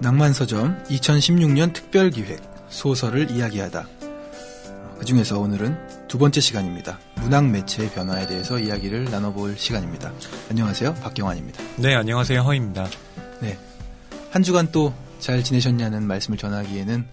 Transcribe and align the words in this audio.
낭만서점 0.00 0.84
2016년 0.84 1.72
특별기획 1.72 2.40
소설을 2.68 3.30
이야기하다. 3.30 3.88
그 4.98 5.04
중에서 5.04 5.38
오늘은 5.38 6.08
두 6.08 6.18
번째 6.18 6.40
시간입니다. 6.40 6.98
문학 7.16 7.46
매체의 7.48 7.90
변화에 7.90 8.26
대해서 8.26 8.58
이야기를 8.58 9.04
나눠볼 9.06 9.56
시간입니다. 9.56 10.12
안녕하세요. 10.50 10.94
박경환입니다. 10.94 11.62
네, 11.76 11.94
안녕하세요. 11.94 12.40
허입니다. 12.42 12.86
네. 13.40 13.58
한 14.30 14.42
주간 14.42 14.70
또 14.72 14.92
잘 15.18 15.42
지내셨냐는 15.42 16.06
말씀을 16.06 16.38
전하기에는 16.38 17.04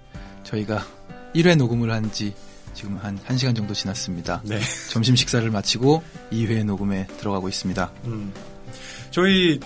저희가 0.43 0.85
1회 1.33 1.55
녹음을 1.57 1.91
한 1.91 2.11
지 2.11 2.35
지금 2.75 2.97
한 2.97 3.17
1시간 3.19 3.55
정도 3.55 3.73
지났습니다. 3.73 4.41
네. 4.45 4.59
점심 4.91 5.15
식사를 5.15 5.49
마치고 5.49 6.03
2회 6.31 6.63
녹음에 6.65 7.07
들어가고 7.17 7.49
있습니다. 7.49 7.91
음. 8.05 8.31
저희 9.11 9.59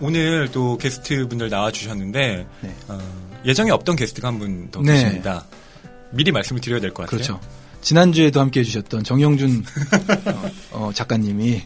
오늘 0.00 0.48
또 0.52 0.76
게스트 0.78 1.26
분들 1.28 1.48
나와주셨는데, 1.50 2.46
네. 2.60 2.76
어, 2.88 2.98
예정에 3.44 3.70
없던 3.70 3.96
게스트가 3.96 4.28
한 4.28 4.38
분더 4.38 4.82
네. 4.82 4.92
계십니다. 4.94 5.44
미리 6.10 6.32
말씀을 6.32 6.60
드려야 6.60 6.80
될 6.80 6.90
것 6.92 7.04
같아요. 7.04 7.18
그렇죠. 7.38 7.40
지난주에도 7.80 8.40
함께 8.40 8.60
해주셨던 8.60 9.04
정영준 9.04 9.64
어, 10.32 10.50
어, 10.70 10.90
작가님이 10.94 11.62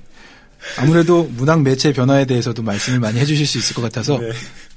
아무래도 0.79 1.25
문학 1.25 1.63
매체 1.63 1.93
변화에 1.93 2.25
대해서도 2.25 2.63
말씀을 2.63 2.99
많이 2.99 3.21
해주실 3.21 3.47
수 3.47 3.59
있을 3.59 3.77
것 3.77 3.83
같아서 3.83 4.19
네. 4.19 4.31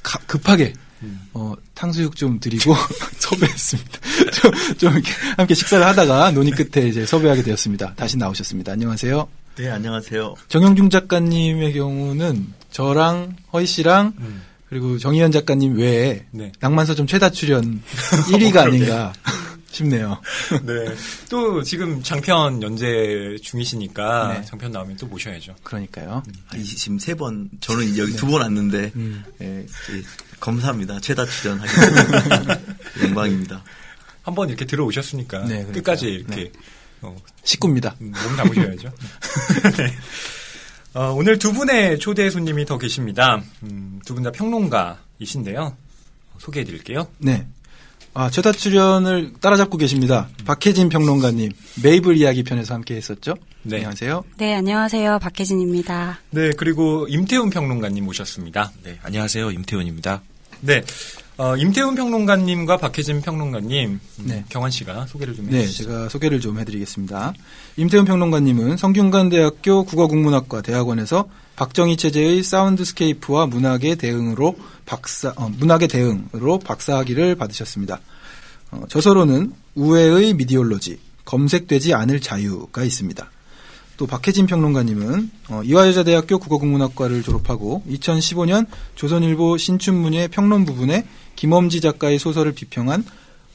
가- 0.03 0.19
급하게 0.27 0.73
음. 1.02 1.19
어, 1.33 1.55
탕수육 1.73 2.16
좀 2.16 2.39
드리고 2.39 2.75
섭외했습니다. 3.17 3.99
좀, 4.33 4.77
좀 4.77 4.94
이렇게 4.94 5.11
함께 5.38 5.55
식사를 5.55 5.83
하다가 5.83 6.30
논의 6.31 6.52
끝에 6.52 6.88
이제 6.88 7.05
섭외하게 7.08 7.41
되었습니다. 7.41 7.95
다시 7.95 8.17
나오셨습니다. 8.17 8.73
안녕하세요. 8.73 9.27
네, 9.58 9.69
안녕하세요. 9.69 10.35
정영준 10.47 10.91
작가님의 10.91 11.73
경우는 11.73 12.53
저랑 12.71 13.35
허희 13.53 13.66
씨랑 13.66 14.13
음. 14.20 14.43
그리고 14.70 14.98
정희연 14.98 15.31
작가님 15.31 15.77
외에 15.77 16.25
네. 16.31 16.52
낭만서점 16.59 17.05
최다 17.08 17.31
출연 17.31 17.81
1위가 18.31 18.58
아닌가 18.67 19.11
싶네요. 19.72 20.22
네. 20.64 20.95
또 21.30 21.64
지금 21.64 22.02
장편 22.03 22.61
연재 22.61 23.38
중이시니까 23.42 24.33
네. 24.33 24.45
장편 24.45 24.72
나오면 24.72 24.97
또 24.97 25.08
모셔야죠. 25.08 25.55
그러니까요. 25.64 26.23
아, 26.49 26.58
지금 26.58 26.99
세 26.99 27.14
번, 27.16 27.49
저는 27.61 27.97
여기 27.97 28.11
두번 28.14 28.42
왔는데, 28.42 28.92
음. 28.97 29.23
예, 29.42 29.59
예, 29.59 29.66
감사합니다. 30.42 30.99
최다 30.99 31.23
돼서 31.25 31.58
영광입니다. 33.03 33.64
한 34.23 34.36
번 34.36 34.49
이렇게 34.49 34.66
들어오셨으니까 34.66 35.45
네. 35.45 35.66
끝까지 35.66 36.05
이렇게 36.08 36.36
네. 36.36 36.52
어, 37.02 37.16
식구입니다. 37.44 37.95
음, 38.02 38.11
몸 38.23 38.36
담으셔야죠. 38.38 38.92
네. 39.77 39.94
어, 40.94 41.14
오늘 41.14 41.39
두 41.39 41.53
분의 41.53 42.00
초대 42.00 42.30
손님이 42.30 42.66
더 42.66 42.78
계십니다. 42.78 43.42
음, 43.64 44.00
두 44.06 44.14
분 44.14 44.23
다 44.23 44.31
평론가이신데요. 44.31 45.75
소개해 46.39 46.66
드릴게요. 46.66 47.08
네. 47.17 47.48
아, 48.14 48.30
최다 48.30 48.52
출연을 48.52 49.33
따라잡고 49.39 49.78
계십니다. 49.78 50.28
박혜진 50.45 50.89
평론가님, 50.89 51.52
메이블 51.81 52.17
이야기 52.17 52.44
편에서 52.44 52.73
함께 52.73 52.95
했었죠? 52.95 53.36
네. 53.64 53.78
안녕하세요. 53.78 54.23
네, 54.38 54.53
안녕하세요. 54.56 55.20
박혜진입니다. 55.20 56.20
네, 56.31 56.50
그리고 56.58 57.08
임태훈 57.08 57.50
평론가님 57.52 58.03
모셨습니다. 58.03 58.72
네, 58.83 59.00
안녕하세요. 59.03 59.52
임태훈입니다. 59.52 60.22
네. 60.59 60.83
어, 61.42 61.58
임태훈 61.58 61.95
평론가님과 61.95 62.78
박혜진 62.78 63.23
평론가님, 63.23 63.89
음, 63.89 64.00
네. 64.25 64.45
경환 64.50 64.70
씨가 64.70 65.08
소개를 65.08 65.34
좀 65.34 65.50
네, 65.50 65.61
해주시죠. 65.61 65.83
제가 65.86 66.09
소개를 66.09 66.39
좀 66.39 66.59
해드리겠습니다. 66.59 67.33
임태훈 67.78 68.06
평론가님은 68.06 68.78
성균관대학교 68.78 69.86
국어국문학과 69.86 70.61
대학원에서 70.61 71.28
박정희 71.56 71.98
체제의 71.98 72.44
사운드스케이프와 72.44 73.48
문학의 73.48 73.95
대응으로 73.95 74.56
박사, 74.86 75.33
어, 75.36 75.50
문학의 75.50 75.88
대응으로 75.88 76.59
박사학위를 76.59 77.33
받으셨습니다. 77.33 78.00
어, 78.70 78.83
저서로는 78.88 79.53
우회의 79.73 80.36
미디올로지, 80.36 80.99
검색되지 81.26 81.95
않을 81.95 82.21
자유가 82.21 82.83
있습니다. 82.83 83.32
또 84.02 84.08
박혜진 84.08 84.48
평론가님은 84.48 85.30
어, 85.50 85.62
이화여자대학교 85.64 86.39
국어국문학과를 86.39 87.22
졸업하고 87.22 87.84
2015년 87.88 88.66
조선일보 88.95 89.60
신춘문예 89.60 90.30
평론 90.30 90.66
부분에 90.66 91.06
김엄지 91.36 91.82
작가의 91.82 92.17
소설을 92.17 92.54
비평한 92.54 93.06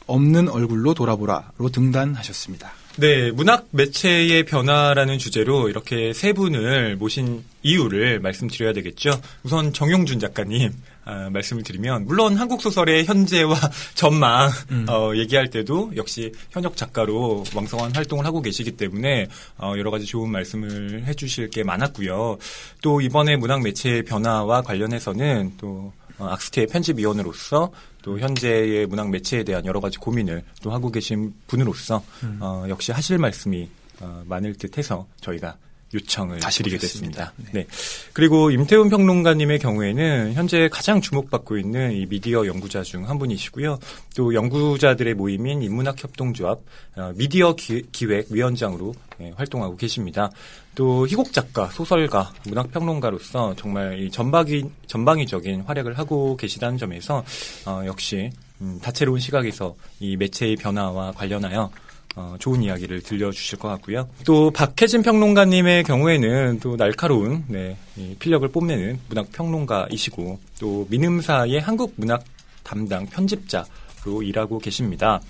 없는 0.07 0.49
얼굴로 0.49 0.95
돌아보라로 0.95 1.71
등단하셨습니다. 1.73 2.71
네, 2.99 3.33
문학 3.33 3.67
매체의 3.73 4.45
변화라는 4.45 5.19
주제로 5.19 5.69
이렇게 5.69 6.13
세 6.13 6.33
분을 6.33 6.95
모신 6.95 7.43
이유를 7.65 8.21
말씀드려야 8.21 8.73
되겠죠. 8.73 9.21
우선 9.43 9.73
정용준 9.73 10.21
작가님 10.21 10.71
아, 11.07 11.31
말씀을 11.31 11.63
드리면 11.63 12.05
물론 12.05 12.37
한국 12.37 12.61
소설의 12.61 13.07
현재와 13.07 13.55
전망 13.95 14.51
어, 14.89 15.13
얘기할 15.15 15.51
때도 15.51 15.93
역시 15.95 16.33
현역 16.51 16.77
작가로 16.77 17.45
왕성한 17.55 17.95
활동을 17.95 18.27
하고 18.27 18.43
계시기 18.43 18.73
때문에 18.73 19.29
어, 19.57 19.75
여러 19.79 19.93
가지 19.93 20.05
좋은 20.05 20.29
말씀을 20.31 21.05
해주실 21.07 21.51
게 21.51 21.63
많았고요. 21.63 22.39
또 22.83 23.01
이번에 23.01 23.37
문학 23.37 23.63
매체의 23.63 24.03
변화와 24.03 24.63
관련해서는 24.63 25.53
또 25.59 25.93
어, 26.19 26.27
악스테의 26.27 26.67
편집위원으로서 26.67 27.71
또 28.03 28.19
현재의 28.19 28.87
문학 28.87 29.09
매체에 29.11 29.45
대한 29.45 29.65
여러 29.65 29.79
가지 29.79 29.99
고민을 29.99 30.43
또 30.61 30.73
하고 30.73 30.91
계신 30.91 31.35
분으로서 31.47 32.03
어, 32.41 32.65
역시 32.69 32.91
하실 32.91 33.19
말씀이 33.19 33.69
어, 34.01 34.25
많을 34.27 34.55
듯해서 34.55 35.07
저희가 35.21 35.57
요청을 35.95 36.41
다시 36.41 36.59
드리게. 36.65 36.79
됐습니다. 36.79 37.33
네. 37.53 37.67
그리고 38.13 38.51
임태훈 38.51 38.91
평론가님의 38.91 39.61
경우에는 39.61 40.33
현재 40.35 40.69
가장 40.71 41.01
주목받고 41.01 41.59
있는 41.59 41.93
이 41.93 42.07
미디어 42.07 42.45
연구자 42.47 42.83
중 42.83 43.07
한 43.07 43.19
분이시고요. 43.19 43.79
또 44.17 44.35
연구자들의 44.35 45.15
모임인 45.15 45.63
인문학 45.63 46.03
협동조합 46.03 46.59
어, 46.97 47.13
미디어 47.15 47.55
기, 47.55 47.85
획 48.03 48.27
위원장으로 48.31 48.95
예, 49.21 49.33
활동하고 49.37 49.77
계십니다. 49.77 50.31
또 50.75 51.07
희곡 51.07 51.33
작가, 51.33 51.67
소설가, 51.69 52.33
문학 52.47 52.71
평론가로서 52.73 53.55
정말 53.57 54.01
이 54.01 54.11
전방위 54.11 54.65
전방위적인 54.89 55.63
활약을 55.63 55.99
하고 55.99 56.37
계시다는 56.37 56.79
점에서 56.79 57.25
어, 57.65 57.83
역시 57.87 58.31
음, 58.61 58.79
다채로운 58.83 59.21
시각에서 59.21 59.77
이 60.01 60.17
매체의 60.17 60.57
변화와 60.57 61.13
관련하여 61.13 61.71
어, 62.17 62.35
좋은 62.39 62.63
이야기를 62.63 63.03
들려주실 63.03 63.59
것 63.59 63.69
같고요. 63.69 64.09
또 64.25 64.51
박혜진 64.51 65.03
평론가님의 65.03 65.85
경우에는 65.85 66.61
또 66.61 66.77
날카로운 66.77 67.45
네, 67.47 67.77
이 67.97 68.17
필력을 68.19 68.49
뽐내는 68.49 68.99
문학 69.09 69.31
평론가이시고 69.33 70.41
또 70.59 70.87
민음사의 70.89 71.61
한국 71.61 71.93
문학 71.97 72.25
담당 72.63 73.05
편집자로 73.07 74.23
일하고 74.23 74.59
계십니다. 74.59 75.21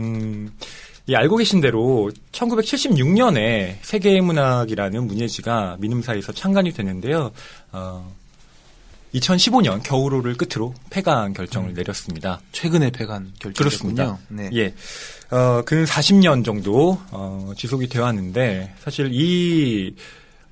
음, 0.00 0.52
이 1.06 1.14
알고 1.14 1.36
계신 1.36 1.60
대로 1.60 2.10
1976년에 2.32 3.76
세계의 3.82 4.20
문학이라는 4.20 5.06
문예지가 5.06 5.76
민음사에서 5.78 6.32
창간이 6.32 6.72
되는데요. 6.72 7.30
어, 7.70 8.12
2015년 9.14 9.82
겨울호를 9.82 10.36
끝으로 10.36 10.74
폐간 10.90 11.34
결정을 11.34 11.74
내렸습니다. 11.74 12.40
최근에 12.52 12.90
폐간. 12.90 13.32
그렇습니다. 13.56 14.18
네. 14.28 14.50
예. 14.54 14.74
어, 15.32 15.62
근 15.64 15.86
40년 15.86 16.44
정도, 16.44 17.00
어, 17.10 17.52
지속이 17.56 17.88
되어 17.88 18.02
왔는데, 18.02 18.74
사실 18.80 19.08
이, 19.14 19.94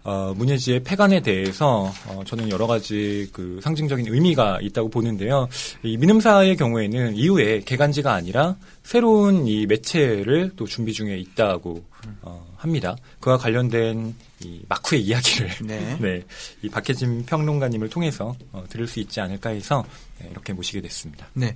어, 0.05 0.33
문예지의 0.35 0.85
폐간에 0.85 1.21
대해서, 1.21 1.93
어, 2.07 2.23
저는 2.25 2.49
여러 2.49 2.67
가지 2.67 3.29
그 3.31 3.61
상징적인 3.63 4.07
의미가 4.09 4.61
있다고 4.63 4.89
보는데요. 4.89 5.51
이 5.83 5.99
민음사의 5.99 6.57
경우에는 6.57 7.15
이후에 7.15 7.61
개간지가 7.61 8.11
아니라 8.11 8.57
새로운 8.83 9.47
이 9.47 9.67
매체를 9.67 10.53
또 10.57 10.65
준비 10.65 10.95
중에 10.95 11.19
있다고, 11.19 11.85
어, 12.23 12.47
합니다. 12.57 12.97
그와 13.21 13.37
관련된 13.37 14.15
이 14.43 14.63
마쿠의 14.67 15.03
이야기를, 15.03 15.51
네. 15.69 15.97
네. 16.01 16.23
이 16.63 16.71
박혜진 16.71 17.27
평론가님을 17.27 17.91
통해서, 17.91 18.35
어, 18.53 18.65
들을 18.71 18.87
수 18.87 18.99
있지 18.99 19.21
않을까 19.21 19.51
해서, 19.51 19.85
네, 20.21 20.29
이렇게 20.31 20.55
모시게 20.55 20.81
됐습니다. 20.81 21.29
네. 21.35 21.55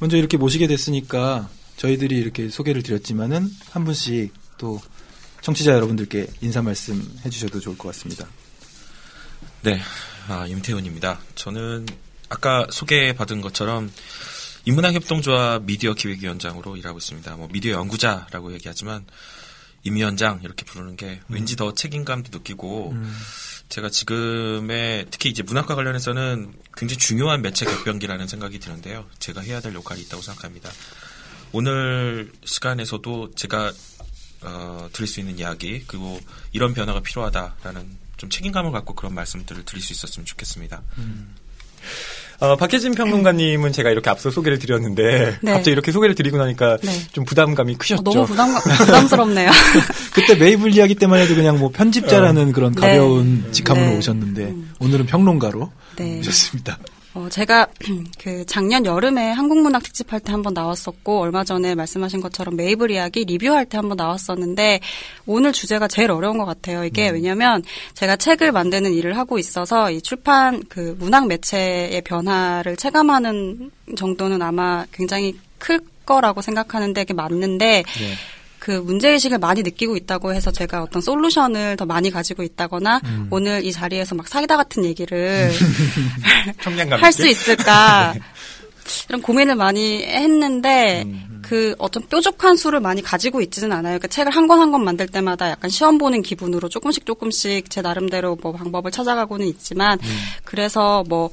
먼저 0.00 0.16
이렇게 0.16 0.38
모시게 0.38 0.66
됐으니까 0.66 1.50
저희들이 1.76 2.16
이렇게 2.16 2.48
소개를 2.48 2.82
드렸지만은 2.82 3.50
한 3.70 3.84
분씩 3.84 4.32
또 4.58 4.80
청취자 5.42 5.72
여러분들께 5.72 6.26
인사 6.40 6.62
말씀 6.62 7.02
해주셔도 7.24 7.60
좋을 7.60 7.76
것 7.76 7.88
같습니다. 7.88 8.26
네, 9.62 9.80
아, 10.28 10.46
임태훈입니다. 10.46 11.20
저는 11.34 11.86
아까 12.28 12.66
소개받은 12.70 13.40
것처럼 13.40 13.92
인문학협동조합 14.64 15.64
미디어 15.64 15.94
기획위원장으로 15.94 16.76
일하고 16.76 16.98
있습니다. 16.98 17.36
뭐 17.36 17.48
미디어 17.52 17.74
연구자라고 17.74 18.52
얘기하지만 18.54 19.04
임 19.82 19.96
위원장 19.96 20.40
이렇게 20.42 20.64
부르는 20.64 20.96
게 20.96 21.20
왠지 21.28 21.56
더 21.56 21.74
책임감도 21.74 22.30
느끼고 22.38 22.94
제가 23.68 23.90
지금의 23.90 25.06
특히 25.10 25.28
이제 25.28 25.42
문학과 25.42 25.74
관련해서는 25.74 26.54
굉장히 26.74 26.98
중요한 26.98 27.42
매체 27.42 27.66
격변기라는 27.66 28.26
생각이 28.26 28.58
드는데요. 28.58 29.04
제가 29.18 29.42
해야 29.42 29.60
될 29.60 29.74
역할이 29.74 30.00
있다고 30.02 30.22
생각합니다. 30.22 30.70
오늘 31.54 32.32
시간에서도 32.44 33.30
제가 33.36 33.72
어, 34.42 34.88
드릴 34.92 35.06
수 35.06 35.20
있는 35.20 35.38
이야기 35.38 35.84
그리고 35.86 36.18
이런 36.52 36.74
변화가 36.74 37.00
필요하다라는 37.00 37.86
좀 38.16 38.28
책임감을 38.28 38.72
갖고 38.72 38.94
그런 38.94 39.14
말씀들을 39.14 39.64
드릴 39.64 39.80
수 39.80 39.92
있었으면 39.92 40.26
좋겠습니다. 40.26 40.82
어, 42.40 42.56
박혜진 42.56 42.96
평론가님은 42.96 43.72
제가 43.72 43.90
이렇게 43.90 44.10
앞서 44.10 44.32
소개를 44.32 44.58
드렸는데 44.58 45.38
네. 45.42 45.52
갑자기 45.52 45.70
이렇게 45.70 45.92
소개를 45.92 46.16
드리고 46.16 46.38
나니까 46.38 46.78
네. 46.82 46.90
좀 47.12 47.24
부담감이 47.24 47.76
크셨죠. 47.76 48.00
어, 48.00 48.02
너무 48.02 48.26
부담, 48.26 48.52
부담스럽네요. 48.54 49.50
그때 50.12 50.34
메이블 50.34 50.74
이야기 50.74 50.96
때만 50.96 51.20
해도 51.20 51.36
그냥 51.36 51.60
뭐 51.60 51.70
편집자라는 51.70 52.50
그런 52.50 52.74
네. 52.74 52.80
가벼운 52.80 53.52
직함으로 53.52 53.86
네. 53.86 53.96
오셨는데 53.98 54.54
오늘은 54.80 55.06
평론가로 55.06 55.70
네. 55.98 56.18
오셨습니다. 56.18 56.78
어, 57.14 57.28
제가 57.28 57.68
그 58.18 58.44
작년 58.46 58.84
여름에 58.84 59.30
한국문학 59.30 59.84
특집할 59.84 60.18
때 60.18 60.32
한번 60.32 60.52
나왔었고 60.52 61.20
얼마 61.20 61.44
전에 61.44 61.76
말씀하신 61.76 62.20
것처럼 62.20 62.56
메이블 62.56 62.90
이야기 62.90 63.24
리뷰할 63.24 63.66
때 63.66 63.78
한번 63.78 63.96
나왔었는데 63.96 64.80
오늘 65.26 65.52
주제가 65.52 65.86
제일 65.86 66.10
어려운 66.10 66.38
것 66.38 66.44
같아요. 66.44 66.84
이게 66.84 67.10
왜냐면 67.10 67.62
제가 67.94 68.16
책을 68.16 68.50
만드는 68.50 68.92
일을 68.92 69.16
하고 69.16 69.38
있어서 69.38 69.92
이 69.92 70.02
출판 70.02 70.64
그 70.68 70.96
문학 70.98 71.28
매체의 71.28 72.02
변화를 72.02 72.76
체감하는 72.76 73.70
정도는 73.96 74.42
아마 74.42 74.84
굉장히 74.92 75.38
클 75.58 75.80
거라고 76.04 76.42
생각하는데 76.42 77.02
그게 77.04 77.14
맞는데 77.14 77.84
네. 77.84 78.14
그 78.64 78.70
문제의식을 78.70 79.36
많이 79.40 79.62
느끼고 79.62 79.94
있다고 79.94 80.32
해서 80.32 80.50
제가 80.50 80.82
어떤 80.82 81.02
솔루션을 81.02 81.76
더 81.76 81.84
많이 81.84 82.10
가지고 82.10 82.42
있다거나 82.42 82.98
오늘 83.30 83.62
이 83.62 83.70
자리에서 83.70 84.14
막 84.14 84.26
사기다 84.26 84.56
같은 84.56 84.86
얘기를 84.86 85.52
할 87.02 87.12
수. 87.12 87.26
있을까? 87.28 88.14
이런 89.10 89.20
고민을 89.20 89.54
많이 89.56 90.02
했는데 90.02 91.04
그 91.42 91.74
어떤 91.78 92.06
뾰족한 92.08 92.56
수를 92.56 92.80
많이 92.80 93.02
가지고 93.02 93.42
있지는 93.42 93.72
않아요. 93.72 93.98
그 93.98 94.08
책을 94.08 94.32
한 94.34 94.46
권 94.46 94.58
한 94.60 94.72
권 94.72 94.82
만들 94.82 95.08
때마다 95.08 95.50
약간 95.50 95.68
시험 95.68 95.98
보는 95.98 96.22
기분으로 96.22 96.70
조금씩 96.70 97.04
조금씩 97.04 97.68
제 97.68 97.82
나름대로 97.82 98.36
뭐 98.40 98.52
방법을 98.52 98.90
찾아가고는 98.90 99.46
있지만 99.48 99.98
그래서 100.44 101.04
뭐 101.06 101.28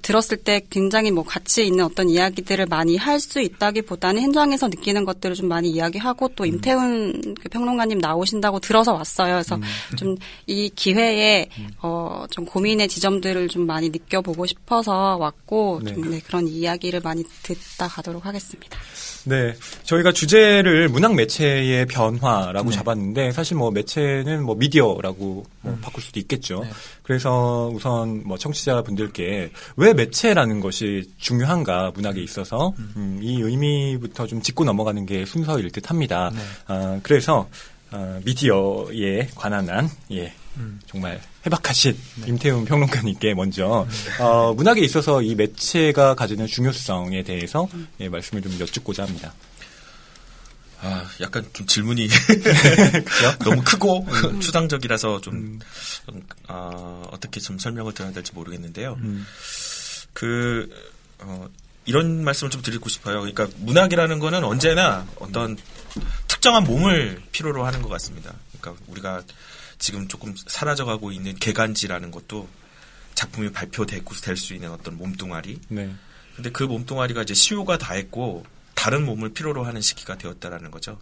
들었을 0.00 0.36
때 0.36 0.62
굉장히 0.70 1.10
뭐 1.10 1.24
가치 1.24 1.66
있는 1.66 1.84
어떤 1.84 2.08
이야기들을 2.08 2.66
많이 2.66 2.96
할 2.96 3.24
수 3.24 3.40
있다기보다는 3.40 4.22
현장에서 4.22 4.68
느끼는 4.68 5.04
것들을 5.04 5.34
좀 5.34 5.48
많이 5.48 5.70
이야기하고 5.70 6.28
또 6.36 6.44
임태훈 6.44 7.34
그 7.40 7.48
평론가님 7.48 7.98
나오신다고 7.98 8.60
들어서 8.60 8.92
왔어요. 8.92 9.34
그래서 9.34 9.58
좀이 9.96 10.70
기회에 10.74 11.48
어좀 11.80 12.44
고민의 12.44 12.88
지점들을 12.88 13.48
좀 13.48 13.66
많이 13.66 13.88
느껴보고 13.88 14.46
싶어서 14.46 15.16
왔고 15.16 15.80
네. 15.82 15.94
좀 15.94 16.10
네, 16.10 16.20
그런 16.20 16.46
이야기를 16.46 17.00
많이 17.00 17.24
듣다 17.42 17.88
가도록 17.88 18.26
하겠습니다. 18.26 18.78
네. 19.24 19.54
저희가 19.84 20.12
주제를 20.12 20.88
문학 20.88 21.14
매체의 21.14 21.86
변화라고 21.86 22.70
네. 22.70 22.76
잡았는데 22.76 23.32
사실 23.32 23.56
뭐 23.56 23.70
매체는 23.70 24.44
뭐 24.44 24.54
미디어라고 24.54 25.46
뭐 25.62 25.78
바꿀 25.80 26.02
수도 26.02 26.20
있겠죠. 26.20 26.60
네. 26.62 26.70
그래서 27.02 27.70
우선 27.72 28.22
뭐 28.24 28.36
청취자분들께 28.36 29.50
왜 29.76 29.83
매체라는 29.92 30.60
것이 30.60 31.10
중요한가 31.18 31.90
문학에 31.94 32.20
있어서? 32.22 32.72
음, 32.96 33.20
이 33.22 33.40
의미부터 33.40 34.26
좀 34.26 34.40
짚고 34.40 34.64
넘어가는 34.64 35.04
게 35.04 35.26
순서일 35.26 35.70
듯 35.70 35.90
합니다. 35.90 36.30
네. 36.32 36.40
아, 36.66 37.00
그래서 37.02 37.48
어, 37.90 38.20
미디어에 38.24 39.28
관한 39.34 39.68
한 39.68 39.90
예. 40.10 40.32
정말 40.86 41.20
해박하신 41.44 41.96
임태훈 42.26 42.64
평론가님께 42.64 43.34
먼저 43.34 43.86
어, 44.20 44.54
문학에 44.54 44.80
있어서 44.82 45.20
이 45.20 45.34
매체가 45.34 46.14
가지는 46.14 46.46
중요성에 46.46 47.22
대해서 47.22 47.68
예, 48.00 48.08
말씀을 48.08 48.42
좀 48.42 48.56
여쭙고자 48.60 49.04
합니다. 49.04 49.34
아, 50.80 51.08
약간 51.20 51.44
좀 51.52 51.66
질문이 51.66 52.08
너무 53.42 53.62
크고 53.64 54.06
추상적이라서 54.40 55.22
좀 55.22 55.58
어, 56.48 57.08
어떻게 57.10 57.40
좀 57.40 57.58
설명을 57.58 57.94
드려야 57.94 58.12
될지 58.12 58.32
모르겠는데요. 58.34 58.98
그 60.14 60.70
어, 61.18 61.46
이런 61.84 62.24
말씀을 62.24 62.50
좀 62.50 62.62
드리고 62.62 62.88
싶어요. 62.88 63.20
그러니까 63.20 63.46
문학이라는 63.58 64.18
거는 64.18 64.42
언제나 64.42 65.06
어떤 65.16 65.58
특정한 66.28 66.64
몸을 66.64 67.22
필요로 67.32 67.64
하는 67.66 67.82
것 67.82 67.88
같습니다. 67.90 68.32
그러니까 68.58 68.82
우리가 68.88 69.22
지금 69.78 70.08
조금 70.08 70.34
사라져가고 70.46 71.12
있는 71.12 71.34
개간지라는 71.34 72.10
것도 72.10 72.48
작품이 73.14 73.52
발표되고 73.52 74.14
될 74.14 74.36
수 74.36 74.54
있는 74.54 74.70
어떤 74.70 74.96
몸뚱아리. 74.96 75.60
네. 75.68 75.94
근데 76.34 76.50
그 76.50 76.62
몸뚱아리가 76.64 77.22
이제 77.22 77.34
시효가 77.34 77.78
다 77.78 77.94
했고 77.94 78.44
다른 78.74 79.04
몸을 79.04 79.34
필요로 79.34 79.64
하는 79.64 79.80
시기가 79.80 80.16
되었다라는 80.18 80.70
거죠. 80.70 80.98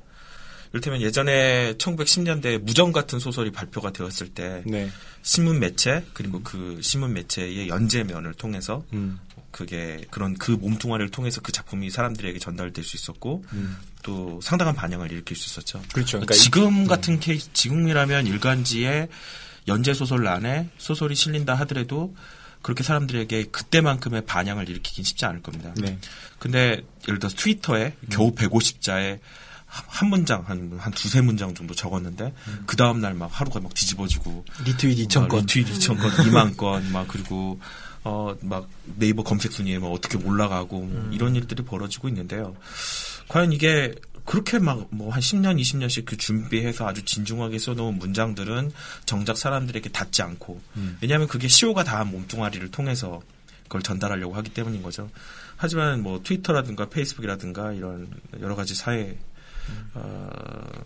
이를테면 0.73 1.01
예전에 1.03 1.75
1910년대 1.75 2.59
무정 2.63 2.93
같은 2.93 3.19
소설이 3.19 3.53
발표가 3.53 3.93
되었을 3.93 4.29
때 4.31 4.63
네. 4.67 4.91
신문 5.23 5.61
매체 5.61 6.05
그리고 6.15 6.43
그 6.43 6.81
신문 6.83 7.13
매체의 7.13 7.69
연재면을 7.69 8.33
통해서 8.35 8.85
음. 8.93 9.19
그게 9.51 10.03
그런 10.11 10.35
그 10.39 10.53
몸뚱아리를 10.53 11.11
통해서 11.11 11.43
그 11.43 11.53
작품이 11.53 11.91
사람들에게 11.91 12.39
전달될 12.39 12.83
수 12.83 12.97
있었고 12.97 13.45
음. 13.53 13.77
또 14.03 14.41
상당한 14.43 14.75
반영을 14.75 15.13
일으킬 15.13 15.37
수 15.37 15.47
있었죠. 15.51 15.83
그렇죠. 15.93 16.19
그러니까 16.19 16.27
그러니까 16.27 16.35
이- 16.35 16.39
지금 16.39 16.87
같은 16.87 17.21
케이스 17.21 17.53
지금이라면 17.53 18.27
일간지에 18.27 19.09
연재 19.69 19.93
소설 19.95 20.27
안에 20.27 20.71
소설이 20.79 21.15
실린다 21.15 21.55
하더라도 21.55 22.17
그렇게 22.63 22.83
사람들에게 22.83 23.45
그때만큼의 23.47 24.25
반향을 24.25 24.69
일으키긴 24.71 25.05
쉽지 25.05 25.27
않을 25.27 25.43
겁니다. 25.43 25.75
네. 25.77 25.99
근데 26.39 26.83
예를 27.07 27.19
들어서 27.19 27.37
트위터에 27.37 27.95
겨우 28.11 28.35
150자에 28.35 29.19
한 29.73 30.09
문장 30.11 30.43
한, 30.47 30.71
한 30.79 30.93
두세 30.93 31.21
문장 31.23 31.55
정도 31.55 31.75
적었는데 31.75 32.35
그 32.67 32.77
다음 32.77 33.01
날 33.01 33.15
막 33.15 33.29
하루가 33.33 33.61
막 33.61 33.73
뒤집어지고 33.75 34.45
리트윗 34.67 35.09
2천 35.09 35.29
건. 35.29 35.41
리트윗 35.41 35.67
2천 35.79 35.99
건, 36.01 36.11
2만 36.29 36.57
건, 36.57 36.93
막 36.93 37.09
그리고 37.09 37.59
어 38.05 38.35
막 38.43 38.69
네이버 38.97 39.23
검색 39.23 39.53
순위에 39.53 39.79
막 39.79 39.89
어떻게 39.89 40.19
올라가고 40.19 40.83
뭐 40.83 41.09
이런 41.13 41.35
일들이 41.37 41.63
벌어지고 41.65 42.09
있는데요. 42.09 42.55
과연 43.29 43.53
이게 43.53 43.95
그렇게 44.25 44.59
막 44.59 44.89
뭐 44.91 45.11
한 45.11 45.21
10년, 45.21 45.59
20년씩 45.61 46.05
그 46.05 46.17
준비해서 46.17 46.87
아주 46.87 47.05
진중하게 47.05 47.59
써놓은 47.59 47.99
문장들은 47.99 48.73
정작 49.07 49.37
사람들에게 49.39 49.89
닿지 49.91 50.23
않고 50.23 50.61
왜냐하면 51.01 51.29
그게 51.29 51.49
시효가 51.49 51.85
다한 51.85 52.11
몸뚱아리를 52.11 52.71
통해서 52.71 53.21
그걸 53.65 53.83
전달하려고 53.83 54.35
하기 54.35 54.51
때문인 54.53 54.83
거죠. 54.83 55.09
하지만 55.57 56.03
뭐 56.03 56.21
트위터라든가 56.23 56.89
페이스북이라든가 56.89 57.73
이런 57.73 58.09
여러 58.41 58.55
가지 58.57 58.75
사회 58.75 59.19
어, 59.95 60.31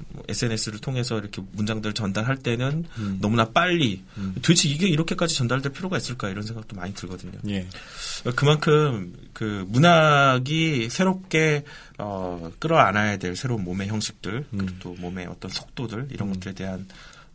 뭐 0.08 0.24
SNS를 0.28 0.80
통해서 0.80 1.18
이렇게 1.18 1.42
문장들을 1.52 1.94
전달할 1.94 2.36
때는 2.38 2.84
너무나 3.20 3.44
빨리 3.44 4.02
도대체 4.36 4.68
이게 4.68 4.88
이렇게까지 4.88 5.34
전달될 5.36 5.72
필요가 5.72 5.96
있을까 5.96 6.28
이런 6.28 6.42
생각도 6.42 6.76
많이 6.76 6.94
들거든요. 6.94 7.38
예. 7.48 7.66
그만큼 8.34 9.14
그 9.32 9.64
문학이 9.68 10.88
새롭게 10.90 11.64
어, 11.98 12.50
끌어안아야 12.58 13.18
될 13.18 13.36
새로운 13.36 13.64
몸의 13.64 13.88
형식들 13.88 14.46
그리고 14.50 14.72
또 14.80 14.94
몸의 14.94 15.26
어떤 15.26 15.50
속도들 15.50 16.08
이런 16.10 16.32
것들에 16.32 16.52
대한 16.54 16.86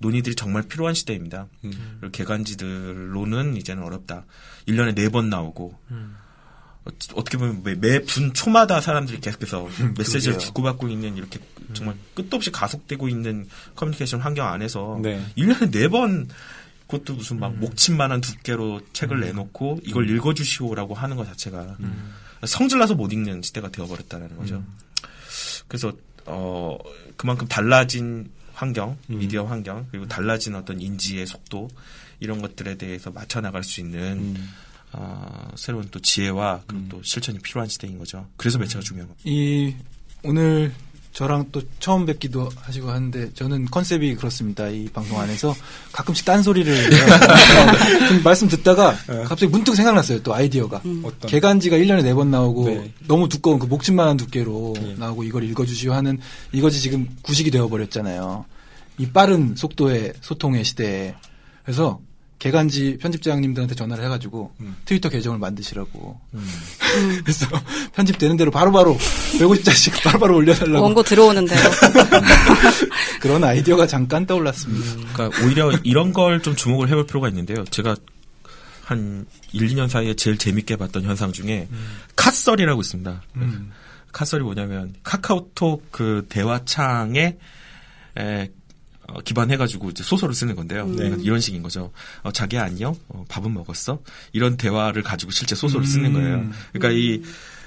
논의들이 0.01 0.35
정말 0.35 0.63
필요한 0.63 0.93
시대입니다. 0.93 1.47
그리고 1.61 2.11
개간지들로는 2.11 3.55
이제는 3.55 3.83
어렵다. 3.83 4.25
1년에 4.67 4.95
네번 4.95 5.29
나오고 5.29 5.79
어, 5.89 6.20
어떻게 6.83 7.37
보면 7.37 7.61
매, 7.63 7.75
매분 7.75 8.33
초마다 8.33 8.81
사람들이 8.81 9.19
계속해서 9.19 9.69
메시지를. 9.97 10.39
주고받고 10.39 10.87
있는 10.87 11.15
이렇게 11.17 11.39
정말 11.73 11.95
끝도 12.15 12.37
없이 12.37 12.51
가속되고 12.51 13.07
있는 13.07 13.47
커뮤니케이션 13.75 14.19
환경 14.19 14.47
안에서 14.47 14.99
네. 15.01 15.23
1년에 15.37 15.71
네번 15.71 16.29
그것도 16.87 17.13
무슨 17.13 17.39
막 17.39 17.55
목침만한 17.55 18.19
두께로 18.19 18.81
책을 18.91 19.21
내놓고 19.21 19.79
이걸 19.85 20.09
읽어주시오라고 20.09 20.93
하는 20.93 21.15
것 21.15 21.25
자체가 21.25 21.77
성질나서 22.45 22.95
못 22.95 23.13
읽는 23.13 23.41
시대가 23.43 23.69
되어버렸다는 23.69 24.35
거죠. 24.35 24.61
그래서 25.69 25.93
어 26.25 26.77
그만큼 27.15 27.47
달라진 27.47 28.29
환경, 28.53 28.97
미디어 29.07 29.45
환경 29.45 29.87
그리고 29.89 30.07
달라진 30.07 30.53
어떤 30.55 30.81
인지의 30.81 31.25
속도 31.27 31.69
이런 32.19 32.41
것들에 32.41 32.75
대해서 32.75 33.09
맞춰 33.09 33.39
나갈 33.39 33.63
수 33.63 33.79
있는 33.79 34.35
어, 34.93 35.47
새로운 35.55 35.87
또 35.91 35.99
지혜와 35.99 36.63
그리고 36.67 36.85
또 36.89 37.03
실천이 37.03 37.39
필요한 37.39 37.69
시대인 37.69 37.97
거죠. 37.97 38.27
그래서 38.37 38.57
매체가 38.57 38.81
중요한 38.81 39.07
겁니다. 39.07 39.23
이 39.25 39.73
오늘 40.23 40.71
저랑 41.13 41.47
또 41.51 41.61
처음 41.79 42.05
뵙기도 42.05 42.49
하시고 42.55 42.89
하는데 42.89 43.33
저는 43.33 43.65
컨셉이 43.65 44.15
그렇습니다. 44.15 44.67
이 44.69 44.85
방송 44.85 45.19
안에서 45.19 45.53
가끔씩 45.91 46.25
딴 46.25 46.41
소리를 46.41 46.73
해요. 46.73 46.89
좀 48.07 48.23
말씀 48.23 48.47
듣다가 48.47 48.95
갑자기 49.25 49.47
문득 49.47 49.75
생각났어요. 49.75 50.23
또 50.23 50.33
아이디어가. 50.33 50.81
어떤 51.03 51.29
개간지가 51.29 51.77
1년에 51.77 52.01
4번 52.03 52.27
나오고 52.27 52.65
네. 52.65 52.93
너무 53.07 53.27
두꺼운 53.27 53.59
그 53.59 53.65
목침만한 53.65 54.15
두께로 54.17 54.73
예. 54.81 54.95
나오고 54.97 55.23
이걸 55.23 55.43
읽어주시오 55.43 55.91
하는 55.91 56.17
이것이 56.53 56.79
지금 56.79 57.09
구식이 57.23 57.51
되어버렸잖아요. 57.51 58.45
이 58.97 59.09
빠른 59.09 59.55
속도의 59.55 60.13
소통의 60.21 60.63
시대에. 60.63 61.15
그래서 61.63 61.99
개간지 62.41 62.97
편집장님들한테 62.99 63.75
전화를 63.75 64.03
해가지고 64.03 64.51
음. 64.61 64.75
트위터 64.85 65.09
계정을 65.09 65.37
만드시라고. 65.37 66.19
그래서 67.23 67.45
편집되는 67.93 68.35
대로 68.35 68.49
바로바로 68.49 68.97
150자씩 68.97 70.03
바로바로 70.03 70.37
올려달라고 70.37 70.83
원고 70.83 71.03
들어오는데요. 71.03 71.59
그런 73.21 73.43
아이디어가 73.43 73.85
잠깐 73.85 74.25
떠올랐습니다. 74.25 75.13
그러니까 75.13 75.45
오히려 75.45 75.71
이런 75.83 76.11
걸 76.11 76.41
좀 76.41 76.55
주목을 76.55 76.89
해볼 76.89 77.05
필요가 77.05 77.27
있는데요. 77.29 77.63
제가 77.65 77.95
한 78.85 79.27
1, 79.51 79.67
2년 79.67 79.87
사이에 79.87 80.15
제일 80.15 80.39
재밌게 80.39 80.77
봤던 80.77 81.03
현상 81.03 81.31
중에 81.31 81.67
카썰이라고 82.15 82.81
있습니다. 82.81 83.21
음. 83.35 83.71
카썰이 84.13 84.41
뭐냐면 84.41 84.95
카카오톡 85.03 85.91
그 85.91 86.25
대화창에 86.27 87.37
에, 88.17 88.43
어, 88.43 88.47
기반해가지고 89.23 89.89
이제 89.91 90.03
소설을 90.03 90.33
쓰는 90.33 90.55
건데요. 90.55 90.87
그러니까 90.87 91.21
이런 91.21 91.39
식인 91.39 91.61
거죠. 91.61 91.91
어, 92.23 92.31
자기야 92.31 92.63
안녕, 92.63 92.95
어, 93.09 93.25
밥은 93.27 93.53
먹었어? 93.53 93.99
이런 94.33 94.57
대화를 94.57 95.03
가지고 95.03 95.31
실제 95.31 95.55
소설을 95.55 95.85
쓰는 95.85 96.13
거예요. 96.13 96.49
그러니까 96.73 96.91
이 96.91 97.21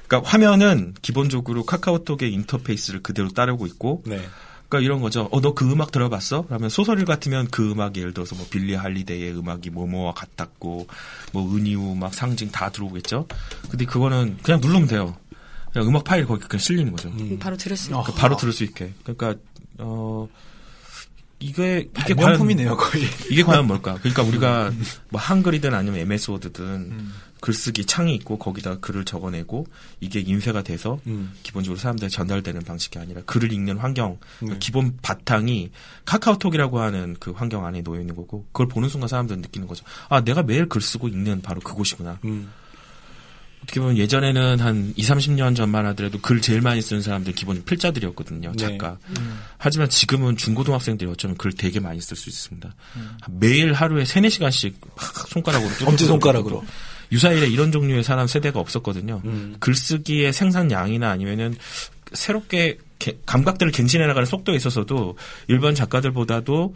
그러니까 0.06 0.30
화면은 0.30 0.94
기본적으로 1.02 1.64
카카오톡의 1.64 2.32
인터페이스를 2.32 3.02
그대로 3.02 3.28
따르고 3.30 3.66
있고, 3.66 4.02
네. 4.06 4.20
그러니까 4.68 4.84
이런 4.84 5.00
거죠. 5.00 5.28
어, 5.30 5.40
너 5.40 5.54
그 5.54 5.70
음악 5.70 5.92
들어봤어? 5.92 6.46
그러면 6.46 6.68
소설일 6.68 7.04
같으면 7.04 7.48
그 7.50 7.70
음악이 7.70 8.00
예를 8.00 8.12
들어서 8.12 8.34
뭐 8.34 8.46
빌리 8.50 8.74
할리데이의 8.74 9.36
음악이 9.36 9.70
뭐뭐와 9.70 10.12
같았고, 10.14 10.86
뭐 11.32 11.56
은이우 11.56 11.94
막 11.94 12.12
상징 12.12 12.50
다 12.50 12.70
들어오겠죠. 12.70 13.26
근데 13.70 13.84
그거는 13.84 14.38
그냥 14.42 14.60
누르면 14.60 14.88
돼요. 14.88 15.16
그냥 15.72 15.88
음악 15.88 16.04
파일 16.04 16.26
거기 16.26 16.46
그냥 16.46 16.60
실리는 16.60 16.92
거죠. 16.92 17.10
바로 17.40 17.56
들을 17.56 17.76
수 17.76 17.94
어. 17.94 18.00
있고. 18.00 18.12
그 18.12 18.18
바로 18.18 18.36
들을 18.36 18.52
수 18.52 18.62
있게. 18.64 18.92
그러니까 19.02 19.34
어 19.78 20.28
이게 21.44 21.88
이게 21.98 22.14
과연 22.14 22.16
발명품이네요 22.16 22.76
거의. 22.76 23.04
이게 23.30 23.42
과연 23.42 23.66
뭘까? 23.66 23.98
그러니까 24.00 24.22
우리가 24.22 24.72
뭐 25.10 25.20
한글이든 25.20 25.74
아니면 25.74 26.00
MS 26.00 26.30
워드든 26.30 27.10
글쓰기 27.40 27.84
창이 27.84 28.14
있고 28.14 28.38
거기다 28.38 28.78
글을 28.78 29.04
적어내고 29.04 29.66
이게 30.00 30.20
인쇄가 30.20 30.62
돼서 30.62 30.98
음. 31.06 31.34
기본적으로 31.42 31.78
사람들에 31.78 32.08
전달되는 32.08 32.62
방식이 32.62 32.98
아니라 32.98 33.20
글을 33.26 33.52
읽는 33.52 33.76
환경 33.76 34.18
그 34.40 34.58
기본 34.58 34.96
바탕이 35.02 35.70
카카오톡이라고 36.06 36.80
하는 36.80 37.16
그 37.20 37.32
환경 37.32 37.66
안에 37.66 37.82
놓여 37.82 38.00
있는 38.00 38.16
거고 38.16 38.46
그걸 38.52 38.68
보는 38.68 38.88
순간 38.88 39.08
사람들은 39.08 39.42
느끼는 39.42 39.68
거죠. 39.68 39.84
아 40.08 40.22
내가 40.22 40.42
매일 40.42 40.66
글 40.70 40.80
쓰고 40.80 41.08
읽는 41.08 41.42
바로 41.42 41.60
그곳이구나. 41.60 42.18
음. 42.24 42.50
어떻게 43.64 43.80
보면 43.80 43.96
예전에는 43.98 44.60
한 44.60 44.92
2, 44.96 45.02
30년 45.02 45.56
전만 45.56 45.86
하더라도 45.86 46.18
글 46.20 46.40
제일 46.40 46.60
많이 46.60 46.80
쓰는 46.82 47.02
사람들 47.02 47.32
기본 47.34 47.64
필자들이었거든요. 47.64 48.52
네. 48.52 48.56
작가. 48.56 48.98
하지만 49.58 49.88
지금은 49.88 50.36
중고등학생들이 50.36 51.10
어쩌면 51.10 51.36
글 51.36 51.52
되게 51.52 51.80
많이 51.80 52.00
쓸 52.00 52.16
수 52.16 52.28
있습니다. 52.28 52.74
매일 53.30 53.72
하루에 53.72 54.04
3, 54.04 54.22
4시간씩 54.24 54.74
막 54.96 55.28
손가락으로 55.28 55.70
엄지손가락으로. 55.86 56.64
유사일에 57.12 57.48
이런 57.48 57.70
종류의 57.72 58.02
사람 58.04 58.26
세대가 58.26 58.60
없었거든요. 58.60 59.20
음. 59.24 59.56
글쓰기의 59.60 60.32
생산량이나 60.32 61.10
아니면은 61.10 61.54
새롭게 62.12 62.78
개- 62.98 63.16
감각들을 63.26 63.72
갱신해 63.72 64.06
나가는 64.06 64.24
속도에 64.26 64.54
있어서도 64.56 65.16
일반 65.48 65.74
작가들보다도 65.74 66.74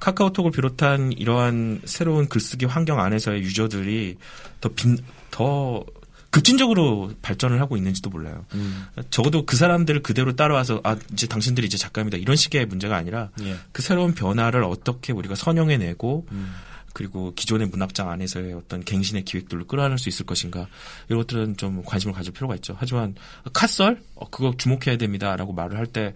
카카오톡을 0.00 0.50
비롯한 0.52 1.12
이러한 1.12 1.82
새로운 1.84 2.28
글쓰기 2.28 2.64
환경 2.66 3.00
안에서의 3.00 3.42
유저들이 3.42 4.16
더 4.60 4.68
빈, 4.70 4.96
더 5.30 5.84
급진적으로 6.30 7.12
발전을 7.22 7.60
하고 7.60 7.76
있는지도 7.76 8.08
몰라요. 8.10 8.44
음. 8.54 8.86
적어도 9.10 9.44
그 9.44 9.56
사람들을 9.56 10.02
그대로 10.02 10.34
따라와서 10.36 10.80
아 10.84 10.96
이제 11.12 11.26
당신들이 11.26 11.66
이제 11.66 11.76
작가입니다 11.76 12.18
이런 12.18 12.36
식의 12.36 12.66
문제가 12.66 12.96
아니라 12.96 13.30
예. 13.42 13.56
그 13.72 13.82
새로운 13.82 14.14
변화를 14.14 14.62
어떻게 14.64 15.12
우리가 15.12 15.34
선용해내고 15.34 16.26
음. 16.30 16.54
그리고 16.92 17.32
기존의 17.34 17.68
문학장 17.68 18.10
안에서의 18.10 18.52
어떤 18.52 18.82
갱신의 18.84 19.24
기획들을 19.24 19.64
끌어안을 19.64 19.98
수 19.98 20.08
있을 20.08 20.26
것인가 20.26 20.66
이런 21.08 21.20
것들은 21.22 21.56
좀 21.56 21.82
관심을 21.84 22.14
가질 22.14 22.32
필요가 22.32 22.54
있죠. 22.56 22.76
하지만 22.78 23.14
카썰 23.52 24.00
어, 24.14 24.28
그거 24.30 24.54
주목해야 24.56 24.96
됩니다라고 24.98 25.52
말을 25.52 25.78
할 25.78 25.86
때 25.86 26.14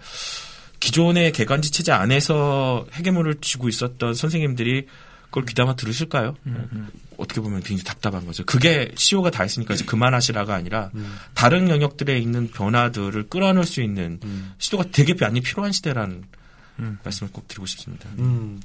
기존의 0.80 1.32
개간지 1.32 1.70
체제 1.70 1.92
안에서 1.92 2.86
해계문을 2.92 3.36
쥐고 3.40 3.68
있었던 3.68 4.14
선생님들이 4.14 4.86
그걸 5.26 5.46
귀담아 5.46 5.76
들으실까요? 5.76 6.36
어떻게 7.18 7.40
보면 7.40 7.62
굉장히 7.62 7.84
답답한 7.84 8.26
거죠. 8.26 8.44
그게 8.44 8.90
CEO가 8.96 9.30
다 9.30 9.42
했으니까 9.42 9.74
이제 9.74 9.84
그만하시라가 9.84 10.54
아니라 10.54 10.90
다른 11.34 11.68
영역들에 11.68 12.18
있는 12.18 12.50
변화들을 12.50 13.28
끌어안을 13.28 13.64
수 13.64 13.82
있는 13.82 14.20
시도가 14.58 14.84
되게 14.92 15.14
많이 15.14 15.40
필요한 15.40 15.72
시대라는 15.72 16.24
말씀을 17.02 17.32
꼭 17.32 17.48
드리고 17.48 17.66
싶습니다. 17.66 18.08
음. 18.18 18.60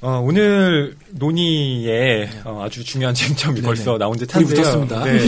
어, 0.00 0.20
오늘 0.22 0.94
논의에 1.12 2.28
어, 2.44 2.62
아주 2.62 2.84
중요한 2.84 3.14
쟁점이 3.16 3.54
네네. 3.54 3.66
벌써 3.66 3.96
나온 3.96 4.18
듯 4.18 4.26
불이 4.26 4.44
한데요. 4.44 4.62
붙었습니다. 4.62 5.04
네. 5.04 5.18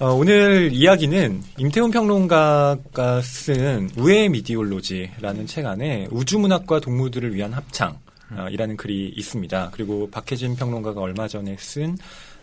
어, 0.00 0.12
오늘 0.12 0.70
이야기는 0.72 1.42
임태훈 1.58 1.90
평론가가 1.90 3.20
쓴 3.20 3.90
우의 3.96 4.30
미디올로지라는 4.30 5.46
책 5.46 5.66
안에 5.66 6.08
우주문학과 6.10 6.80
동무들을 6.80 7.34
위한 7.34 7.52
합창 7.52 7.98
어, 8.30 8.48
이라는 8.50 8.76
글이 8.76 9.12
있습니다. 9.16 9.70
그리고 9.72 10.08
박혜진 10.10 10.56
평론가가 10.56 11.00
얼마 11.00 11.28
전에 11.28 11.56
쓴 11.58 11.96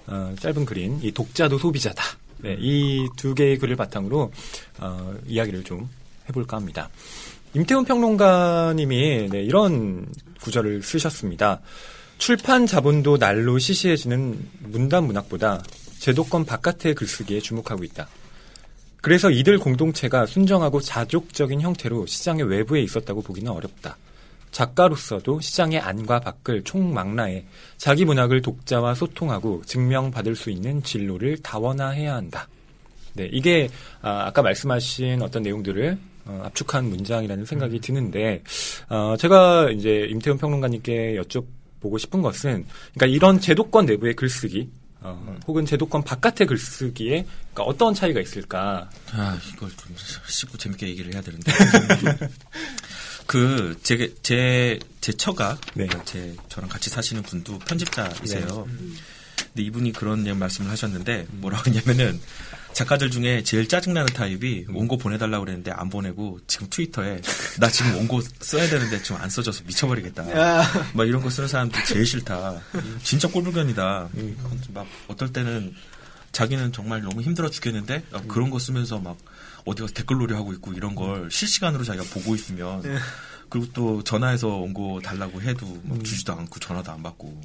어, 0.07 0.33
짧은 0.39 0.65
글인 0.65 0.99
이 1.01 1.11
독자도 1.11 1.57
소비자다. 1.57 2.03
네, 2.39 2.57
이 2.59 3.07
두 3.15 3.33
개의 3.33 3.57
글을 3.57 3.75
바탕으로 3.75 4.31
어, 4.79 5.15
이야기를 5.25 5.63
좀 5.63 5.89
해볼까 6.29 6.57
합니다. 6.57 6.89
임태훈 7.53 7.85
평론가님이 7.85 9.29
네, 9.29 9.43
이런 9.43 10.07
구절을 10.41 10.81
쓰셨습니다. 10.83 11.61
출판 12.17 12.65
자본도 12.65 13.17
날로 13.17 13.59
시시해지는 13.59 14.49
문단 14.59 15.05
문학보다 15.05 15.63
제도권 15.99 16.45
바깥의 16.45 16.95
글쓰기에 16.95 17.39
주목하고 17.39 17.83
있다. 17.83 18.07
그래서 19.01 19.29
이들 19.29 19.59
공동체가 19.59 20.25
순정하고 20.25 20.79
자족적인 20.81 21.61
형태로 21.61 22.05
시장의 22.05 22.45
외부에 22.45 22.81
있었다고 22.81 23.21
보기는 23.21 23.51
어렵다. 23.51 23.97
작가로서도 24.53 25.41
시장의 25.41 25.79
안과 25.79 26.22
밖을 26.22 26.63
총망라해 26.63 27.43
자기 27.77 28.05
문학을 28.05 28.41
독자와 28.41 28.95
소통하고 28.95 29.63
증명받을 29.65 30.36
수 30.36 30.50
있는 30.50 30.81
진로를 30.81 31.39
다원화해야 31.39 32.15
한다. 32.15 32.48
네, 33.15 33.27
이게 33.31 33.69
아, 34.01 34.25
아까 34.27 34.41
말씀하신 34.41 35.22
어떤 35.22 35.43
내용들을 35.43 35.98
어, 36.25 36.41
압축한 36.45 36.86
문장이라는 36.86 37.45
생각이 37.45 37.81
드는데 37.81 38.43
어, 38.89 39.15
제가 39.19 39.72
이제 39.72 40.07
임태훈 40.10 40.38
평론가님께 40.38 41.22
여쭤보고 41.22 42.00
싶은 42.00 42.22
것은 42.22 42.65
그러니까 42.93 43.05
이런 43.07 43.39
제도권 43.39 43.88
내부의 43.88 44.15
글쓰기 44.15 44.69
어, 45.01 45.36
혹은 45.48 45.65
제도권 45.65 46.03
바깥의 46.03 46.48
글쓰기에 46.48 47.25
그러니까 47.53 47.63
어떤 47.63 47.93
차이가 47.93 48.22
있을까? 48.22 48.89
아, 49.12 49.38
이걸 49.53 49.69
좀 49.72 49.93
씹고 50.27 50.57
재밌게 50.57 50.88
얘기를 50.88 51.13
해야 51.13 51.22
되는데. 51.22 51.51
그, 53.25 53.77
제, 53.83 54.13
제, 54.21 54.79
제 55.01 55.11
처가, 55.13 55.57
네. 55.75 55.87
제, 56.05 56.35
저랑 56.49 56.69
같이 56.69 56.89
사시는 56.89 57.23
분도 57.23 57.59
편집자이세요. 57.59 58.67
근데 59.35 59.63
이분이 59.63 59.93
그런 59.93 60.37
말씀을 60.37 60.69
하셨는데, 60.71 61.27
뭐라고 61.31 61.71
했냐면은, 61.71 62.19
작가들 62.73 63.11
중에 63.11 63.43
제일 63.43 63.67
짜증나는 63.67 64.13
타입이 64.13 64.65
원고 64.69 64.97
보내달라고 64.97 65.45
그랬는데 65.45 65.71
안 65.71 65.89
보내고 65.89 66.39
지금 66.47 66.67
트위터에 66.69 67.21
나 67.59 67.69
지금 67.69 67.95
원고 67.95 68.19
써야 68.41 68.67
되는데 68.67 69.01
지금 69.03 69.21
안 69.21 69.29
써져서 69.29 69.63
미쳐버리겠다. 69.67 70.23
막 70.93 71.07
이런 71.07 71.21
거 71.21 71.29
쓰는 71.29 71.47
사람들 71.47 71.85
제일 71.85 72.05
싫다. 72.05 72.59
진짜 73.03 73.27
꼴불견이다. 73.27 74.09
막 74.73 74.87
어떨 75.07 75.31
때는 75.31 75.75
자기는 76.31 76.73
정말 76.73 77.01
너무 77.01 77.21
힘들어 77.21 77.47
죽겠는데 77.49 78.03
어, 78.11 78.21
그런 78.27 78.49
거 78.49 78.57
쓰면서 78.57 78.97
막 78.97 79.17
어디 79.65 79.82
가서 79.82 79.93
댓글놀이 79.93 80.34
하고 80.34 80.53
있고 80.53 80.74
이런 80.74 80.96
걸 80.96 81.29
실시간으로 81.32 81.84
자기가 81.84 82.05
보고 82.13 82.36
있으면 82.36 82.82
그리고 83.50 83.67
또 83.74 84.03
전화해서 84.03 84.48
원고 84.48 85.00
달라고 85.01 85.41
해도 85.41 85.79
막 85.84 86.03
주지도 86.03 86.34
않고 86.34 86.60
전화도 86.60 86.91
안 86.91 87.03
받고 87.03 87.41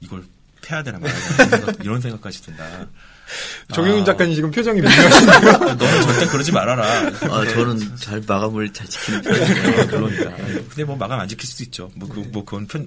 이걸 0.00 0.24
패야 0.62 0.82
되나 0.82 0.98
말아야 0.98 1.14
되나 1.18 1.44
이런 1.46 1.50
생각- 1.60 1.84
이런 1.84 2.00
생각까지 2.00 2.42
든다. 2.42 2.86
정영윤 3.74 4.02
아. 4.02 4.04
작가님 4.04 4.34
지금 4.34 4.50
표정이 4.52 4.80
미묘하신데요. 4.80 5.52
너는 5.74 6.02
절대 6.02 6.26
그러지 6.26 6.52
말아라. 6.52 6.84
아, 6.84 7.44
저는 7.46 7.96
잘 7.96 8.22
마감을 8.26 8.72
잘 8.72 8.86
지키는 8.86 9.22
편이에요. 9.22 9.86
그러니까. 9.88 10.36
근데 10.36 10.84
뭐 10.84 10.96
마감 10.96 11.18
안 11.20 11.26
지킬 11.28 11.48
수도 11.48 11.64
있죠. 11.64 11.90
뭐, 11.96 12.08
그, 12.08 12.20
뭐, 12.32 12.44
그건 12.44 12.66
편, 12.68 12.86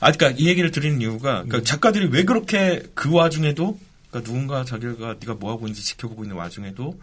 아, 0.00 0.12
그니까 0.12 0.34
이 0.38 0.48
얘기를 0.48 0.70
드리는 0.70 1.00
이유가, 1.00 1.42
그러니까 1.44 1.62
작가들이 1.62 2.08
왜 2.10 2.24
그렇게 2.24 2.82
그 2.94 3.10
와중에도, 3.10 3.78
그러니까 4.10 4.30
누군가 4.30 4.64
자기가 4.64 5.16
네가 5.20 5.34
뭐 5.34 5.50
하고 5.50 5.66
있는지 5.66 5.82
지켜보고 5.82 6.24
있는 6.24 6.36
와중에도 6.36 7.00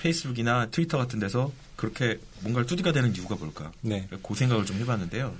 페이스북이나 0.00 0.66
트위터 0.70 0.98
같은 0.98 1.18
데서 1.18 1.52
그렇게 1.76 2.18
뭔가를 2.40 2.66
두드가 2.66 2.92
되는 2.92 3.14
이유가 3.14 3.36
뭘까? 3.36 3.72
네. 3.80 4.08
그 4.22 4.34
생각을 4.34 4.64
좀 4.66 4.76
해봤는데요. 4.78 5.34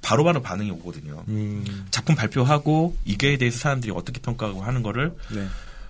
바로 0.00 0.22
바로 0.24 0.40
반응이 0.42 0.70
오거든요. 0.72 1.24
음, 1.28 1.86
작품 1.90 2.14
발표하고 2.14 2.96
이거에 3.04 3.36
대해서 3.36 3.58
사람들이 3.58 3.92
어떻게 3.94 4.20
평가하고 4.20 4.62
하는 4.62 4.82
거를 4.82 5.14
네. 5.30 5.46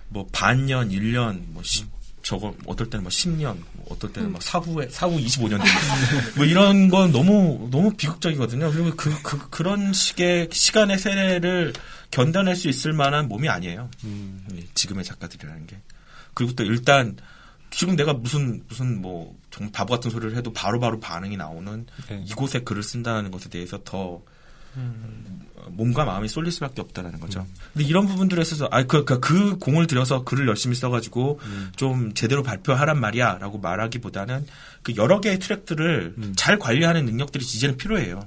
뭐 0.07 0.27
반년, 0.31 0.89
1년, 0.89 1.41
뭐 1.47 1.61
시- 1.63 1.85
저거 2.23 2.55
어떨 2.65 2.89
때는 2.89 3.03
뭐 3.03 3.09
10년, 3.09 3.57
뭐 3.73 3.85
어떨 3.89 4.11
때는 4.11 4.31
막 4.31 4.41
사후에 4.41 4.89
사후 4.89 5.17
25년 5.17 5.59
뭐 6.35 6.45
이런 6.45 6.89
건 6.89 7.11
너무 7.11 7.67
너무 7.71 7.93
비극적이거든요. 7.95 8.71
그리고 8.71 8.95
그, 8.95 9.15
그 9.21 9.49
그런 9.49 9.93
식의 9.93 10.49
시간의 10.51 10.97
세례를 10.97 11.73
견뎌낼 12.11 12.55
수 12.55 12.67
있을 12.67 12.93
만한 12.93 13.27
몸이 13.29 13.47
아니에요. 13.47 13.89
음, 14.03 14.45
예, 14.57 14.65
지금의 14.73 15.05
작가들이라는 15.05 15.67
게. 15.67 15.77
그리고 16.33 16.53
또 16.55 16.63
일단 16.63 17.15
지금 17.71 17.95
내가 17.95 18.13
무슨 18.13 18.61
무슨 18.67 19.01
뭐 19.01 19.37
정말 19.51 19.71
바보 19.71 19.93
같은 19.93 20.11
소리를 20.11 20.35
해도 20.35 20.51
바로 20.53 20.79
바로 20.79 20.99
반응이 20.99 21.37
나오는 21.37 21.85
네. 22.07 22.23
이곳에 22.27 22.59
글을 22.59 22.83
쓴다는 22.83 23.31
것에 23.31 23.49
대해서 23.49 23.79
더 23.83 24.21
몸과 25.67 26.05
마음이 26.05 26.27
쏠릴 26.27 26.51
수밖에 26.51 26.81
없다라는 26.81 27.19
거죠. 27.19 27.45
근데 27.73 27.85
이런 27.85 28.07
부분들에 28.07 28.41
있어서 28.41 28.67
아그 28.71 29.03
그, 29.05 29.19
그 29.19 29.57
공을 29.57 29.87
들여서 29.87 30.23
글을 30.23 30.47
열심히 30.47 30.75
써가지고 30.75 31.39
좀 31.75 32.13
제대로 32.13 32.43
발표하란 32.43 32.99
말이야라고 32.99 33.59
말하기보다는 33.59 34.45
그 34.83 34.95
여러 34.95 35.19
개의 35.19 35.39
트랙들을 35.39 36.15
잘 36.35 36.57
관리하는 36.59 37.05
능력들이 37.05 37.43
이제는 37.43 37.77
필요해요. 37.77 38.25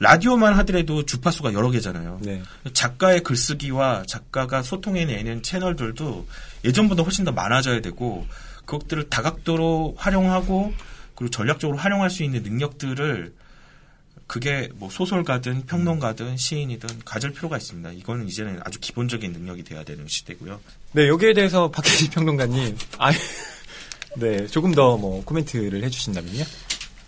라디오만 0.00 0.54
하더라도 0.58 1.04
주파수가 1.04 1.52
여러 1.54 1.70
개잖아요. 1.70 2.20
네. 2.22 2.42
작가의 2.72 3.22
글쓰기와 3.22 4.04
작가가 4.06 4.62
소통해내는 4.62 5.42
채널들도 5.42 6.26
예전보다 6.64 7.02
훨씬 7.02 7.24
더 7.24 7.32
많아져야 7.32 7.80
되고 7.80 8.26
그것들을 8.68 9.08
다각도로 9.08 9.94
활용하고 9.96 10.72
그리고 11.14 11.30
전략적으로 11.30 11.78
활용할 11.78 12.10
수 12.10 12.22
있는 12.22 12.42
능력들을 12.42 13.32
그게 14.26 14.68
뭐 14.74 14.90
소설가든 14.90 15.64
평론가든 15.64 16.36
시인이든 16.36 17.00
가질 17.06 17.32
필요가 17.32 17.56
있습니다. 17.56 17.92
이거는 17.92 18.28
이제는 18.28 18.60
아주 18.62 18.78
기본적인 18.78 19.32
능력이 19.32 19.64
돼야 19.64 19.84
되는 19.84 20.06
시대고요. 20.06 20.60
네, 20.92 21.08
여기에 21.08 21.32
대해서 21.32 21.70
박혜지 21.70 22.10
평론가님, 22.10 22.76
아, 22.98 23.10
네, 24.16 24.46
조금 24.48 24.74
더 24.74 24.98
뭐 24.98 25.24
코멘트를 25.24 25.82
해주신다면요. 25.84 26.44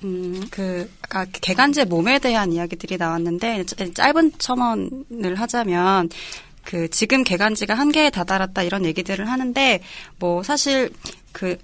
음, 0.05 0.43
그, 0.51 0.91
아까 1.03 1.27
개간제 1.31 1.85
몸에 1.85 2.19
대한 2.21 2.55
이야기들이 2.55 2.97
나왔는데, 2.97 3.65
짜- 3.67 3.93
짧은 3.93 4.33
첨언을 4.39 5.35
하자면, 5.35 6.09
그, 6.65 6.89
지금 6.89 7.23
개간지가 7.23 7.75
한계에 7.75 8.09
다다랐다 8.09 8.63
이런 8.63 8.87
얘기들을 8.87 9.29
하는데, 9.29 9.83
뭐, 10.19 10.43
사실, 10.43 10.91
그, 11.33 11.57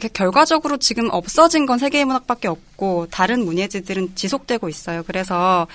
그 0.00 0.08
결과적으로 0.08 0.78
지금 0.78 1.08
없어진 1.10 1.66
건 1.66 1.78
세계의 1.78 2.04
문학밖에 2.04 2.48
없고, 2.48 3.08
다른 3.10 3.44
문예지들은 3.44 4.14
지속되고 4.14 4.68
있어요. 4.68 5.02
그래서, 5.06 5.66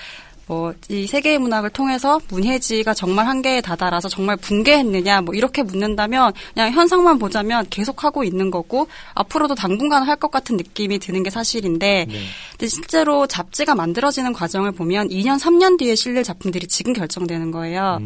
뭐, 0.46 0.72
이 0.88 1.06
세계의 1.06 1.38
문학을 1.38 1.68
통해서 1.70 2.18
문예지가 2.30 2.94
정말 2.94 3.26
한계에 3.26 3.60
다다라서 3.60 4.08
정말 4.08 4.36
붕괴했느냐, 4.38 5.20
뭐, 5.20 5.34
이렇게 5.34 5.62
묻는다면, 5.62 6.32
그냥 6.54 6.72
현상만 6.72 7.18
보자면 7.18 7.66
계속하고 7.68 8.24
있는 8.24 8.50
거고, 8.50 8.88
앞으로도 9.14 9.54
당분간 9.54 10.04
할 10.04 10.16
것 10.16 10.30
같은 10.30 10.56
느낌이 10.56 10.98
드는 11.00 11.22
게 11.22 11.28
사실인데, 11.30 12.06
근데 12.52 12.66
실제로 12.66 13.26
잡지가 13.26 13.74
만들어지는 13.74 14.32
과정을 14.32 14.72
보면 14.72 15.08
2년, 15.10 15.38
3년 15.38 15.78
뒤에 15.78 15.94
실릴 15.94 16.22
작품들이 16.24 16.66
지금 16.66 16.94
결정되는 16.94 17.50
거예요. 17.50 17.98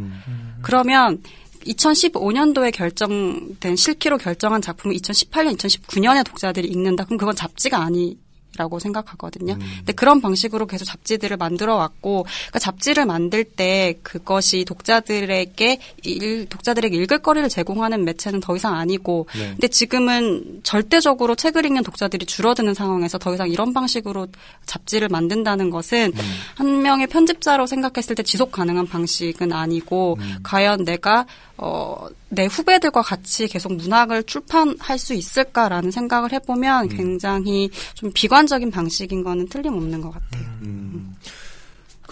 그러면 0.63 1.23
2015년도에 1.65 2.73
결정된 2.73 3.77
실기로 3.77 4.19
결정한 4.19 4.61
작품을 4.61 4.97
2018년, 4.97 5.57
2019년에 5.57 6.25
독자들이 6.25 6.69
읽는다. 6.69 7.05
그럼 7.05 7.19
그건 7.19 7.35
잡지가 7.35 7.83
아니. 7.83 8.19
라고 8.57 8.79
생각하거든요. 8.79 9.57
근데 9.59 9.93
그런 9.93 10.21
방식으로 10.21 10.67
계속 10.67 10.85
잡지들을 10.85 11.37
만들어 11.37 11.77
왔고, 11.77 12.25
그러니까 12.25 12.59
잡지를 12.59 13.07
만들 13.07 13.45
때 13.45 13.99
그것이 14.03 14.65
독자들에게 14.65 15.79
일, 16.03 16.47
독자들에게 16.47 16.97
읽을 16.97 17.19
거리를 17.21 17.49
제공하는 17.49 18.05
매체는 18.05 18.41
더 18.41 18.55
이상 18.55 18.75
아니고, 18.75 19.27
네. 19.35 19.49
근데 19.53 19.69
지금은 19.69 20.61
절대적으로 20.63 21.35
책을 21.35 21.65
읽는 21.65 21.83
독자들이 21.83 22.27
줄어드는 22.27 22.75
상황에서 22.75 23.19
더 23.19 23.33
이상 23.35 23.49
이런 23.49 23.73
방식으로 23.73 24.29
잡지를 24.67 25.09
만든다는 25.09 25.71
것은 25.71 26.13
한 26.55 26.83
명의 26.83 27.07
편집자로 27.07 27.67
생각했을 27.67 28.15
때 28.15 28.23
지속 28.23 28.53
가능한 28.53 28.87
방식은 28.87 29.53
아니고 29.53 30.19
과연 30.43 30.85
내가 30.85 31.27
어, 31.59 32.09
내 32.29 32.47
후배들과 32.47 33.03
같이 33.03 33.47
계속 33.47 33.75
문학을 33.75 34.25
출판할 34.25 34.99
수 34.99 35.15
있을까라는 35.15 35.91
생각을 35.91 36.33
해보면 36.33 36.89
굉장히 36.89 37.71
좀 37.95 38.11
비관 38.13 38.42
적인 38.47 38.71
방식인 38.71 39.23
거는 39.23 39.49
틀림없는 39.49 40.01
것 40.01 40.11
같아요. 40.11 40.45
음. 40.63 41.17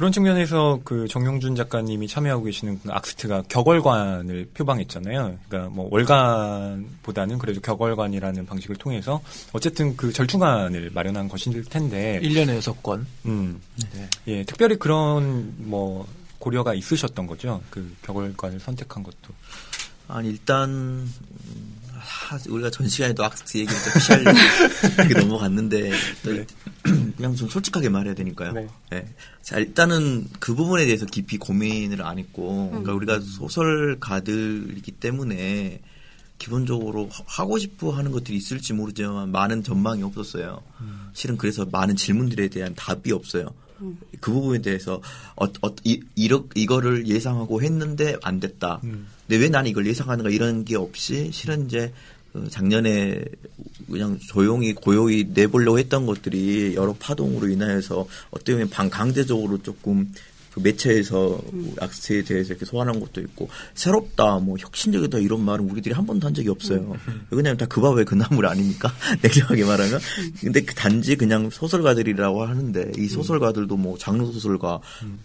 그런 0.01 0.13
측면에서 0.13 0.81
그 0.83 1.07
정용준 1.09 1.57
작가님이 1.57 2.09
참여하고 2.09 2.45
계시는 2.45 2.81
그 2.83 2.91
악스트가 2.91 3.43
격월관을 3.49 4.49
표방했잖아요. 4.55 5.37
그러니까 5.47 5.71
뭐 5.75 5.89
월간보다는 5.91 7.37
그래도 7.37 7.61
격월관이라는 7.61 8.47
방식을 8.47 8.77
통해서 8.77 9.21
어쨌든 9.53 9.99
그 9.99 10.11
절충안을 10.11 10.93
마련한 10.95 11.29
것일 11.29 11.63
텐데, 11.67 12.19
1년에 12.23 12.61
6권. 12.61 13.05
음, 13.27 13.61
예, 14.27 14.43
특별히 14.45 14.77
그런 14.77 15.53
뭐 15.59 16.07
고려가 16.39 16.73
있으셨던 16.73 17.27
거죠. 17.27 17.61
그 17.69 17.95
격월관을 18.01 18.59
선택한 18.59 19.03
것도. 19.03 19.35
아니 20.09 20.31
일단 20.31 20.71
음, 20.71 21.80
하, 22.01 22.39
우리가 22.49 22.71
전 22.71 22.89
시간에도 22.89 23.25
악스 23.25 23.59
얘기를 23.59 23.77
좀 23.83 23.93
피하려고 24.25 24.39
이렇게 25.09 25.15
넘어갔는데 25.21 25.91
또 26.25 26.45
그냥 27.17 27.35
좀 27.37 27.49
솔직하게 27.49 27.89
말해야 27.91 28.15
되니까요. 28.15 28.53
네. 28.53 28.69
네. 28.91 29.09
자 29.43 29.59
일단은 29.59 30.27
그 30.41 30.55
부분에 30.55 30.85
대해서 30.87 31.07
깊이 31.07 31.37
고민을 31.39 32.03
안 32.03 32.19
했고 32.19 32.69
그러니까 32.71 32.93
우리가 32.95 33.21
소설가들이기 33.21 34.93
때문에 34.93 35.81
기본적으로 36.39 37.09
하- 37.11 37.25
하고 37.43 37.59
싶어 37.59 37.91
하는 37.91 38.13
것들이 38.13 38.37
있을지 38.37 38.73
모르지만 38.73 39.31
많은 39.31 39.63
전망이 39.63 40.03
없었어요. 40.03 40.63
실은 41.13 41.37
그래서 41.37 41.67
많은 41.71 41.97
질문들에 41.97 42.49
대한 42.49 42.75
답이 42.75 43.13
없어요. 43.13 43.49
그 44.21 44.33
부분에 44.33 44.61
대해서 44.61 45.01
어, 45.37 45.45
어, 45.47 45.75
이, 45.85 46.01
이러, 46.15 46.45
이거를 46.55 47.07
예상하고 47.07 47.63
했는데 47.63 48.17
안 48.23 48.41
됐다. 48.41 48.81
근데 49.27 49.43
왜 49.43 49.49
나는 49.49 49.71
이걸 49.71 49.87
예상하는가 49.87 50.31
이런 50.31 50.65
게 50.65 50.77
없이 50.77 51.31
실은 51.33 51.67
이제 51.67 51.93
그 52.33 52.49
작년에 52.49 53.25
그냥 53.91 54.19
조용히 54.19 54.73
고요히 54.73 55.27
내보려고 55.35 55.79
했던 55.79 56.07
것들이 56.07 56.75
여러 56.77 56.93
파동으로 56.93 57.49
인하여서 57.49 58.07
어떻게 58.31 58.53
보면 58.53 58.71
반강제적으로 58.71 59.59
조금 59.63 60.13
그 60.61 60.69
매체에서 60.69 61.41
악스에 61.81 62.25
대해서 62.25 62.51
이렇게 62.53 62.65
소환한 62.67 63.01
것도 63.01 63.21
있고 63.23 63.49
새롭다 63.75 64.39
뭐 64.39 64.57
혁신적이다 64.59 65.19
이런 65.19 65.45
말은 65.45 65.69
우리들이 65.71 65.95
한 65.95 66.07
번도 66.07 66.27
한 66.27 66.35
적이 66.35 66.51
없어요. 66.51 66.97
왜냐하면 67.31 67.57
다 67.57 67.67
그 67.71 67.81
밥에 67.81 68.03
그 68.05 68.15
나물 68.17 68.47
아닙니까? 68.47 68.93
냉정하게 69.23 69.65
말하면. 69.65 70.01
근데 70.41 70.61
그 70.63 70.75
단지 70.75 71.17
그냥 71.17 71.51
소설가들이라고 71.51 72.45
하는데 72.45 72.93
이 72.99 73.07
소설가들도 73.07 73.77
뭐 73.77 73.97
장르 73.97 74.25
소설가, 74.27 74.81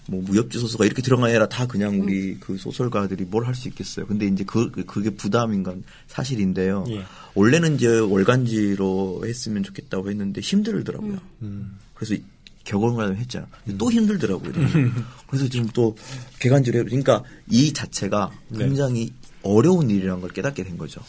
뭐 0.08 0.22
무협지 0.22 0.60
소설가 0.60 0.86
이렇게 0.86 1.02
들어가야 1.02 1.48
다 1.48 1.66
그냥 1.68 2.00
우리 2.02 2.38
그 2.40 2.58
소설가들이 2.58 3.26
뭘 3.26 3.46
할 3.46 3.56
수 3.56 3.68
있겠어요. 3.68 4.06
근데 4.06 4.26
이제 4.28 4.44
그 4.46 4.70
그게 4.72 5.10
부담인 5.10 5.64
건 5.64 5.84
사실인데요. 6.08 6.86
예. 6.90 7.04
원래는 7.34 7.76
이제 7.76 7.88
월간지로 8.00 9.24
했으면 9.26 9.64
좋겠다고 9.64 10.10
했는데 10.10 10.42
힘들더라고요. 10.42 11.18
그래서 11.96 12.16
격언을 12.66 13.18
했잖아. 13.18 13.48
또 13.78 13.90
힘들더라고요. 13.92 14.52
그래서 15.28 15.48
지금 15.48 15.68
또 15.74 15.96
개간지로 16.40 16.80
해. 16.80 16.84
그러니까 16.84 17.24
이 17.50 17.72
자체가 17.72 18.32
굉장히 18.58 19.14
어려운 19.44 19.90
일이라는 19.90 20.20
걸 20.22 20.32
깨닫게 20.32 20.64
된 20.64 20.78
거죠. 20.78 21.02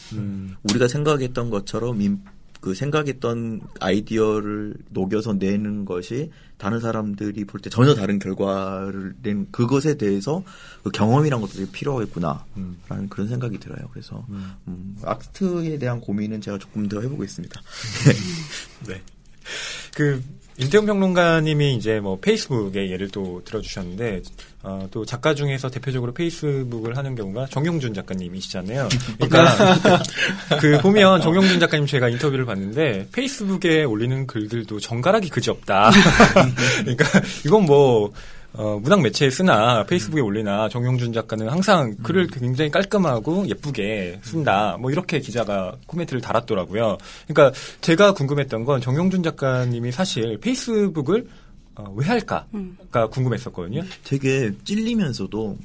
우리가 0.63 0.87
생각했던 0.87 1.49
것처럼 1.49 2.01
임- 2.01 2.21
그 2.61 2.73
생각했던 2.73 3.61
아이디어를 3.79 4.75
녹여서 4.89 5.33
내는 5.33 5.85
것이 5.85 6.31
다른 6.57 6.79
사람들이 6.79 7.45
볼 7.45 7.61
때 7.61 7.69
전혀 7.69 7.93
다른 7.93 8.17
결과를 8.17 9.13
낸 9.21 9.47
그것에 9.51 9.95
대해서 9.95 10.43
그 10.83 10.89
경험이란 10.89 11.39
것도 11.39 11.53
되게 11.53 11.71
필요하겠구나라는 11.71 13.09
그런 13.09 13.27
생각이 13.27 13.59
들어요. 13.59 13.87
그래서 13.91 14.25
음, 14.67 14.97
악트에 15.03 15.77
대한 15.77 16.01
고민은 16.01 16.41
제가 16.41 16.57
조금 16.57 16.87
더 16.89 16.99
해보겠습니다. 17.01 17.61
네. 18.87 19.01
그 19.95 20.21
임태훈 20.59 20.85
평론가님이 20.87 21.75
이제 21.75 21.99
뭐 21.99 22.19
페이스북의 22.19 22.91
예를 22.91 23.09
또 23.09 23.41
들어주셨는데 23.45 24.21
어, 24.63 24.87
또 24.89 25.05
작가 25.05 25.35
중에서 25.35 25.69
대표적으로 25.69 26.13
페이스북을 26.13 26.97
하는 26.97 27.15
경우가 27.15 27.45
정용준 27.47 27.93
작가님이시잖아요. 27.93 28.89
그러니까 29.19 30.01
그 30.59 30.81
보면 30.81 31.21
정용준 31.21 31.59
작가님 31.59 31.85
제가 31.85 32.09
인터뷰를 32.09 32.45
봤는데 32.45 33.07
페이스북에 33.11 33.83
올리는 33.83 34.25
글들도 34.25 34.79
정갈하기 34.79 35.29
그지 35.29 35.51
없다. 35.51 35.91
그러니까 36.81 37.05
이건 37.45 37.65
뭐 37.65 38.11
어, 38.57 38.79
문학 38.79 39.01
매체에 39.01 39.29
쓰나 39.29 39.85
페이스북에 39.85 40.19
올리나 40.19 40.67
정용준 40.67 41.13
작가는 41.13 41.47
항상 41.47 41.95
글을 41.97 42.25
굉장히 42.27 42.71
깔끔하고 42.71 43.47
예쁘게 43.47 44.19
쓴다. 44.23 44.77
뭐 44.79 44.89
이렇게 44.89 45.19
기자가 45.19 45.77
코멘트를 45.85 46.21
달았더라고요. 46.21 46.97
그러니까 47.27 47.57
제가 47.81 48.15
궁금했던 48.15 48.65
건 48.65 48.81
정용준 48.81 49.21
작가님이 49.21 49.91
사실 49.91 50.39
페이스북을 50.39 51.27
어, 51.75 51.93
왜 51.95 52.07
할까가 52.07 53.07
궁금했었거든요. 53.11 53.83
되게 54.03 54.51
찔리면서도 54.63 55.57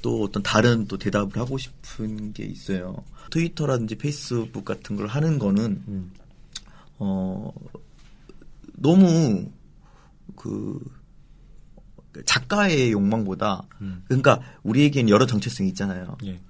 또 0.00 0.22
어떤 0.22 0.42
다른 0.42 0.86
또 0.86 0.96
대답을 0.96 1.36
하고 1.36 1.58
싶은 1.58 2.32
게 2.32 2.44
있어요. 2.44 2.96
트위터라든지 3.30 3.96
페이스북 3.96 4.64
같은 4.64 4.96
걸 4.96 5.06
하는 5.06 5.38
거는 5.38 5.82
음. 5.86 6.10
어 6.98 7.52
너무 8.76 9.46
그 10.36 10.80
작가의 12.26 12.92
욕망보다 12.92 13.62
음. 13.80 14.02
그러니까 14.06 14.40
우리에겐 14.62 15.08
여러 15.08 15.26
정체성이 15.26 15.68
있잖아요. 15.70 16.16
예. 16.24 16.40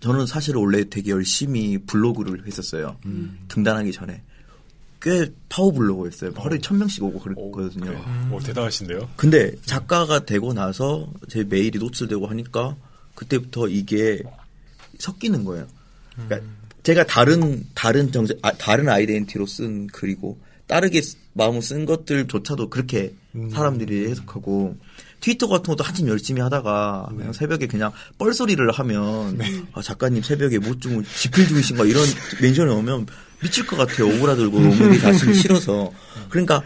저는 0.00 0.26
사실 0.26 0.56
원래 0.56 0.88
되게 0.88 1.10
열심히 1.12 1.78
블로그를 1.78 2.46
했었어요. 2.46 2.96
등단하기 3.48 3.92
전에. 3.92 4.22
꽤 5.00 5.32
파워 5.48 5.72
블로거였어요. 5.72 6.32
하루에 6.36 6.58
천 6.60 6.78
명씩 6.78 7.02
오고 7.02 7.20
그랬거든요. 7.20 7.84
그래요. 7.84 8.28
오, 8.32 8.38
대단하신데요. 8.38 9.10
근데 9.16 9.52
작가가 9.64 10.24
되고 10.24 10.52
나서 10.52 11.08
제 11.28 11.44
메일이 11.44 11.78
노출되고 11.78 12.26
하니까 12.26 12.76
그때부터 13.14 13.68
이게 13.68 14.22
섞이는 14.98 15.44
거예요. 15.44 15.66
그러니까 16.14 16.48
제가 16.82 17.04
다른 17.06 17.64
다른 17.74 18.12
정세 18.12 18.36
아, 18.42 18.52
다른 18.52 18.88
아이덴티로 18.88 19.46
쓴 19.46 19.86
글이고 19.88 20.38
다르게 20.72 21.02
쓰- 21.02 21.16
마음을 21.34 21.60
쓴 21.60 21.84
것들조차도 21.84 22.70
그렇게 22.70 23.14
사람들이 23.52 24.08
해석하고 24.10 24.76
트위터 25.20 25.46
같은 25.46 25.64
것도 25.72 25.84
한참 25.84 26.08
열심히 26.08 26.40
하다가 26.40 27.08
그냥 27.16 27.32
새벽에 27.34 27.66
그냥 27.66 27.92
뻘소리를 28.18 28.70
하면 28.72 29.38
아, 29.72 29.82
작가님 29.82 30.22
새벽에 30.22 30.58
못 30.58 30.80
주무 30.80 31.02
지필 31.04 31.46
중이신가 31.46 31.84
이런 31.84 32.02
멘션이 32.40 32.70
오면 32.72 33.06
미칠 33.42 33.66
것 33.66 33.76
같아요. 33.76 34.08
오그라들고 34.16 34.56
오늘이 34.58 34.98
자신이 35.00 35.34
싫어서. 35.34 35.92
그러니까 36.30 36.62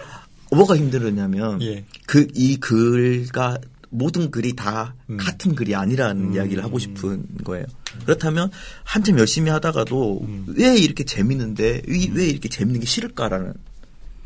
뭐가 0.52 0.76
힘들었냐면 0.76 1.60
예. 1.62 1.84
그이 2.06 2.56
글과 2.58 3.58
모든 3.90 4.30
글이 4.30 4.54
다 4.56 4.94
같은 5.18 5.54
글이 5.54 5.74
아니라는 5.74 6.34
이야기를 6.34 6.62
하고 6.64 6.78
싶은 6.78 7.24
거예요. 7.44 7.64
그렇다면 8.04 8.50
한참 8.84 9.18
열심히 9.18 9.50
하다가도 9.50 10.26
왜 10.48 10.76
이렇게 10.76 11.04
재밌는데 11.04 11.82
왜, 11.86 12.08
왜 12.12 12.26
이렇게 12.26 12.48
재밌는 12.48 12.80
게 12.80 12.86
싫을까라는 12.86 13.54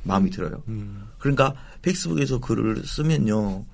마음이 0.02 0.30
들어요. 0.30 0.62
그러니까 1.18 1.54
페이스북에서 1.82 2.40
글을 2.40 2.82
쓰면요. 2.86 3.64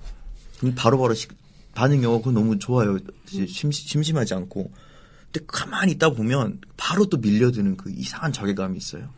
바로바로 0.75 1.13
시- 1.13 1.27
반응이 1.75 2.05
오고 2.05 2.19
그건 2.19 2.33
너무 2.33 2.57
좋아요. 2.59 2.97
심, 3.25 3.71
심심하지 3.71 4.33
않고. 4.33 4.71
근데 5.31 5.45
가만히 5.47 5.91
있다 5.93 6.09
보면 6.11 6.59
바로 6.77 7.05
또 7.05 7.17
밀려드는 7.17 7.77
그 7.77 7.91
이상한 7.91 8.33
자괴감이 8.33 8.77
있어요. 8.77 9.09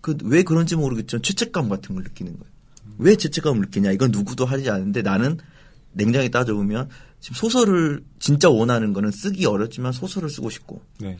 그왜 0.00 0.42
그런지 0.42 0.76
모르겠지만 0.76 1.22
죄책감 1.22 1.68
같은 1.68 1.94
걸 1.94 2.04
느끼는 2.04 2.32
거예요. 2.38 2.52
왜 2.98 3.16
죄책감을 3.16 3.60
느끼냐? 3.62 3.90
이건 3.92 4.10
누구도 4.12 4.44
하지 4.44 4.70
않는데 4.70 5.02
나는 5.02 5.38
냉정히 5.92 6.30
따져보면 6.30 6.88
지금 7.20 7.34
소설을 7.36 8.04
진짜 8.18 8.48
원하는 8.50 8.92
거는 8.92 9.10
쓰기 9.10 9.46
어렵지만 9.46 9.92
소설을 9.92 10.28
쓰고 10.28 10.50
싶고 10.50 10.82
네. 11.00 11.16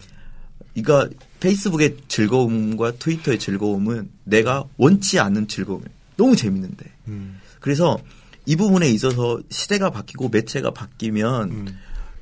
이가 0.75 1.09
페이스북의 1.41 1.97
즐거움과 2.09 2.93
트위터의 2.93 3.39
즐거움은 3.39 4.11
내가 4.25 4.65
원치 4.77 5.19
않는 5.19 5.49
즐거움이에요. 5.49 5.89
너무 6.17 6.37
재밌는데. 6.37 6.85
음. 7.09 7.41
그래서 7.61 7.99
이 8.47 8.57
부분에 8.57 8.89
있어서 8.91 9.41
시대가 9.51 9.91
바뀌고 9.91 10.29
매체가 10.29 10.73
바뀌면 10.73 11.51
음. 11.51 11.79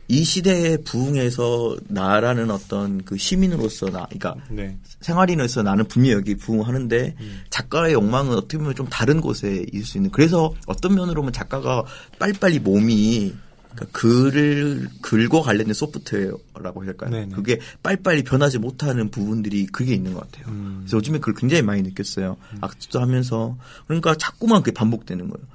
이 0.09 0.25
시대에 0.25 0.77
부응해서 0.79 1.77
나라는 1.89 2.51
어떤 2.51 3.03
그 3.05 3.17
시민으로서 3.17 3.87
나, 3.87 4.07
그러니까 4.07 4.35
네. 4.51 4.77
생활인으로서 5.01 5.63
나는 5.63 5.87
분명히 5.87 6.17
여기 6.17 6.35
부응하는데 6.35 7.15
작가의 7.49 7.95
욕망은 7.95 8.37
어떻게 8.37 8.59
보면 8.59 8.75
좀 8.75 8.89
다른 8.89 9.21
곳에 9.21 9.65
있을 9.73 9.87
수 9.87 9.99
있는. 9.99 10.11
그래서 10.11 10.53
어떤 10.67 10.95
면으로 10.95 11.23
보면 11.23 11.33
작가가 11.33 11.83
빨리빨리 12.19 12.59
몸이 12.59 13.33
그러니까 13.75 13.99
글을 13.99 14.89
글과 15.01 15.43
관련된 15.43 15.75
소프트웨어라고 15.75 16.83
해야 16.83 16.91
할까요? 16.91 17.11
네네. 17.11 17.35
그게 17.35 17.59
빨리빨리 17.83 18.25
변하지 18.25 18.59
못하는 18.59 19.11
부분들이 19.11 19.67
그게 19.67 19.95
있는 19.95 20.15
것 20.15 20.31
같아요. 20.31 20.53
음. 20.53 20.81
그래서 20.81 20.97
요즘에 20.99 21.19
그걸 21.19 21.35
굉장히 21.35 21.63
많이 21.63 21.83
느꼈어요. 21.83 22.37
악습도 22.61 23.01
하면서 23.01 23.57
그러니까 23.87 24.15
자꾸만 24.17 24.63
그게 24.63 24.73
반복되는 24.73 25.29
거예요. 25.29 25.47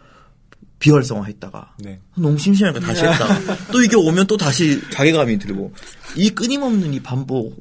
비활성화했다가 0.79 1.73
네. 1.79 1.99
너무 2.15 2.37
심심하니까 2.37 2.85
다시 2.85 3.03
했다가 3.03 3.57
또 3.73 3.81
이게 3.81 3.95
오면 3.95 4.27
또 4.27 4.37
다시 4.37 4.79
자괴감이 4.91 5.39
들고 5.39 5.73
이 6.15 6.29
끊임없는 6.29 6.93
이 6.93 6.99
반복 7.01 7.59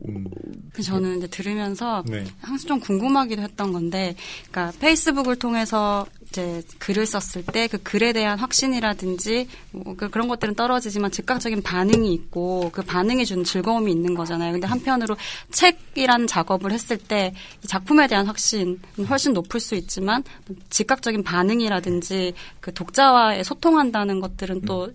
그래서 0.76 0.92
저는 0.92 1.18
이제 1.18 1.26
들으면서 1.26 2.04
네. 2.06 2.22
항상 2.42 2.68
좀 2.68 2.80
궁금하기도 2.80 3.40
했던 3.40 3.72
건데, 3.72 4.14
그러니까 4.50 4.78
페이스북을 4.78 5.36
통해서 5.36 6.06
이제 6.36 6.62
글을 6.78 7.06
썼을 7.06 7.44
때 7.46 7.66
그 7.66 7.78
글에 7.82 8.12
대한 8.12 8.38
확신이라든지 8.38 9.48
뭐 9.72 9.94
그- 9.96 10.10
그런 10.10 10.28
것들은 10.28 10.54
떨어지지만 10.54 11.10
즉각적인 11.10 11.62
반응이 11.62 12.12
있고 12.12 12.70
그 12.72 12.82
반응이 12.82 13.24
주는 13.24 13.42
즐거움이 13.42 13.90
있는 13.90 14.14
거잖아요. 14.14 14.52
근데 14.52 14.66
한편으로 14.66 15.16
책이라는 15.50 16.26
작업을 16.26 16.72
했을 16.72 16.98
때 16.98 17.32
이 17.64 17.66
작품에 17.66 18.06
대한 18.06 18.26
확신은 18.26 18.78
훨씬 19.08 19.32
높을 19.32 19.58
수 19.60 19.74
있지만 19.74 20.22
즉각적인 20.70 21.22
반응이라든지 21.22 22.34
그 22.60 22.72
독자와의 22.74 23.42
소통한다는 23.42 24.20
것들은 24.20 24.60
또 24.62 24.92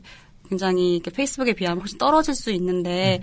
굉장히 0.47 0.95
이렇게 0.95 1.10
페이스북에 1.12 1.54
비하면 1.54 1.80
훨씬 1.82 1.97
떨어질 1.97 2.36
수 2.36 2.51
있는데 2.51 3.21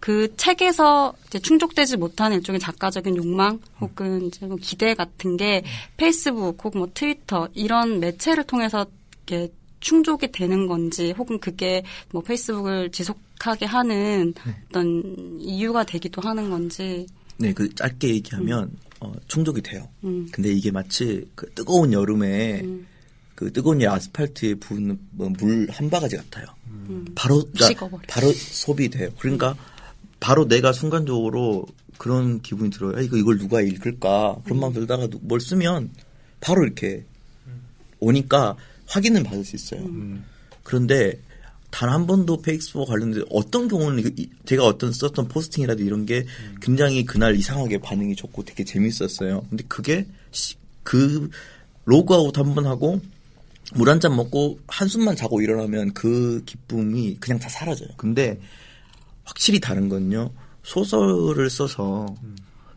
그 0.00 0.34
책에서 0.36 1.14
이제 1.26 1.38
충족되지 1.38 1.96
못하는 1.96 2.38
일종의 2.38 2.60
작가적인 2.60 3.16
욕망 3.16 3.58
혹은 3.80 4.26
이제 4.26 4.46
뭐 4.46 4.56
기대 4.60 4.94
같은 4.94 5.36
게 5.36 5.64
페이스북 5.96 6.64
혹은 6.64 6.78
뭐 6.78 6.88
트위터 6.92 7.48
이런 7.54 8.00
매체를 8.00 8.44
통해서 8.44 8.86
이렇게 9.26 9.52
충족이 9.80 10.32
되는 10.32 10.66
건지 10.66 11.14
혹은 11.16 11.38
그게 11.38 11.82
뭐 12.10 12.22
페이스북을 12.22 12.90
지속하게 12.90 13.66
하는 13.66 14.34
어떤 14.68 15.38
이유가 15.40 15.84
되기도 15.84 16.20
하는 16.22 16.50
건지 16.50 17.06
네, 17.36 17.52
그 17.52 17.72
짧게 17.74 18.08
얘기하면 18.08 18.70
어, 19.00 19.12
충족이 19.28 19.62
돼요. 19.62 19.88
음. 20.02 20.28
근데 20.32 20.50
이게 20.50 20.70
마치 20.70 21.28
그 21.34 21.48
뜨거운 21.54 21.92
여름에 21.92 22.64
그 23.36 23.52
뜨거운 23.52 23.80
이 23.80 23.86
아스팔트에 23.86 24.54
부은 24.56 24.98
뭐물한 25.12 25.90
바가지 25.90 26.16
같아요. 26.16 26.46
바로 27.14 27.44
그러니까. 27.52 27.88
바로 28.08 28.32
소비돼요. 28.32 29.10
그러니까 29.18 29.54
바로 30.20 30.48
내가 30.48 30.72
순간적으로 30.72 31.66
그런 31.96 32.40
기분이 32.42 32.70
들어요. 32.70 32.96
아, 32.96 33.00
이거 33.00 33.16
이걸 33.16 33.38
누가 33.38 33.60
읽을까 33.60 34.36
그런 34.44 34.60
마음 34.60 34.72
들다가 34.72 35.06
누- 35.08 35.18
뭘 35.22 35.40
쓰면 35.40 35.90
바로 36.40 36.64
이렇게 36.64 37.04
오니까 38.00 38.56
확인은 38.86 39.22
받을 39.24 39.44
수 39.44 39.56
있어요. 39.56 39.80
그런데 40.62 41.20
단 41.70 41.90
한 41.90 42.06
번도 42.06 42.40
페이스북 42.40 42.86
관련된 42.86 43.24
어떤 43.30 43.68
경우는 43.68 44.02
제가 44.46 44.64
어떤 44.64 44.90
썼던 44.92 45.28
posting이라도 45.28 45.82
이런 45.82 46.06
게 46.06 46.24
굉장히 46.62 47.04
그날 47.04 47.36
이상하게 47.36 47.78
반응이 47.78 48.16
좋고 48.16 48.44
되게 48.44 48.64
재밌었어요. 48.64 49.44
근데 49.50 49.64
그게 49.68 50.06
시- 50.30 50.54
그 50.82 51.28
로그아웃 51.84 52.36
한 52.38 52.54
번 52.54 52.64
하고 52.66 53.00
물 53.74 53.88
한 53.90 54.00
잔 54.00 54.16
먹고 54.16 54.58
한숨만 54.66 55.14
자고 55.16 55.42
일어나면 55.42 55.92
그 55.92 56.42
기쁨이 56.46 57.18
그냥 57.20 57.38
다 57.38 57.50
사라져요. 57.50 57.90
근데 57.98 58.40
확실히 59.28 59.60
다른 59.60 59.88
건요. 59.88 60.30
소설을 60.62 61.50
써서 61.50 62.06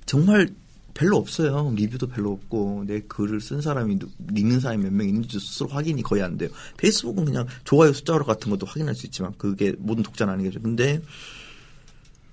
정말 0.05 0.49
별로 0.93 1.17
없어요. 1.17 1.73
리뷰도 1.75 2.07
별로 2.07 2.33
없고 2.33 2.83
내 2.85 2.99
글을 3.01 3.39
쓴 3.39 3.61
사람이 3.61 3.97
누- 3.99 4.09
읽는 4.35 4.59
사람이 4.59 4.83
몇 4.83 4.91
명 4.93 5.07
있는지 5.07 5.39
스스로 5.39 5.69
확인이 5.69 6.01
거의 6.03 6.21
안 6.21 6.37
돼요. 6.37 6.49
페이스북은 6.77 7.23
그냥 7.25 7.47
좋아요 7.63 7.93
숫자로 7.93 8.25
같은 8.25 8.51
것도 8.51 8.65
확인할 8.65 8.93
수 8.95 9.05
있지만 9.07 9.33
그게 9.37 9.73
모든 9.79 10.03
독자는 10.03 10.33
아니겠죠. 10.33 10.61
근데 10.61 11.01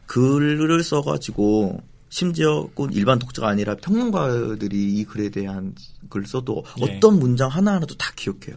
글을 0.06 0.82
써가지고 0.82 1.80
심지어 2.08 2.68
꼭 2.74 2.94
일반 2.96 3.18
독자가 3.18 3.48
아니라 3.48 3.76
평론가들이 3.76 4.94
이 4.94 5.04
글에 5.04 5.28
대한 5.28 5.74
글을 6.08 6.26
써도 6.26 6.64
네. 6.80 6.96
어떤 6.96 7.18
문장 7.18 7.48
하나하나도 7.50 7.94
다 7.96 8.12
기억해요. 8.16 8.56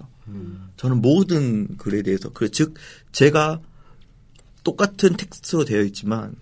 저는 0.78 1.02
모든 1.02 1.76
글에 1.78 2.02
대해서 2.02 2.30
그 2.30 2.50
즉 2.50 2.76
제가 3.12 3.60
똑같은 4.63 5.15
텍스트로 5.15 5.65
되어 5.65 5.82
있지만 5.84 6.36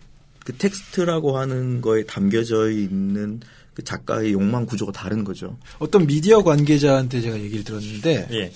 그 0.43 0.53
텍스트라고 0.53 1.37
하는 1.37 1.81
거에 1.81 2.05
담겨져 2.05 2.69
있는 2.71 3.39
그 3.73 3.83
작가의 3.83 4.33
욕망 4.33 4.65
구조가 4.65 4.91
다른 4.91 5.23
거죠. 5.23 5.57
어떤 5.77 6.05
미디어 6.05 6.43
관계자한테 6.43 7.21
제가 7.21 7.39
얘기를 7.39 7.63
들었는데 7.63 8.27
예. 8.31 8.51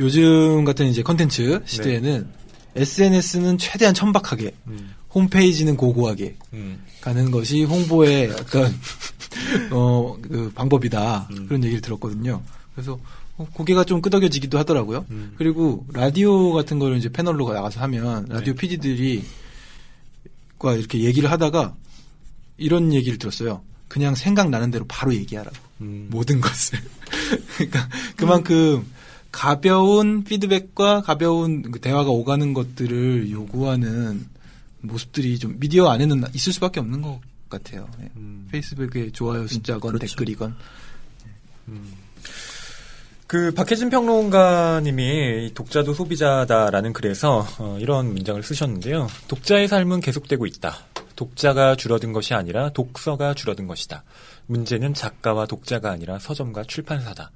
요즘 0.00 0.64
같은 0.64 0.86
이제 0.86 1.02
컨텐츠 1.02 1.62
시대에는 1.64 2.28
SNS는 2.74 3.58
최대한 3.58 3.94
천박하게 3.94 4.54
홈페이지는 5.14 5.76
고고하게 5.76 6.36
음. 6.54 6.82
가는 7.00 7.30
것이 7.30 7.64
홍보의 7.64 8.30
어떤 8.40 8.74
어, 9.70 10.16
그 10.22 10.50
방법이다 10.54 11.28
그런 11.46 11.62
얘기를 11.64 11.80
들었거든요. 11.80 12.42
그래서 12.74 12.94
어, 12.94 13.00
고개가 13.46 13.84
좀 13.84 14.00
끄덕여지기도 14.00 14.58
하더라고요. 14.58 15.04
그리고 15.36 15.86
라디오 15.92 16.52
같은 16.52 16.78
거를 16.78 16.96
이제 16.96 17.08
패널로 17.08 17.52
나가서 17.52 17.80
하면 17.80 18.26
라디오 18.28 18.54
PD들이 18.54 19.24
과 20.58 20.74
이렇게 20.74 21.00
얘기를 21.00 21.30
하다가 21.30 21.74
이런 22.56 22.92
얘기를 22.92 23.18
들었어요. 23.18 23.62
그냥 23.88 24.14
생각나는 24.14 24.70
대로 24.70 24.84
바로 24.86 25.12
얘기하라고. 25.14 25.56
음. 25.80 26.06
모든 26.10 26.40
것을. 26.40 26.78
그러니까 27.58 27.88
그만큼 28.16 28.86
가벼운 29.32 30.22
피드백과 30.22 31.02
가벼운 31.02 31.62
그 31.62 31.80
대화가 31.80 32.10
오가는 32.10 32.54
것들을 32.54 33.30
요구하는 33.30 34.26
모습들이 34.82 35.38
좀 35.38 35.58
미디어 35.58 35.88
안에는 35.88 36.24
있을 36.32 36.52
수밖에 36.52 36.80
없는 36.80 37.02
것 37.02 37.20
같아요. 37.48 37.88
예. 38.00 38.08
페이스북에 38.50 39.10
좋아요 39.10 39.46
숫자건 39.48 39.94
그렇죠. 39.94 40.06
댓글이건. 40.06 40.54
그 43.32 43.50
박혜진 43.54 43.88
평론가님이 43.88 45.46
이 45.46 45.54
독자도 45.54 45.94
소비자다라는 45.94 46.92
글에서 46.92 47.46
어, 47.58 47.78
이런 47.80 48.12
문장을 48.12 48.42
쓰셨는데요. 48.42 49.08
독자의 49.26 49.68
삶은 49.68 50.00
계속되고 50.00 50.44
있다. 50.44 50.76
독자가 51.16 51.76
줄어든 51.76 52.12
것이 52.12 52.34
아니라 52.34 52.68
독서가 52.74 53.32
줄어든 53.32 53.66
것이다. 53.66 54.04
문제는 54.48 54.92
작가와 54.92 55.46
독자가 55.46 55.90
아니라 55.90 56.18
서점과 56.18 56.64
출판사다. 56.64 57.30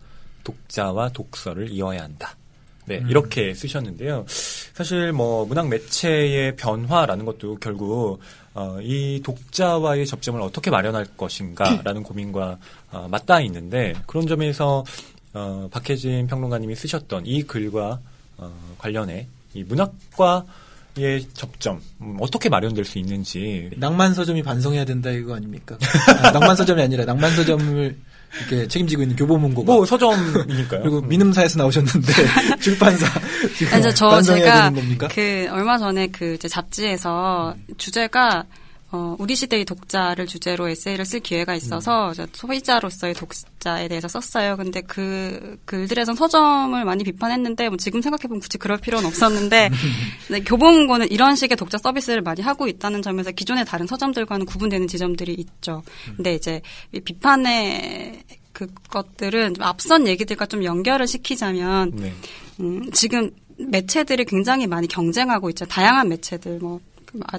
독자와 0.44 1.12
독서를 1.14 1.70
이어야 1.70 2.02
한다. 2.02 2.36
네, 2.84 2.98
음. 2.98 3.08
이렇게 3.08 3.54
쓰셨는데요. 3.54 4.26
사실 4.74 5.12
뭐 5.12 5.46
문학 5.46 5.68
매체의 5.68 6.56
변화라는 6.56 7.24
것도 7.24 7.56
결국 7.56 8.20
어, 8.52 8.78
이 8.82 9.22
독자와의 9.24 10.04
접점을 10.06 10.40
어떻게 10.42 10.70
마련할 10.70 11.06
것인가라는 11.16 12.02
고민과 12.02 12.58
어, 12.92 13.08
맞닿아 13.10 13.40
있는데 13.40 13.94
그런 14.06 14.26
점에서 14.26 14.84
어, 15.32 15.68
박혜진 15.70 16.26
평론가님이 16.26 16.74
쓰셨던 16.74 17.26
이 17.26 17.42
글과 17.42 18.00
어, 18.38 18.52
관련해 18.78 19.26
이 19.54 19.64
문학과의 19.64 21.28
접점 21.34 21.80
음, 22.00 22.16
어떻게 22.20 22.48
마련될 22.48 22.84
수 22.84 22.98
있는지 22.98 23.70
낭만 23.76 24.14
서점이 24.14 24.42
반성해야 24.42 24.84
된다 24.84 25.10
이거 25.10 25.34
아닙니까? 25.34 25.78
아, 26.22 26.30
낭만 26.30 26.56
서점이 26.56 26.82
아니라 26.82 27.04
낭만 27.04 27.34
서점을 27.34 27.96
이렇게 28.38 28.68
책임지고 28.68 29.02
있는 29.02 29.16
교보문고가 29.16 29.72
뭐 29.72 29.86
서점이니까요. 29.86 30.82
그리고 30.82 30.98
음. 30.98 31.08
민음사에서 31.08 31.58
나오셨는데 31.58 32.12
출판사 32.60 33.06
지금 33.56 33.70
그래서 33.70 33.94
저 33.94 34.08
반성해야 34.08 34.44
제가 34.44 34.70
되는 34.70 34.74
겁니까? 34.74 35.08
그 35.10 35.48
얼마 35.50 35.78
전에 35.78 36.08
그 36.08 36.34
이제 36.34 36.48
잡지에서 36.48 37.54
주제가 37.78 38.44
어, 38.92 39.16
우리 39.18 39.34
시대의 39.34 39.64
독자를 39.64 40.26
주제로 40.26 40.68
에세이를 40.68 41.04
쓸 41.04 41.20
기회가 41.20 41.54
있어서 41.54 42.12
저 42.14 42.26
소비자로서의 42.32 43.14
독자에 43.14 43.88
대해서 43.88 44.08
썼어요. 44.08 44.56
근데 44.56 44.80
그 44.80 45.58
글들에선 45.64 46.14
서점을 46.14 46.84
많이 46.84 47.02
비판했는데 47.02 47.68
뭐 47.68 47.76
지금 47.78 48.00
생각해보면 48.00 48.40
굳이 48.40 48.58
그럴 48.58 48.78
필요는 48.78 49.06
없었는데 49.06 49.70
근데 50.28 50.40
교보문고는 50.44 51.10
이런 51.10 51.34
식의 51.34 51.56
독자 51.56 51.78
서비스를 51.78 52.22
많이 52.22 52.42
하고 52.42 52.68
있다는 52.68 53.02
점에서 53.02 53.32
기존의 53.32 53.64
다른 53.64 53.86
서점들과는 53.86 54.46
구분되는 54.46 54.86
지점들이 54.86 55.34
있죠. 55.34 55.82
근데 56.16 56.34
이제 56.34 56.62
이 56.92 57.00
비판의 57.00 58.22
그것들은 58.52 59.54
좀 59.54 59.64
앞선 59.64 60.06
얘기들과 60.06 60.46
좀 60.46 60.64
연결을 60.64 61.06
시키자면 61.06 61.92
네. 61.94 62.12
음, 62.60 62.90
지금 62.92 63.30
매체들이 63.58 64.24
굉장히 64.24 64.66
많이 64.66 64.86
경쟁하고 64.86 65.50
있죠. 65.50 65.64
다양한 65.66 66.08
매체들, 66.08 66.58
뭐, 66.60 66.80
그 67.04 67.20
아, 67.26 67.38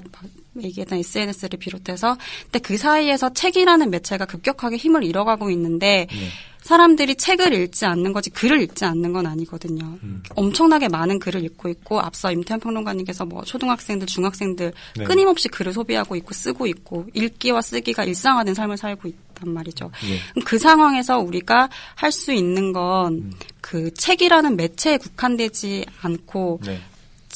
얘기했던 0.62 0.98
SNS를 0.98 1.58
비롯해서. 1.58 2.16
근데 2.44 2.58
그 2.58 2.76
사이에서 2.76 3.32
책이라는 3.32 3.90
매체가 3.90 4.26
급격하게 4.26 4.76
힘을 4.76 5.04
잃어가고 5.04 5.50
있는데, 5.50 6.06
사람들이 6.60 7.14
책을 7.14 7.54
읽지 7.54 7.86
않는 7.86 8.12
거지 8.12 8.28
글을 8.30 8.60
읽지 8.60 8.84
않는 8.84 9.12
건 9.12 9.26
아니거든요. 9.26 9.98
엄청나게 10.34 10.88
많은 10.88 11.18
글을 11.18 11.42
읽고 11.44 11.68
있고 11.70 12.00
앞서 12.00 12.30
임태현 12.30 12.60
평론가님께서 12.60 13.24
뭐 13.24 13.42
초등학생들, 13.42 14.06
중학생들 14.06 14.72
네. 14.96 15.04
끊임없이 15.04 15.48
글을 15.48 15.72
소비하고 15.72 16.16
있고 16.16 16.34
쓰고 16.34 16.66
있고 16.66 17.06
읽기와 17.14 17.62
쓰기가 17.62 18.04
일상화된 18.04 18.54
삶을 18.54 18.76
살고 18.76 19.08
있단 19.08 19.48
말이죠. 19.50 19.90
예. 20.10 20.18
그럼 20.32 20.44
그 20.44 20.58
상황에서 20.58 21.18
우리가 21.18 21.70
할 21.94 22.12
수 22.12 22.32
있는 22.32 22.72
건그 22.72 23.94
책이라는 23.94 24.56
매체에 24.56 24.98
국한되지 24.98 25.86
않고 26.02 26.60
네. 26.64 26.80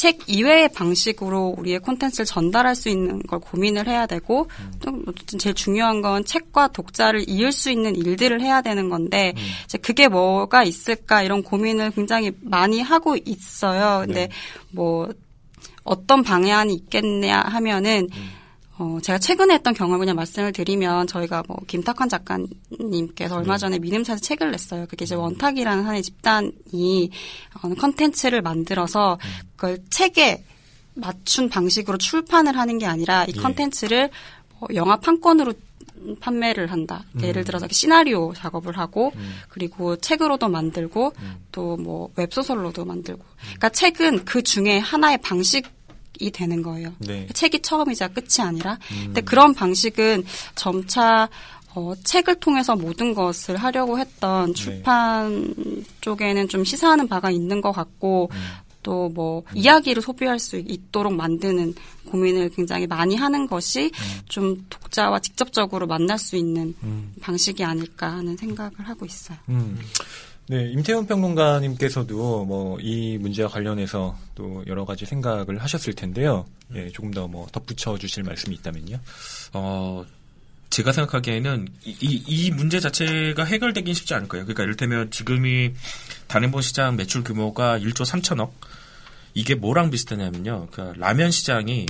책 0.03 0.19
이외의 0.27 0.69
방식으로 0.71 1.55
우리의 1.59 1.79
콘텐츠를 1.79 2.27
전달할 2.27 2.75
수 2.75 2.89
있는 2.89 3.23
걸 3.23 3.39
고민을 3.39 3.87
해야 3.87 4.05
되고 4.07 4.49
좀 4.83 5.05
어쨌든 5.07 5.39
제일 5.39 5.55
중요한 5.55 6.03
건 6.03 6.25
책과 6.25 6.73
독자를 6.73 7.25
이을 7.29 7.53
수 7.53 7.71
있는 7.71 7.95
일들을 7.95 8.41
해야 8.41 8.63
되는 8.63 8.89
건데 8.89 9.33
이제 9.65 9.79
그게 9.79 10.09
뭐가 10.09 10.65
있을까 10.65 11.23
이런 11.23 11.45
고민을 11.45 11.93
굉장히 11.93 12.33
많이 12.41 12.81
하고 12.81 13.17
있어요. 13.25 14.05
근데 14.05 14.29
뭐 14.73 15.09
어떤 15.85 16.25
방향이 16.25 16.75
있겠냐 16.75 17.39
하면은 17.39 18.09
어, 18.83 18.99
제가 19.01 19.19
최근에 19.19 19.55
했던 19.55 19.75
경험을 19.75 20.01
그냥 20.01 20.17
말씀을 20.17 20.51
드리면 20.53 21.07
저희가 21.07 21.45
뭐 21.47 21.57
김탁환 21.69 22.09
작가님께서 22.09 23.37
얼마 23.37 23.57
전에 23.57 23.79
미음사에서 23.79 24.21
책을 24.21 24.51
냈어요. 24.51 24.87
그게 24.89 25.05
이제 25.05 25.15
원탁이라는 25.15 25.85
하나의 25.85 26.03
집단이 26.03 27.11
어, 27.63 27.69
컨텐츠를 27.69 28.43
만들어서 28.43 29.19
그걸 29.55 29.79
책에 29.89 30.45
맞춘 30.95 31.49
방식으로 31.49 31.97
출판을 31.97 32.59
하는 32.59 32.79
게 32.79 32.87
아니라 32.87 33.25
이 33.25 33.33
예. 33.37 33.41
컨텐츠를 33.41 34.11
뭐 34.59 34.69
영화 34.75 34.97
판권으로 34.97 35.55
판매를 36.19 36.73
한다. 36.73 37.05
예를 37.23 37.45
들어서 37.45 37.69
시나리오 37.71 38.35
작업을 38.35 38.77
하고 38.77 39.13
그리고 39.49 39.95
책으로도 39.95 40.49
만들고 40.49 41.13
또뭐 41.53 42.11
웹소설로도 42.17 42.85
만들고. 42.85 43.23
그러니까 43.41 43.69
책은 43.69 44.25
그 44.25 44.43
중에 44.43 44.79
하나의 44.79 45.19
방식 45.19 45.65
이 46.23 46.31
되는 46.31 46.63
거예요. 46.63 46.93
네. 46.99 47.27
책이 47.33 47.63
처음이자 47.63 48.09
끝이 48.09 48.47
아니라. 48.47 48.79
근데 48.89 49.21
그런 49.21 49.55
방식은 49.55 50.25
점차 50.55 51.29
어, 51.75 51.95
책을 52.05 52.37
통해서 52.37 52.77
모든 52.77 53.15
것을 53.15 53.57
하려고 53.57 53.99
했던 53.99 54.53
출판 54.55 55.55
쪽에는 56.03 56.49
좀 56.49 56.65
시사하는 56.65 57.09
바가 57.09 57.31
있는 57.31 57.61
것 57.61 57.73
같고 57.73 58.31
또뭐 58.83 59.45
이야기를 59.55 60.03
소비할 60.03 60.39
수 60.39 60.57
있도록 60.59 61.15
만드는 61.15 61.75
고민을 62.07 62.51
굉장히 62.51 62.87
많이 62.87 63.15
하는 63.17 63.47
것이 63.47 63.91
좀 64.29 64.67
독자와 64.69 65.21
직접적으로 65.21 65.87
만날 65.87 66.19
수 66.19 66.37
있는 66.37 66.75
방식이 67.21 67.65
아닐까 67.65 68.13
하는 68.13 68.37
생각을 68.37 68.73
하고 68.81 69.07
있어요. 69.07 69.39
음. 70.51 70.55
네, 70.55 70.71
임태훈 70.73 71.07
평론가님께서도 71.07 72.45
뭐 72.45 72.79
이 72.81 73.17
문제와 73.19 73.49
관련해서 73.49 74.17
또 74.35 74.65
여러 74.67 74.85
가지 74.85 75.07
생각을 75.07 75.59
하셨을 75.59 75.95
텐데요. 75.95 76.47
예, 76.75 76.89
조금 76.91 77.11
더 77.13 77.27
뭐 77.29 77.47
덧붙여 77.53 77.97
주실 77.99 78.23
말씀이 78.25 78.55
있다면요. 78.57 78.99
어, 79.55 80.05
제가 80.71 80.93
생각하기에는 80.93 81.69
이, 81.85 81.97
이, 82.01 82.25
이 82.27 82.51
문제 82.51 82.81
자체가 82.81 83.45
해결되긴 83.45 83.95
쉽지 83.95 84.15
않을 84.15 84.29
거예요. 84.29 84.45
그러니까 84.45 84.65
이를테면 84.65 85.11
지금이 85.11 85.73
단행본 86.29 86.63
시장 86.63 86.97
매출 86.97 87.23
규모가 87.23 87.79
1조 87.79 88.05
3천억. 88.05 88.51
이게 89.35 89.55
뭐랑 89.55 89.91
비슷하냐면요. 89.91 90.69
그 90.73 90.93
라면 90.97 91.31
시장이 91.31 91.87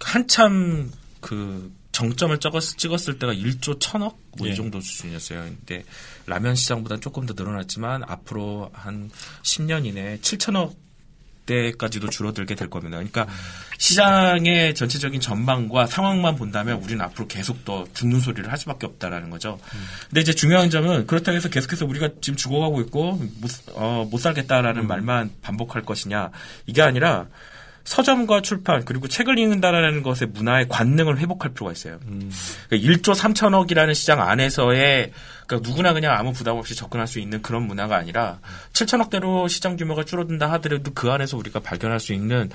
한참 0.00 0.90
그 1.20 1.72
정점을 1.92 2.38
찍었, 2.40 2.78
찍었을 2.78 3.18
때가 3.18 3.34
1조 3.34 3.78
1천억 3.78 4.16
뭐 4.38 4.48
예. 4.48 4.52
이 4.52 4.56
정도 4.56 4.80
수준이었어요. 4.80 5.42
근데 5.42 5.84
라면 6.26 6.54
시장보다 6.54 6.98
조금 6.98 7.26
더 7.26 7.34
늘어났지만 7.34 8.02
앞으로 8.04 8.70
한 8.72 9.10
10년 9.42 9.86
이내에 9.86 10.18
7천억 10.18 10.74
대까지도 11.46 12.08
줄어들게 12.08 12.54
될 12.54 12.70
겁니다. 12.70 12.96
그러니까 12.98 13.26
시장의 13.78 14.74
전체적인 14.74 15.20
전망과 15.20 15.86
상황만 15.86 16.36
본다면 16.36 16.80
우리는 16.82 17.00
앞으로 17.04 17.26
계속 17.26 17.64
더 17.64 17.84
죽는 17.94 18.20
소리를 18.20 18.50
할 18.50 18.56
수밖에 18.56 18.86
없다라는 18.86 19.30
거죠. 19.30 19.58
근데 20.08 20.20
이제 20.20 20.32
중요한 20.32 20.70
점은 20.70 21.06
그렇다고 21.06 21.36
해서 21.36 21.48
계속해서 21.48 21.84
우리가 21.86 22.10
지금 22.20 22.36
죽어가고 22.36 22.80
있고 22.82 23.20
못, 23.40 23.50
어, 23.74 24.06
못 24.08 24.18
살겠다라는 24.18 24.86
말만 24.86 25.32
반복할 25.42 25.82
것이냐 25.82 26.30
이게 26.66 26.80
아니라 26.80 27.26
서점과 27.84 28.42
출판 28.42 28.84
그리고 28.84 29.08
책을 29.08 29.38
읽는다라는 29.38 30.02
것의 30.02 30.28
문화의 30.32 30.68
관능을 30.68 31.18
회복할 31.18 31.52
필요가 31.52 31.72
있어요. 31.72 31.98
그러니까 32.00 32.30
1조 32.70 33.14
3천억이라는 33.14 33.94
시장 33.94 34.20
안에서의 34.20 35.12
그러니까 35.46 35.68
누구나 35.68 35.92
그냥 35.92 36.14
아무 36.16 36.32
부담 36.32 36.56
없이 36.56 36.74
접근할 36.74 37.06
수 37.06 37.18
있는 37.18 37.42
그런 37.42 37.64
문화가 37.64 37.96
아니라 37.96 38.38
7천억대로 38.72 39.48
시장 39.48 39.76
규모가 39.76 40.04
줄어든다 40.04 40.50
하더라도 40.52 40.92
그 40.94 41.10
안에서 41.10 41.36
우리가 41.36 41.60
발견할 41.60 42.00
수 42.00 42.12
있는 42.12 42.50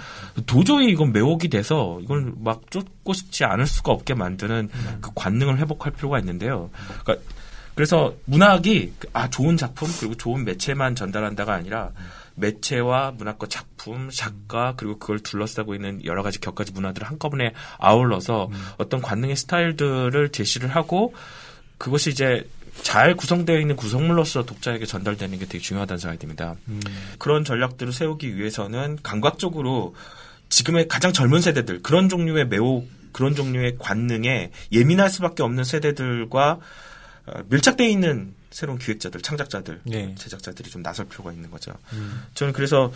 도저히 0.46 0.92
이건 0.92 1.12
매혹이 1.12 1.50
돼서 1.50 2.00
이걸 2.02 2.32
막 2.40 2.62
쫓고 2.72 3.13
싶지 3.13 3.44
않을 3.44 3.68
수가 3.68 3.92
없게 3.92 4.13
만드는 4.13 4.70
그 5.02 5.12
관능을 5.13 5.58
회복할 5.60 5.92
필요가 5.92 6.20
있는데요. 6.20 6.70
그러니까 7.04 7.26
그래서 7.76 8.16
문학이 8.26 8.94
아 9.13 9.30
좋은 9.30 9.56
작품 9.56 9.88
그리고 10.00 10.16
좋은 10.16 10.44
매체만 10.46 10.96
전달한다가 10.96 11.54
아니라 11.54 11.92
매체와 12.38 13.12
문학과 13.12 13.47
작품, 13.47 14.10
작가 14.10 14.73
그리고 14.78 14.97
그걸 14.97 15.19
둘러싸고 15.19 15.76
있는 15.76 16.04
여러 16.06 16.23
가지 16.23 16.39
격가지 16.39 16.71
문화들을 16.71 17.08
한꺼번에 17.08 17.54
아울러서 17.78 18.50
어떤 18.78 19.02
관능의 19.02 19.36
스타일들을 19.36 20.30
제시를 20.30 20.69
하고 20.69 21.13
그것이 21.78 22.12
이제 22.12 22.47
잘 22.84 23.15
구성되어 23.15 23.60
있는 23.60 23.76
구성물로서 23.76 24.45
독자에게 24.45 24.86
전달되는 24.86 25.39
게 25.39 25.45
되게 25.45 25.60
중요하다는 25.60 25.97
생각이 26.00 26.19
듭니다. 26.19 26.56
그런 27.17 27.43
전략들을 27.43 27.91
세우기 27.91 28.38
위해서는 28.38 29.00
감각적으로 29.02 29.95
지금의 30.50 30.88
가장 30.88 31.12
젊은 31.12 31.41
세대들 31.41 31.82
그런 31.82 32.08
종류의 32.08 32.47
매혹 32.47 32.88
그런 33.12 33.34
종류의 33.34 33.78
관능에 33.80 34.52
예민할 34.71 35.10
수밖에 35.10 35.41
없는 35.41 35.63
세대들과 35.63 36.52
어, 36.52 36.60
밀착되어 37.48 37.88
있는 37.88 38.34
새로운 38.52 38.80
기획자들, 38.80 39.22
창작자들, 39.22 39.82
네. 39.84 40.16
제작자들이 40.16 40.70
좀 40.70 40.82
나설 40.82 41.08
필요가 41.08 41.32
있는 41.34 41.52
거죠. 41.52 41.74
저는 42.34 42.54
그래서 42.54 42.92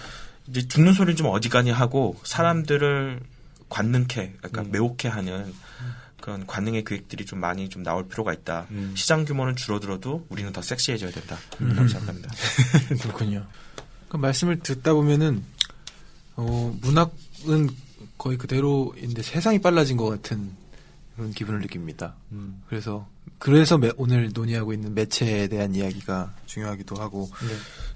이제 0.47 0.67
죽는 0.67 0.93
소리는 0.93 1.15
좀 1.15 1.27
어지간히 1.27 1.71
하고 1.71 2.19
사람들을 2.23 3.19
관능케, 3.69 4.35
약간 4.43 4.71
매혹해 4.71 5.07
하는 5.09 5.53
그런 6.19 6.45
관능의 6.45 6.83
기획들이 6.83 7.25
좀 7.25 7.39
많이 7.39 7.67
좀 7.69 7.83
나올 7.83 8.07
필요가 8.07 8.33
있다. 8.33 8.67
시장 8.95 9.25
규모는 9.25 9.55
줄어들어도 9.55 10.25
우리는 10.29 10.51
더 10.53 10.61
섹시해져야 10.61 11.11
된다. 11.11 11.37
라고 11.59 11.87
생각합니다. 11.87 12.29
그렇군요. 13.01 13.45
그 14.07 14.17
말씀을 14.17 14.59
듣다 14.59 14.93
보면은 14.93 15.43
어, 16.35 16.77
문학은 16.81 17.69
거의 18.17 18.37
그대로인데 18.37 19.21
세상이 19.21 19.59
빨라진 19.61 19.97
것 19.97 20.05
같은 20.09 20.51
그런 21.21 21.33
기분을 21.33 21.59
느낍니다. 21.61 22.15
음. 22.31 22.63
그래서 22.67 23.07
그래서 23.37 23.77
매- 23.77 23.91
오늘 23.97 24.31
논의하고 24.33 24.73
있는 24.73 24.95
매체에 24.95 25.47
대한 25.47 25.75
이야기가 25.75 26.33
중요하기도 26.47 26.95
하고 26.95 27.29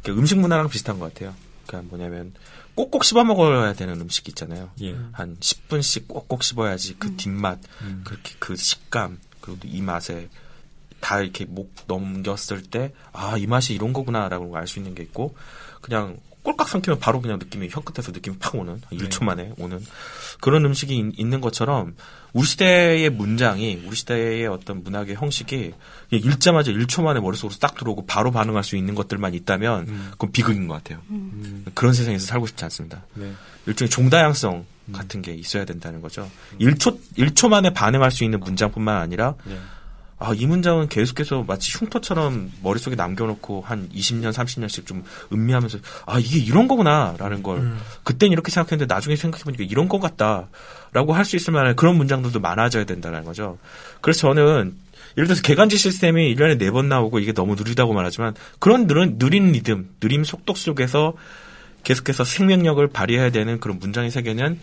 그 0.04 0.12
음식 0.12 0.38
문화랑 0.40 0.70
비슷한 0.70 1.00
것 1.00 1.12
같아요. 1.14 1.34
그러니까 1.66 1.90
뭐냐면 1.90 2.34
꼭꼭 2.76 3.04
씹어 3.04 3.24
먹어야 3.24 3.74
되는 3.74 4.00
음식 4.00 4.28
있잖아요. 4.30 4.70
예. 4.82 4.96
한 5.12 5.38
10분씩 5.38 6.08
꼭꼭 6.08 6.44
씹어야지 6.44 6.98
그 7.00 7.16
뒷맛, 7.16 7.60
그렇게 8.04 8.36
그 8.38 8.56
식감, 8.56 9.18
그리고 9.42 9.60
이 9.64 9.82
맛에 9.82 10.30
다 11.00 11.20
이렇게 11.22 11.46
목 11.46 11.74
넘겼을 11.88 12.62
때, 12.64 12.94
아, 13.12 13.38
이 13.38 13.48
맛이 13.48 13.74
이런 13.74 13.94
거구나라고 13.94 14.56
알 14.58 14.68
수 14.68 14.78
있는 14.80 14.94
게 14.94 15.04
있고, 15.04 15.36
그냥 15.82 16.18
꼴깍 16.44 16.68
삼키면 16.70 17.00
바로 17.00 17.22
그냥 17.22 17.40
느낌이 17.40 17.70
혀 17.72 17.82
끝에서 17.82 18.12
느낌이 18.12 18.38
팍 18.40 18.56
오는, 18.56 18.82
1초 18.92 19.24
만에 19.24 19.54
오는 19.58 19.84
그런 20.42 20.66
음식이 20.66 20.96
있- 20.98 21.20
있는 21.20 21.42
것처럼, 21.42 21.96
우리 22.36 22.46
시대의 22.46 23.10
문장이, 23.12 23.84
우리 23.88 23.96
시대의 23.96 24.48
어떤 24.48 24.84
문학의 24.84 25.16
형식이 25.16 25.72
읽자마자 26.12 26.70
1초 26.70 27.02
만에 27.02 27.22
머릿속으로 27.22 27.58
딱 27.62 27.76
들어오고 27.76 28.08
바로 28.08 28.30
반응할 28.30 28.62
수 28.62 28.76
있는 28.76 28.94
것들만 28.94 29.34
있다면, 29.34 29.86
그건 30.12 30.34
비극인 30.34 30.68
것 30.68 30.74
같아요. 30.74 31.02
그런 31.74 31.94
세상에서 31.94 32.26
살고 32.26 32.48
싶지 32.48 32.66
않습니다. 32.66 33.06
네. 33.14 33.32
일종의 33.68 33.90
종다양성 33.90 34.66
음. 34.88 34.92
같은 34.92 35.22
게 35.22 35.34
있어야 35.34 35.64
된다는 35.64 36.02
거죠. 36.02 36.30
1초, 36.60 37.00
1초 37.18 37.48
만에 37.48 37.70
반응할 37.70 38.12
수 38.12 38.26
있는 38.26 38.42
문장뿐만 38.42 38.98
아니라, 38.98 39.36
네. 39.46 39.58
아, 40.18 40.34
이 40.34 40.46
문장은 40.46 40.88
계속해서 40.88 41.44
마치 41.46 41.78
흉터처럼 41.78 42.52
머릿속에 42.64 42.96
남겨놓고 42.96 43.62
한 43.62 43.90
20년, 43.90 44.32
30년씩 44.32 44.86
좀 44.86 45.04
음미하면서, 45.34 45.80
아, 46.06 46.20
이게 46.20 46.40
이런 46.40 46.68
거구나, 46.70 47.16
라는 47.18 47.44
걸, 47.44 47.58
음. 47.60 47.80
그땐 48.04 48.32
이렇게 48.32 48.50
생각했는데 48.50 48.94
나중에 48.94 49.18
생각해보니까 49.18 49.66
이런 49.66 49.90
것 49.90 50.00
같다, 50.00 50.48
라고 50.94 51.14
할 51.14 51.26
수 51.26 51.36
있을 51.36 51.52
만한 51.52 51.76
그런 51.76 51.98
문장들도 51.98 52.40
많아져야 52.40 52.86
된다는 52.86 53.26
거죠. 53.26 53.58
그래서 54.00 54.22
저는, 54.22 54.76
예를 55.18 55.28
들어서 55.28 55.42
개간지 55.42 55.78
시스템이 55.78 56.34
1년에 56.34 56.58
4번 56.60 56.86
나오고 56.86 57.20
이게 57.20 57.34
너무 57.34 57.56
느리다고 57.56 57.94
말하지만, 57.94 58.36
그런 58.60 58.88
느린, 58.88 59.18
느린 59.18 59.52
리듬, 59.52 59.90
느림 60.00 60.24
속도 60.24 60.54
속에서 60.54 61.14
계속해서 61.84 62.24
생명력을 62.24 62.88
발휘해야 62.88 63.32
되는 63.32 63.60
그런 63.60 63.80
문장의 63.80 64.12
세계는 64.12 64.60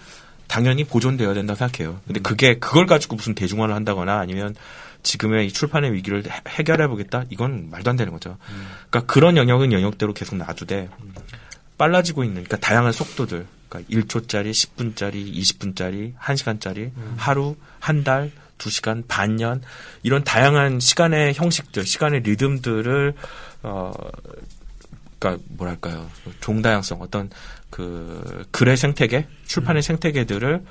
당연히 0.49 0.85
보존되어야 0.85 1.35
된다고 1.35 1.59
생각해요. 1.59 2.01
근데 2.07 2.21
그게 2.21 2.59
그걸 2.59 2.87
가지고 2.87 3.17
무슨 3.17 3.35
대중화를 3.35 3.75
한다거나 3.75 4.19
아니면 4.19 4.55
지금의 5.03 5.47
이 5.49 5.53
출판의 5.53 5.93
위기를 5.93 6.25
해- 6.27 6.41
해결해 6.49 6.87
보겠다? 6.89 7.25
이건 7.31 7.71
말도 7.71 7.91
안 7.91 7.97
되는 7.97 8.13
거죠. 8.13 8.39
그러니까 8.91 9.13
그런 9.13 9.37
영역은 9.37 9.73
영역대로 9.73 10.13
계속 10.15 10.37
놔두되 10.37 10.89
빨라지고 11.79 12.23
있는 12.25 12.45
그러니까 12.45 12.59
다양한 12.59 12.93
속도들 12.93 13.47
그러니까 13.69 13.93
1초짜리, 13.93 14.51
10분짜리, 14.53 15.35
20분짜리, 15.35 16.15
1시간짜리, 16.19 16.91
하루, 17.17 17.57
한 17.81 18.05
달, 18.05 18.31
2시간, 18.59 19.03
반년 19.09 19.63
이런 20.05 20.23
다양한 20.23 20.79
시간의 20.79 21.35
형식들, 21.35 21.85
시간의 21.85 22.21
리듬들을 22.21 23.15
어 23.65 23.93
그러니까 25.19 25.43
뭐랄까요? 25.49 26.09
종다양성 26.41 27.01
어떤 27.01 27.31
그 27.71 28.45
글의 28.51 28.77
생태계 28.77 29.27
출판의 29.47 29.83
생태계들을 29.83 30.65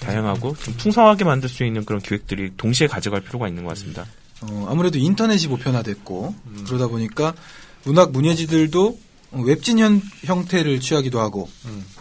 다양하고 0.00 0.56
좀 0.56 0.74
풍성하게 0.76 1.24
만들 1.24 1.48
수 1.48 1.64
있는 1.64 1.84
그런 1.84 2.00
기획들이 2.00 2.52
동시에 2.56 2.86
가져갈 2.86 3.20
필요가 3.20 3.48
있는 3.48 3.64
것 3.64 3.70
같습니다. 3.70 4.06
어, 4.42 4.66
아무래도 4.68 4.98
인터넷이 4.98 5.48
보편화됐고 5.48 6.34
그러다 6.66 6.88
보니까 6.88 7.34
문학 7.84 8.12
문예지들도 8.12 8.98
어, 9.32 9.40
웹진 9.40 9.78
형, 9.78 10.00
형태를 10.24 10.80
취하기도 10.80 11.18
하고 11.20 11.48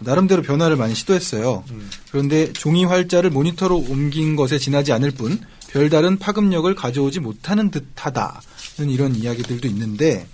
나름대로 0.02 0.42
변화를 0.42 0.76
많이 0.76 0.94
시도했어요. 0.94 1.64
그런데 2.12 2.52
종이 2.54 2.86
활자를 2.86 3.30
모니터로 3.30 3.78
옮긴 3.78 4.36
것에 4.36 4.58
지나지 4.58 4.92
않을 4.94 5.12
뿐 5.12 5.40
별다른 5.70 6.18
파급력을 6.18 6.74
가져오지 6.76 7.20
못하는 7.20 7.72
듯하다는 7.72 8.90
이런 8.90 9.16
이야기들도 9.16 9.68
있는데 9.68 10.28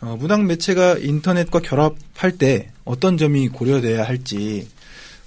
어, 0.00 0.16
문학 0.18 0.44
매체가 0.44 0.98
인터넷과 0.98 1.60
결합할 1.60 2.38
때 2.38 2.70
어떤 2.84 3.18
점이 3.18 3.48
고려돼야 3.48 4.04
할지 4.04 4.68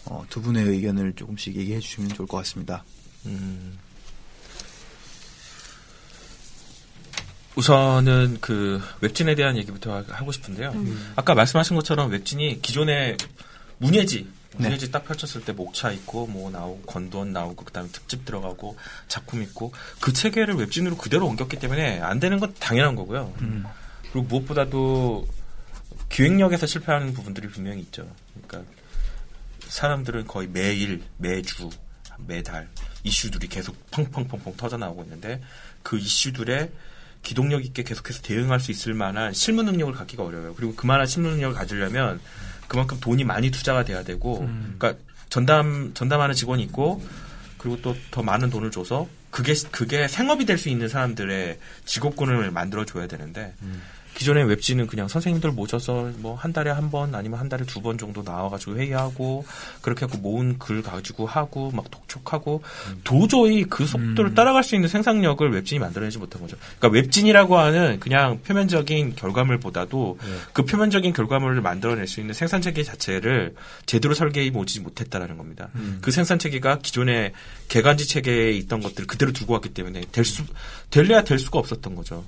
어, 0.06 0.26
두 0.30 0.42
분의 0.42 0.66
의견을 0.66 1.14
조금씩 1.14 1.56
얘기해 1.56 1.80
주시면 1.80 2.10
좋을 2.14 2.28
것 2.28 2.38
같습니다. 2.38 2.84
음. 3.26 3.78
우선은 7.56 8.38
그 8.40 8.82
웹진에 9.02 9.36
대한 9.36 9.58
얘기부터 9.58 9.94
하- 9.94 10.06
하고 10.08 10.32
싶은데요. 10.32 10.74
아까 11.16 11.36
말씀하신 11.36 11.76
것처럼 11.76 12.10
웹진이 12.12 12.62
기존의 12.62 13.18
문예지 13.78 14.28
네. 14.58 14.64
문예지 14.66 14.92
딱 14.92 15.06
펼쳤을 15.06 15.44
때 15.44 15.52
목차 15.54 15.92
있고 15.92 16.28
뭐 16.28 16.50
나오고 16.50 16.82
건돈 16.84 17.34
나오고 17.34 17.66
그다음에 17.66 17.90
특집 17.92 18.26
들어가고 18.26 18.78
작품 19.08 19.42
있고 19.44 19.74
그 20.00 20.14
체계를 20.14 20.56
웹진으로 20.56 20.98
그대로 20.98 21.28
옮겼기 21.28 21.60
때문에 21.60 22.00
안 22.00 22.20
되는 22.20 22.40
건 22.40 22.54
당연한 22.60 22.96
거고요. 22.96 23.34
그리고 24.12 24.22
무엇보다도 24.28 25.28
기획력에서 26.10 26.66
실패하는 26.66 27.14
부분들이 27.14 27.48
분명히 27.50 27.82
있죠. 27.82 28.10
그러니까 28.48 28.72
사람들은 29.72 30.28
거의 30.28 30.48
매일, 30.50 31.02
매주, 31.18 31.70
매달 32.28 32.68
이슈들이 33.04 33.48
계속 33.48 33.76
펑펑펑펑 33.92 34.56
터져 34.58 34.78
나오고 34.78 35.04
있는데 35.04 35.42
그 35.82 35.98
이슈들에 35.98 36.70
기동력 37.24 37.64
있게 37.66 37.84
계속해서 37.84 38.22
대응할 38.22 38.60
수 38.60 38.72
있을 38.72 38.94
만한 38.94 39.34
실무 39.34 39.64
능력을 39.64 39.94
갖기가 39.94 40.24
어려워요. 40.24 40.54
그리고 40.56 40.76
그만한 40.76 41.08
실무 41.08 41.30
능력을 41.30 41.56
가지려면 41.56 42.20
그만큼 42.68 43.00
돈이 43.00 43.24
많이 43.24 43.50
투자가 43.52 43.84
돼야 43.84 44.04
되고, 44.04 44.40
그러니까 44.78 44.96
전담 45.30 45.94
전담하는 45.94 46.36
직원이 46.36 46.64
있고, 46.64 47.02
그리고 47.58 47.82
또 47.82 47.96
더 48.12 48.24
많은 48.24 48.50
돈을 48.50 48.72
줘서 48.72 49.08
그게 49.30 49.54
그게 49.72 50.08
생업이 50.08 50.46
될 50.46 50.58
수 50.58 50.70
있는 50.70 50.88
사람들의 50.90 51.60
직업군을 51.86 52.52
만들어 52.52 52.86
줘야 52.86 53.08
되는데 53.08 53.54
기존의 54.14 54.46
웹진은 54.46 54.88
그냥 54.88 55.08
선생님들 55.08 55.52
모셔서 55.52 56.12
뭐 56.18 56.36
한 56.36 56.54
달에 56.54 56.70
한 56.72 56.92
번 56.92 57.16
아니면 57.16 57.40
한 57.40 57.50
달에 57.50 57.66
두 57.66 57.82
번 57.82 57.98
정도 57.98 58.22
나와가지고 58.22 58.76
회의하고 58.78 59.46
그렇게 59.82 60.06
하고 60.06 60.18
모은 60.20 60.60
글 60.60 60.82
가지고 60.84 61.26
하고 61.26 61.72
막 61.72 61.90
독촉하고 61.90 62.62
도저히 63.04 63.64
그 63.64 63.86
속도를 63.86 64.34
따라갈 64.36 64.64
수 64.64 64.76
있는 64.76 64.88
생산력을 64.90 65.50
웹진이 65.52 65.80
만들어내지 65.80 66.18
못한 66.20 66.42
거죠. 66.42 66.58
그러니까 66.78 67.00
웹진이라고 67.00 67.58
하는 67.58 68.00
그냥 68.00 68.40
표면적인 68.44 69.16
결과물보다도 69.16 70.18
그 70.54 70.66
표면적인 70.66 71.14
결과물을 71.14 71.62
만들어낼 71.62 72.08
수 72.08 72.20
있는 72.20 72.34
생산 72.34 72.62
체계 72.62 72.84
자체를 72.84 73.56
제대로 73.86 74.14
설계해 74.14 74.52
보지 74.52 74.82
못했다라는 74.82 75.38
겁니다. 75.38 75.70
그 76.02 76.12
생산 76.12 76.38
체계가 76.38 76.80
기존의 76.80 77.34
개간지 77.70 78.08
체계에 78.08 78.52
있던 78.52 78.82
것들을 78.82 79.08
그대로 79.08 79.32
두고 79.32 79.54
왔기 79.54 79.70
때문에 79.70 80.02
될 80.12 80.26
수, 80.26 80.44
될래야 80.90 81.24
될 81.24 81.40
수가 81.40 81.58
없었던 81.60 81.96
거죠. 81.96 82.24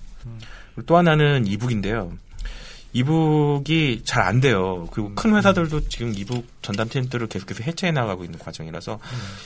또 0.86 0.98
하나는 0.98 1.48
이북인데요. 1.48 2.12
이북이 2.96 4.02
잘 4.06 4.24
안 4.24 4.40
돼요. 4.40 4.88
그리고 4.92 5.14
큰 5.16 5.36
회사들도 5.36 5.90
지금 5.90 6.14
이북 6.16 6.46
전담팀들을 6.62 7.28
계속해서 7.28 7.64
해체해 7.64 7.92
나가고 7.92 8.24
있는 8.24 8.38
과정이라서 8.38 9.00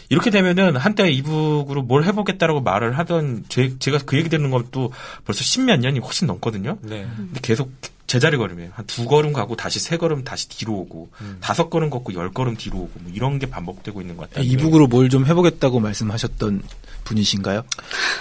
이렇게 0.09 0.29
되면은 0.29 0.75
한때 0.75 1.09
이북으로 1.09 1.81
뭘 1.83 2.03
해보겠다라고 2.03 2.61
말을 2.61 2.97
하던 2.97 3.45
제, 3.47 3.79
제가 3.79 3.99
그 4.05 4.17
얘기 4.17 4.27
듣는 4.29 4.51
것도 4.51 4.91
벌써 5.25 5.43
십몇 5.43 5.79
년이 5.79 5.99
훨씬 5.99 6.27
넘거든요. 6.27 6.77
네. 6.81 7.07
근데 7.15 7.39
계속 7.41 7.71
제자리 8.07 8.37
걸음이에요. 8.37 8.71
한 8.73 8.85
두 8.87 9.05
걸음 9.05 9.33
가고 9.33 9.55
다시 9.55 9.79
세 9.79 9.97
걸음 9.97 10.23
다시 10.23 10.47
뒤로 10.49 10.73
오고 10.73 11.09
다섯 11.41 11.69
걸음 11.69 11.89
걷고 11.89 12.13
열 12.13 12.31
걸음 12.31 12.55
뒤로 12.55 12.77
오고 12.79 12.91
뭐 13.01 13.11
이런 13.13 13.37
게 13.37 13.49
반복되고 13.49 13.99
있는 14.01 14.15
것 14.17 14.29
같아요. 14.29 14.45
이북으로 14.45 14.87
뭘 14.87 15.09
좀 15.09 15.25
해보겠다고 15.25 15.79
말씀하셨던 15.79 16.61
분이신가요? 17.03 17.63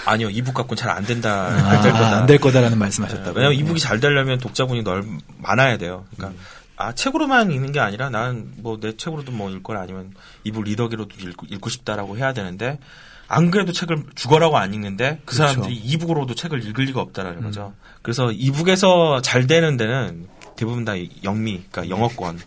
아니요 0.05 0.31
이북 0.31 0.55
갖고는 0.55 0.77
잘 0.77 0.91
안 0.91 1.05
된다. 1.05 1.47
아, 1.47 1.71
안될 1.71 1.93
거다. 1.93 2.17
안될 2.19 2.39
거다라는 2.39 2.79
말씀하셨다고. 2.79 3.37
왜냐면 3.39 3.59
이북이 3.59 3.81
잘 3.81 3.99
되려면 4.01 4.39
독자분이 4.39 4.83
넓 4.83 5.05
많아야 5.39 5.79
돼요. 5.79 6.05
그러니까 6.17 6.41
아 6.77 6.93
책으로만 6.93 7.51
읽는 7.53 7.73
게 7.73 7.81
아니라 7.81 8.11
나는 8.11 8.53
뭐내 8.59 8.97
책으로도 8.97 9.33
뭐 9.33 9.51
읽거나 9.51 9.81
아니면 9.81 10.13
이북 10.45 10.65
리더기로도 10.65 11.17
읽고, 11.19 11.47
읽고 11.49 11.71
싶다라고 11.71 12.19
해야 12.19 12.33
되는데 12.35 12.79
안 13.29 13.51
그래도 13.51 13.73
책을 13.73 14.05
죽어라고 14.15 14.57
안 14.57 14.73
읽는데 14.75 15.21
그 15.25 15.35
그렇죠. 15.35 15.53
사람들이 15.55 15.77
이북으로도 15.77 16.35
책을 16.35 16.65
읽을 16.65 16.85
리가 16.87 17.01
없다라는 17.01 17.43
거죠. 17.43 17.75
그래서 18.03 18.31
이북에서 18.31 19.21
잘 19.21 19.47
되는 19.47 19.77
데는 19.77 20.29
대부분 20.57 20.85
다 20.85 20.93
영미, 21.25 21.65
그러니까 21.71 21.89
영어권. 21.95 22.39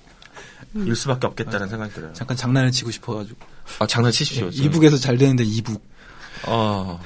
일 0.75 0.95
수밖에 0.95 1.25
없겠다는 1.25 1.67
생각이 1.67 1.93
들어요. 1.93 2.13
잠깐 2.13 2.38
장난을 2.38 2.71
치고 2.71 2.91
싶어가지고 2.91 3.38
아, 3.80 3.88
장난치십시오. 3.88 4.51
지금. 4.51 4.65
이북에서 4.65 4.97
잘 4.97 5.17
되는데 5.17 5.43
이북. 5.43 5.88
어, 6.43 6.99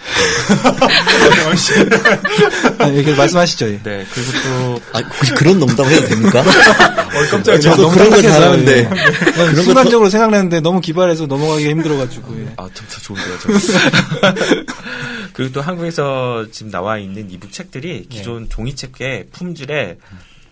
아, 2.80 2.88
이렇게 2.88 3.16
말씀하시죠. 3.16 3.68
예. 3.68 3.80
네. 3.84 4.06
그리고 4.14 4.32
또 4.44 4.82
아, 4.94 5.02
혹시 5.02 5.32
그런 5.34 5.60
농담 5.60 5.86
해도 5.88 6.08
됩니까? 6.08 6.44
깜짝이야. 7.32 7.60
저도 7.60 7.90
그런 7.90 8.10
거 8.10 8.22
잘하는데. 8.22 8.90
그런 8.90 9.56
거 9.56 9.62
순간적으로 9.62 10.10
생각나는데 10.10 10.60
너무 10.62 10.82
기발해서 10.82 11.26
넘어가기 11.26 11.68
힘들어가지고. 11.70 12.40
예. 12.40 12.54
아, 12.58 12.70
좀더 12.74 13.00
좋은데요, 13.02 13.40
저. 13.40 13.50
그리고 15.34 15.52
또 15.52 15.62
한국에서 15.62 16.46
지금 16.52 16.72
나와 16.72 16.98
있는 17.00 17.30
이북 17.32 17.52
책들이 17.52 18.06
기존 18.08 18.50
종이책의 18.50 19.28
품질에 19.32 19.98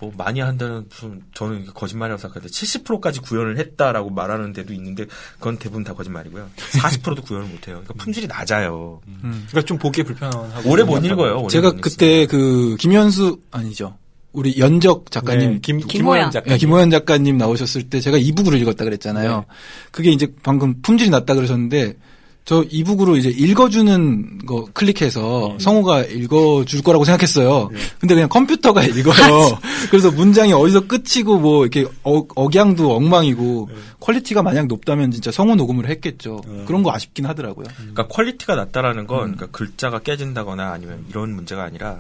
뭐 0.02 0.12
많이 0.18 0.40
한다는 0.40 0.86
무슨 0.90 1.22
저는 1.36 1.68
거짓말이라고 1.68 2.20
생각하는데 2.20 2.52
70%까지 2.52 3.20
구현을 3.20 3.60
했다라고 3.60 4.10
말하는 4.10 4.52
데도 4.52 4.74
있는데 4.74 5.06
그건 5.36 5.58
대부분 5.58 5.84
다 5.84 5.94
거짓말이고요. 5.94 6.50
40%도 6.58 7.22
구현을 7.22 7.48
못 7.48 7.68
해요. 7.68 7.82
그러니까 7.84 7.94
품질이 7.94 8.26
낮아요. 8.26 9.00
그러니까 9.22 9.62
좀 9.62 9.78
보기 9.78 10.02
불편하고 10.04 10.70
오래 10.70 10.84
못 10.84 11.06
읽어요. 11.06 11.42
오래 11.42 11.48
제가 11.50 11.74
못 11.74 11.82
그때 11.82 12.26
그 12.26 12.76
김현수 12.80 13.40
아니죠. 13.52 13.96
우리 14.34 14.58
연적 14.58 15.12
작가님 15.12 15.54
네, 15.54 15.60
김 15.62 15.78
김호연. 15.78 15.88
김호연 15.90 16.32
작가. 16.32 16.52
예, 16.52 16.58
김호연 16.58 16.90
작가님 16.90 17.38
나오셨을 17.38 17.90
때 17.90 18.00
제가 18.00 18.18
이북으로 18.18 18.58
읽었다 18.58 18.84
그랬잖아요. 18.86 19.38
네. 19.40 19.46
그게 19.92 20.10
이제 20.12 20.34
방금 20.42 20.82
품질이 20.82 21.12
낮다 21.12 21.36
그러셨는데 21.36 21.98
저 22.44 22.64
e-book으로 22.70 23.18
이제 23.18 23.30
읽어주는 23.30 24.40
거 24.46 24.68
클릭해서 24.74 25.56
네. 25.58 25.64
성우가 25.64 26.04
읽어줄 26.04 26.82
거라고 26.82 27.06
생각했어요. 27.06 27.70
근데 28.00 28.16
그냥 28.16 28.30
컴퓨터가 28.30 28.84
읽어요. 28.84 29.60
그래서 29.90 30.12
문장이 30.12 30.52
어디서 30.52 30.88
끝이고 30.88 31.38
뭐 31.38 31.66
이렇게 31.66 31.88
어, 32.04 32.26
억양도 32.36 32.96
엉망이고 32.96 33.70
네. 33.72 33.76
quality가 34.00 34.42
마냥 34.42 34.68
높다면 34.68 35.12
진짜 35.12 35.32
성우 35.32 35.56
녹음을 35.56 35.88
했겠죠. 35.88 36.42
그런 36.66 36.82
거 36.82 36.92
아쉽긴 36.94 37.26
하더라고요. 37.28 37.68
그러니까 37.78 38.08
quality가 38.08 38.56
낮다라는 38.56 39.06
건 39.06 39.18
음. 39.30 39.36
그러니까 39.36 39.48
글자가 39.58 40.00
깨진다거나 40.00 40.72
아니면 40.72 41.06
이런 41.10 41.34
문제가 41.34 41.64
아니라 41.64 42.00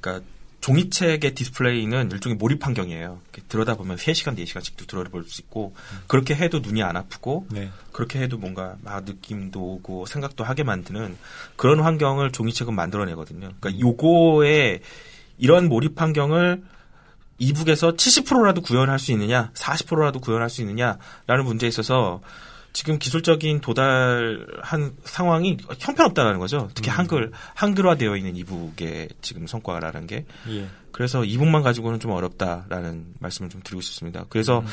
그러니까 0.00 0.26
종이책의 0.64 1.34
디스플레이는 1.34 2.10
일종의 2.10 2.38
몰입 2.38 2.64
환경이에요. 2.64 3.20
들여다보면 3.48 3.98
3시간, 3.98 4.34
4시간씩도 4.38 4.86
들여다볼 4.86 5.24
수 5.24 5.42
있고 5.42 5.74
그렇게 6.06 6.34
해도 6.34 6.60
눈이 6.60 6.82
안 6.82 6.96
아프고 6.96 7.46
네. 7.50 7.68
그렇게 7.92 8.18
해도 8.22 8.38
뭔가 8.38 8.76
막 8.80 9.04
느낌도 9.04 9.60
오고 9.60 10.06
생각도 10.06 10.42
하게 10.42 10.62
만드는 10.62 11.18
그런 11.56 11.80
환경을 11.80 12.32
종이책은 12.32 12.74
만들어내거든요. 12.74 13.50
그러니까 13.60 13.78
요거에 13.78 14.80
이런 15.36 15.68
몰입 15.68 16.00
환경을 16.00 16.62
이북에서 17.36 17.92
70%라도 17.92 18.62
구현할 18.62 18.98
수 18.98 19.12
있느냐, 19.12 19.50
40%라도 19.52 20.18
구현할 20.18 20.48
수 20.48 20.62
있느냐라는 20.62 21.44
문제에 21.44 21.68
있어서 21.68 22.22
지금 22.74 22.98
기술적인 22.98 23.60
도달한 23.60 24.96
상황이 25.04 25.56
형편없다라는 25.78 26.40
거죠. 26.40 26.68
특히 26.74 26.90
한글 26.90 27.30
한글화되어 27.54 28.16
있는 28.16 28.36
이북의 28.36 29.10
지금 29.22 29.46
성과라는 29.46 30.06
게 30.08 30.26
예. 30.50 30.66
그래서 30.94 31.24
이북만 31.24 31.62
가지고는 31.62 32.00
좀 32.00 32.10
어렵다라는 32.12 33.06
말씀을 33.20 33.50
좀 33.50 33.60
드리고 33.62 33.80
싶습니다. 33.80 34.24
그래서 34.28 34.64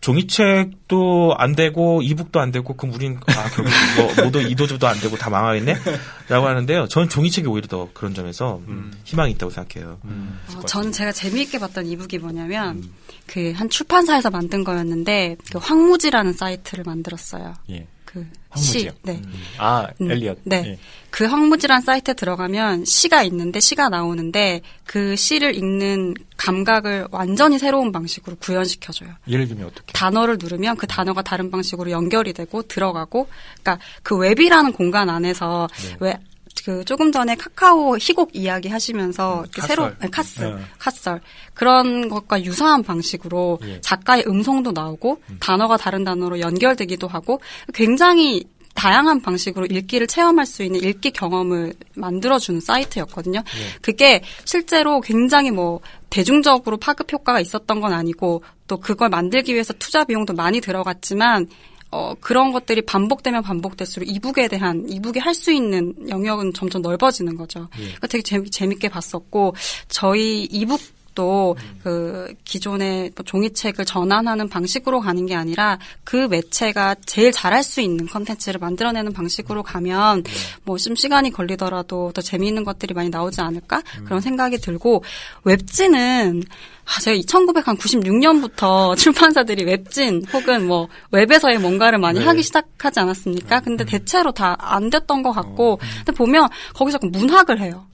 종이책도 0.00 1.34
안 1.36 1.54
되고 1.54 2.02
이북도 2.02 2.40
안 2.40 2.52
되고 2.52 2.74
그럼 2.74 2.94
우린 2.94 3.18
아 3.26 3.50
결국 3.50 3.72
뭐 3.96 4.24
모두 4.24 4.40
이도저도 4.42 4.86
안 4.86 4.98
되고 5.00 5.16
다 5.16 5.30
망하겠네라고 5.30 6.46
하는데요. 6.46 6.88
저는 6.88 7.08
종이책이 7.08 7.46
오히려 7.48 7.66
더 7.68 7.88
그런 7.92 8.14
점에서 8.14 8.60
희망이 9.04 9.32
있다고 9.32 9.50
생각해요. 9.50 9.98
어, 10.02 10.60
저는 10.66 10.92
제가 10.92 11.12
재미있게 11.12 11.58
봤던 11.58 11.86
이북이 11.86 12.18
뭐냐면 12.18 12.82
그 13.26 13.50
한 13.60 13.68
출판사에서 13.68 14.30
만든 14.30 14.64
거였는데 14.64 15.36
그 15.52 15.58
황무지라는 15.58 16.32
사이트를 16.32 16.84
만들었어요. 16.84 17.54
예. 17.70 17.86
그 18.12 18.26
황무지요? 18.48 18.90
시, 18.90 18.96
네. 19.02 19.22
아, 19.56 19.86
음, 20.00 20.10
엘리엇. 20.10 20.38
네. 20.42 20.64
예. 20.66 20.78
그 21.10 21.24
황무지란 21.24 21.80
사이트에 21.80 22.14
들어가면 22.14 22.84
시가 22.84 23.22
있는데 23.22 23.60
시가 23.60 23.88
나오는데 23.88 24.62
그 24.84 25.14
시를 25.14 25.54
읽는 25.54 26.14
감각을 26.36 27.06
완전히 27.12 27.58
새로운 27.58 27.92
방식으로 27.92 28.36
구현시켜 28.40 28.92
줘요. 28.92 29.10
예를 29.28 29.46
들면 29.46 29.66
어떻게? 29.66 29.92
단어를 29.92 30.38
누르면 30.40 30.76
그 30.76 30.88
단어가 30.88 31.22
다른 31.22 31.52
방식으로 31.52 31.92
연결이 31.92 32.32
되고 32.32 32.62
들어가고, 32.62 33.28
그러니까 33.62 33.78
그 34.02 34.16
웹이라는 34.16 34.72
공간 34.72 35.08
안에서 35.08 35.68
네. 35.82 35.96
왜 36.00 36.18
그 36.64 36.84
조금 36.84 37.12
전에 37.12 37.34
카카오 37.34 37.96
희곡 37.96 38.30
이야기 38.34 38.68
하시면서 38.68 39.44
카썰. 39.54 39.68
새로 39.68 39.90
네, 40.00 40.08
카스 40.10 40.42
음. 40.42 40.64
카썰 40.78 41.20
그런 41.54 42.08
것과 42.08 42.42
유사한 42.44 42.82
방식으로 42.82 43.58
예. 43.62 43.66
음. 43.66 43.78
작가의 43.82 44.24
음성도 44.26 44.72
나오고 44.72 45.20
단어가 45.40 45.76
다른 45.76 46.04
단어로 46.04 46.40
연결되기도 46.40 47.08
하고 47.08 47.40
굉장히 47.74 48.44
다양한 48.74 49.20
방식으로 49.20 49.66
읽기를 49.66 50.06
체험할 50.06 50.46
수 50.46 50.62
있는 50.62 50.82
읽기 50.82 51.10
경험을 51.10 51.74
만들어주는 51.96 52.60
사이트였거든요. 52.60 53.40
예. 53.40 53.78
그게 53.82 54.22
실제로 54.44 55.00
굉장히 55.00 55.50
뭐 55.50 55.80
대중적으로 56.08 56.76
파급 56.76 57.12
효과가 57.12 57.40
있었던 57.40 57.80
건 57.80 57.92
아니고 57.92 58.42
또 58.66 58.78
그걸 58.78 59.08
만들기 59.08 59.52
위해서 59.52 59.72
투자 59.74 60.04
비용도 60.04 60.34
많이 60.34 60.60
들어갔지만 60.60 61.48
어, 61.90 62.14
그런 62.20 62.52
것들이 62.52 62.82
반복되면 62.82 63.42
반복될수록 63.42 64.08
이북에 64.08 64.48
대한, 64.48 64.86
이북이 64.88 65.18
할 65.18 65.34
수 65.34 65.52
있는 65.52 65.94
영역은 66.08 66.52
점점 66.52 66.82
넓어지는 66.82 67.36
거죠. 67.36 67.68
그러니까 67.72 68.06
되게 68.08 68.22
재미, 68.22 68.50
재밌게 68.50 68.88
봤었고, 68.88 69.54
저희 69.88 70.44
이북 70.44 70.80
도그 71.20 72.34
기존의 72.44 73.12
뭐 73.16 73.24
종이책을 73.24 73.84
전환하는 73.84 74.48
방식으로 74.48 75.00
가는 75.00 75.26
게 75.26 75.34
아니라 75.34 75.78
그 76.04 76.28
매체가 76.28 76.96
제일 77.06 77.32
잘할 77.32 77.62
수 77.62 77.80
있는 77.80 78.06
컨텐츠를 78.06 78.58
만들어내는 78.60 79.12
방식으로 79.12 79.62
가면 79.62 80.24
뭐좀 80.64 80.94
시간이 80.94 81.30
걸리더라도 81.30 82.12
더 82.12 82.22
재미있는 82.22 82.64
것들이 82.64 82.94
많이 82.94 83.10
나오지 83.10 83.40
않을까? 83.40 83.82
그런 84.04 84.20
생각이 84.20 84.58
들고 84.58 85.04
웹진은 85.44 86.42
아, 86.86 87.00
제가 87.00 87.20
1996년부터 87.20 88.96
출판사들이 88.98 89.64
웹진 89.64 90.24
혹은 90.32 90.66
뭐 90.66 90.88
웹에서의 91.12 91.58
뭔가를 91.58 91.98
많이 91.98 92.18
하기 92.24 92.42
시작하지 92.42 92.98
않았습니까? 93.00 93.60
근데 93.60 93.84
대체로 93.84 94.32
다 94.32 94.56
안 94.60 94.90
됐던 94.90 95.22
것 95.22 95.32
같고, 95.32 95.78
근데 95.98 96.12
보면 96.12 96.48
거기서 96.74 96.98
문학을 97.02 97.60
해요. 97.60 97.86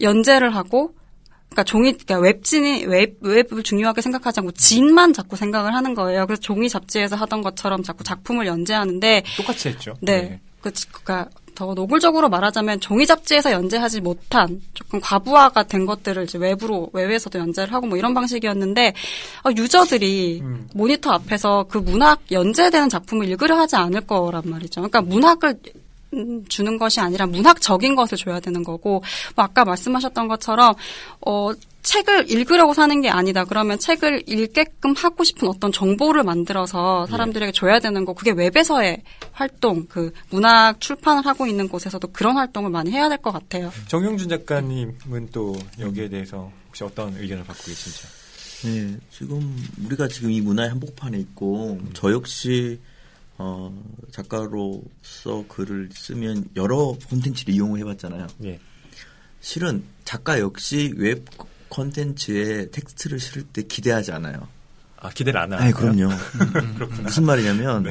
연재를 0.00 0.54
하고, 0.54 0.92
그러니까 1.56 1.64
종이, 1.64 1.92
그러니까 1.92 2.18
웹진이 2.18 2.84
웹, 2.84 3.16
웹을 3.22 3.62
중요하게 3.62 4.02
생각하지 4.02 4.40
않고 4.40 4.52
진만 4.52 5.14
자꾸 5.14 5.36
생각을 5.36 5.74
하는 5.74 5.94
거예요. 5.94 6.26
그래서 6.26 6.40
종이 6.42 6.68
잡지에서 6.68 7.16
하던 7.16 7.40
것처럼 7.40 7.82
자꾸 7.82 8.04
작품을 8.04 8.46
연재하는데, 8.46 9.24
똑같이 9.38 9.70
했죠. 9.70 9.94
네. 10.02 10.40
그, 10.60 10.70
그니까, 10.92 11.28
더 11.54 11.72
노골적으로 11.72 12.28
말하자면 12.28 12.80
종이 12.80 13.06
잡지에서 13.06 13.50
연재하지 13.50 14.02
못한 14.02 14.60
조금 14.74 15.00
과부하가 15.00 15.62
된 15.62 15.86
것들을 15.86 16.24
이제 16.24 16.36
외부로, 16.36 16.90
외외에서도 16.92 17.38
연재를 17.38 17.72
하고 17.72 17.86
뭐 17.86 17.96
이런 17.96 18.12
방식이었는데, 18.12 18.92
어, 19.44 19.50
유저들이 19.56 20.40
음. 20.42 20.68
모니터 20.74 21.12
앞에서 21.12 21.64
그 21.70 21.78
문학 21.78 22.20
연재되는 22.30 22.90
작품을 22.90 23.26
읽으려 23.28 23.56
하지 23.56 23.76
않을 23.76 24.02
거란 24.02 24.42
말이죠. 24.44 24.82
그러니까 24.82 25.00
문학을 25.00 25.58
음, 25.74 25.85
주는 26.48 26.78
것이 26.78 27.00
아니라 27.00 27.26
문학적인 27.26 27.94
것을 27.94 28.16
줘야 28.18 28.40
되는 28.40 28.62
거고, 28.64 29.02
뭐 29.34 29.44
아까 29.44 29.64
말씀하셨던 29.64 30.28
것처럼, 30.28 30.74
어, 31.26 31.50
책을 31.82 32.30
읽으려고 32.32 32.74
사는 32.74 33.00
게 33.00 33.08
아니다. 33.08 33.44
그러면 33.44 33.78
책을 33.78 34.24
읽게끔 34.26 34.94
하고 34.96 35.22
싶은 35.22 35.46
어떤 35.46 35.70
정보를 35.70 36.24
만들어서 36.24 37.06
사람들에게 37.06 37.52
줘야 37.52 37.78
되는 37.78 38.04
거. 38.04 38.12
그게 38.12 38.32
웹에서의 38.32 39.02
활동, 39.30 39.86
그 39.86 40.12
문학 40.30 40.80
출판을 40.80 41.24
하고 41.24 41.46
있는 41.46 41.68
곳에서도 41.68 42.08
그런 42.08 42.36
활동을 42.36 42.70
많이 42.70 42.90
해야 42.90 43.08
될 43.08 43.18
것 43.18 43.30
같아요. 43.30 43.70
정용준 43.86 44.28
작가님은 44.28 45.28
또 45.32 45.54
여기에 45.78 46.08
대해서 46.08 46.50
혹시 46.66 46.82
어떤 46.82 47.16
의견을 47.16 47.44
갖고 47.44 47.62
계신지? 47.64 48.02
네, 48.64 48.96
지금 49.10 49.56
우리가 49.84 50.08
지금 50.08 50.32
이 50.32 50.40
문화의 50.40 50.70
한복판에 50.70 51.18
있고 51.18 51.78
저 51.94 52.10
역시 52.10 52.80
어, 53.38 53.84
작가로서 54.12 55.44
글을 55.48 55.90
쓰면 55.92 56.50
여러 56.56 56.96
콘텐츠를 57.08 57.54
이용을 57.54 57.80
해봤잖아요. 57.80 58.26
예. 58.44 58.58
실은 59.40 59.84
작가 60.04 60.40
역시 60.40 60.92
웹 60.96 61.24
콘텐츠에 61.68 62.70
텍스트를 62.70 63.18
실을 63.20 63.42
때 63.44 63.62
기대하지 63.62 64.12
않아요. 64.12 64.48
아, 64.98 65.10
기대를 65.10 65.38
안 65.38 65.52
하나요? 65.52 65.64
아니 65.66 65.72
그럼요. 65.74 66.08
무슨 67.02 67.24
말이냐면 67.24 67.82
네. 67.84 67.90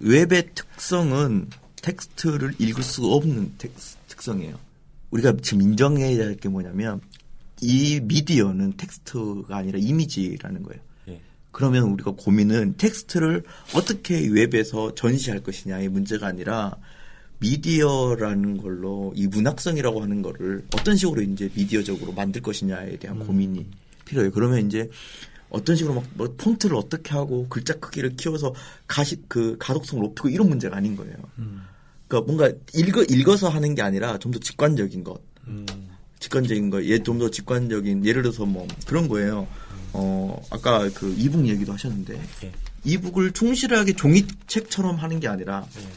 웹의 0.00 0.50
특성은 0.54 1.48
텍스트를 1.82 2.54
읽을 2.58 2.82
수가 2.82 3.08
없는 3.08 3.54
텍스, 3.58 3.96
특성이에요. 4.08 4.58
우리가 5.10 5.34
지금 5.42 5.62
인정해야 5.62 6.24
할 6.24 6.36
게 6.36 6.48
뭐냐면 6.48 7.00
이 7.60 8.00
미디어는 8.02 8.76
텍스트가 8.76 9.56
아니라 9.56 9.78
이미지라는 9.78 10.62
거예요. 10.64 10.82
예. 11.56 11.58
그러면 11.58 11.84
우리가 11.84 12.12
고민은 12.12 12.74
텍스트를 12.76 13.42
어떻게 13.74 14.28
웹에서 14.28 14.94
전시할 14.94 15.42
것이냐의 15.42 15.88
문제가 15.88 16.26
아니라 16.26 16.76
미디어라는 17.38 18.58
걸로 18.58 19.12
이 19.14 19.26
문학성이라고 19.26 20.02
하는 20.02 20.22
거를 20.22 20.64
어떤 20.74 20.96
식으로 20.96 21.22
이제 21.22 21.50
미디어적으로 21.54 22.12
만들 22.12 22.42
것이냐에 22.42 22.96
대한 22.98 23.18
고민이 23.18 23.66
필요해요. 24.04 24.30
그러면 24.32 24.66
이제 24.66 24.90
어떤 25.50 25.76
식으로 25.76 25.94
막 25.94 26.04
뭐 26.14 26.34
폰트를 26.36 26.76
어떻게 26.76 27.12
하고 27.12 27.46
글자 27.48 27.74
크기를 27.74 28.16
키워서 28.16 28.54
가시 28.86 29.16
그 29.28 29.56
가독성을 29.58 30.02
높이고 30.02 30.28
이런 30.28 30.48
문제가 30.48 30.76
아닌 30.76 30.96
거예요. 30.96 31.14
그러니까 32.08 32.32
뭔가 32.32 32.52
읽어 32.74 33.02
읽어서 33.04 33.48
하는 33.48 33.74
게 33.74 33.82
아니라 33.82 34.18
좀 34.18 34.32
더 34.32 34.38
직관적인 34.38 35.04
것. 35.04 35.20
음. 35.46 35.66
직관적인 36.18 36.70
거, 36.70 36.82
예, 36.84 37.02
좀더 37.02 37.30
직관적인, 37.30 38.04
예를 38.04 38.22
들어서 38.22 38.46
뭐, 38.46 38.66
그런 38.86 39.08
거예요. 39.08 39.46
어, 39.98 40.42
아까 40.50 40.88
그 40.90 41.14
이북 41.16 41.46
얘기도 41.48 41.72
하셨는데, 41.72 42.20
예. 42.44 42.52
이북을 42.84 43.32
충실하게 43.32 43.94
종이책처럼 43.94 44.96
하는 44.96 45.20
게 45.20 45.28
아니라, 45.28 45.66
예. 45.78 45.88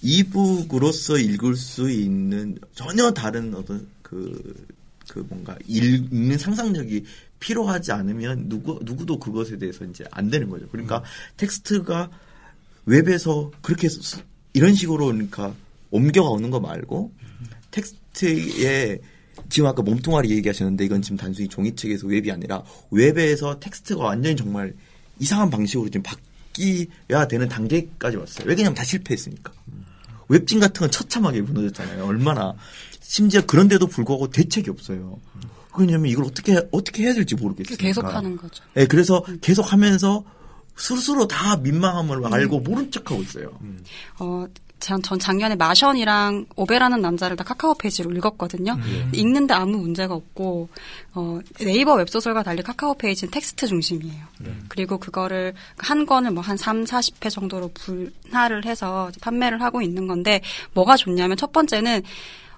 이북으로서 0.00 1.18
읽을 1.18 1.56
수 1.56 1.90
있는 1.90 2.56
전혀 2.74 3.10
다른 3.12 3.54
어떤 3.54 3.88
그, 4.02 4.66
그 5.08 5.26
뭔가 5.28 5.56
읽, 5.66 6.08
는 6.14 6.38
상상력이 6.38 7.04
필요하지 7.40 7.92
않으면 7.92 8.48
누구 8.48 8.78
누구도 8.84 9.18
그것에 9.18 9.58
대해서 9.58 9.84
이제 9.84 10.04
안 10.12 10.30
되는 10.30 10.48
거죠. 10.48 10.68
그러니까 10.68 11.02
텍스트가 11.36 12.10
웹에서 12.86 13.50
그렇게 13.60 13.88
수- 13.88 14.22
이런 14.52 14.74
식으로 14.74 15.06
그러니까 15.06 15.54
옮겨가 15.90 16.28
오는 16.30 16.50
거 16.50 16.60
말고 16.60 17.12
텍스트에 17.72 18.98
지금 19.48 19.68
아까 19.68 19.82
몸뚱아리 19.82 20.30
얘기하셨는데 20.30 20.84
이건 20.84 21.02
지금 21.02 21.16
단순히 21.16 21.48
종이책에서 21.48 22.06
웹이 22.06 22.30
아니라 22.30 22.62
웹에서 22.90 23.58
텍스트가 23.60 24.02
완전히 24.04 24.36
정말 24.36 24.74
이상한 25.18 25.50
방식으로 25.50 25.88
지금 25.88 26.02
바뀌어야 26.02 27.28
되는 27.28 27.48
단계까지 27.48 28.16
왔어요. 28.16 28.46
왜냐면 28.46 28.74
다 28.74 28.84
실패했으니까. 28.84 29.52
웹진 30.28 30.60
같은 30.60 30.80
건 30.80 30.90
처참하게 30.90 31.40
무너졌잖아요. 31.42 32.04
얼마나 32.04 32.54
심지어 33.00 33.44
그런데도 33.46 33.86
불구하고 33.86 34.28
대책이 34.30 34.70
없어요. 34.70 35.18
왜냐면 35.78 36.10
이걸 36.10 36.24
어떻게 36.24 36.60
어떻게 36.70 37.04
해야 37.04 37.14
될지 37.14 37.34
모르겠어요. 37.34 37.76
계속 37.78 38.04
하는 38.04 38.36
거죠. 38.36 38.62
네, 38.74 38.86
그래서 38.86 39.24
계속 39.40 39.72
하면서 39.72 40.24
스스로 40.76 41.26
다 41.26 41.56
민망함을 41.56 42.32
알고 42.32 42.60
모른 42.60 42.90
척하고 42.90 43.22
있어요. 43.22 43.58
어, 44.18 44.46
전, 44.80 45.02
전 45.02 45.18
작년에 45.18 45.54
마션이랑 45.56 46.46
오베라는 46.56 47.00
남자를 47.00 47.36
다 47.36 47.44
카카오 47.44 47.74
페이지로 47.74 48.10
읽었거든요. 48.12 48.76
읽는데 49.12 49.54
아무 49.54 49.78
문제가 49.78 50.14
없고, 50.14 50.68
어, 51.14 51.40
네이버 51.60 51.94
웹소설과 51.94 52.42
달리 52.42 52.62
카카오 52.62 52.94
페이지는 52.94 53.30
텍스트 53.30 53.66
중심이에요. 53.66 54.24
그리고 54.68 54.98
그거를 54.98 55.54
한 55.76 56.04
권을 56.06 56.30
뭐 56.32 56.42
한 56.48 56.56
3, 56.56 56.84
40회 56.84 57.30
정도로 57.30 57.70
분할을 57.74 58.64
해서 58.64 59.10
판매를 59.20 59.60
하고 59.60 59.82
있는 59.82 60.06
건데, 60.06 60.40
뭐가 60.72 60.96
좋냐면 60.96 61.36
첫 61.36 61.52
번째는 61.52 62.02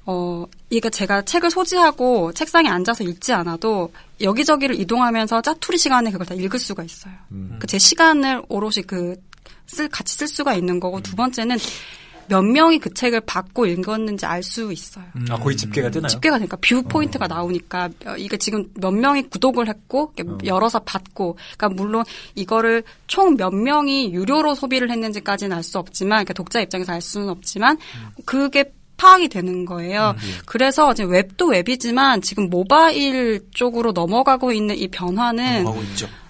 어, 0.06 0.44
이게 0.70 0.88
제가 0.90 1.22
책을 1.22 1.50
소지하고 1.50 2.32
책상에 2.32 2.68
앉아서 2.68 3.04
읽지 3.04 3.32
않아도 3.32 3.92
여기저기를 4.20 4.78
이동하면서 4.80 5.42
짜투리 5.42 5.76
시간에 5.78 6.10
그걸 6.10 6.26
다 6.26 6.34
읽을 6.34 6.58
수가 6.58 6.84
있어요. 6.84 7.12
그제 7.58 7.78
시간을 7.78 8.42
오롯이 8.48 8.82
그, 8.86 9.16
쓸, 9.66 9.88
같이 9.88 10.16
쓸 10.16 10.26
수가 10.28 10.54
있는 10.54 10.80
거고, 10.80 11.00
두 11.00 11.16
번째는 11.16 11.56
몇 12.30 12.42
명이 12.42 12.78
그 12.78 12.94
책을 12.94 13.20
받고 13.22 13.66
읽었는지 13.66 14.24
알 14.24 14.42
수 14.42 14.72
있어요. 14.72 15.04
아, 15.28 15.36
거의 15.36 15.56
집계가 15.56 15.90
뜨나요? 15.90 16.08
집계가 16.08 16.38
되니까 16.38 16.56
view 16.62 16.82
point가 16.82 17.26
나오니까 17.26 17.90
어, 18.06 18.14
이게 18.16 18.36
지금 18.38 18.64
몇 18.74 18.90
명이 18.92 19.24
구독을 19.24 19.68
했고 19.68 20.12
이렇게 20.16 20.46
열어서 20.46 20.78
받고 20.78 21.36
그러니까 21.56 21.68
물론 21.82 22.04
이거를 22.36 22.82
총 23.06 23.36
몇 23.36 23.50
명이 23.54 24.12
유료로 24.14 24.54
소비를 24.54 24.90
했는지까지는 24.90 25.54
알 25.56 25.62
수 25.62 25.78
없지만 25.78 26.18
그러니까 26.24 26.32
독자 26.34 26.60
입장에서 26.60 26.92
알 26.92 27.00
수는 27.02 27.28
없지만 27.28 27.76
그게 28.24 28.72
파악이 28.96 29.28
되는 29.28 29.64
거예요. 29.64 30.14
그래서 30.46 30.92
이제 30.92 31.04
웹도 31.04 31.46
웹이지만 31.48 32.20
지금 32.22 32.50
모바일 32.50 33.40
쪽으로 33.52 33.92
넘어가고 33.92 34.52
있는 34.52 34.76
이 34.76 34.88
변화는. 34.88 35.64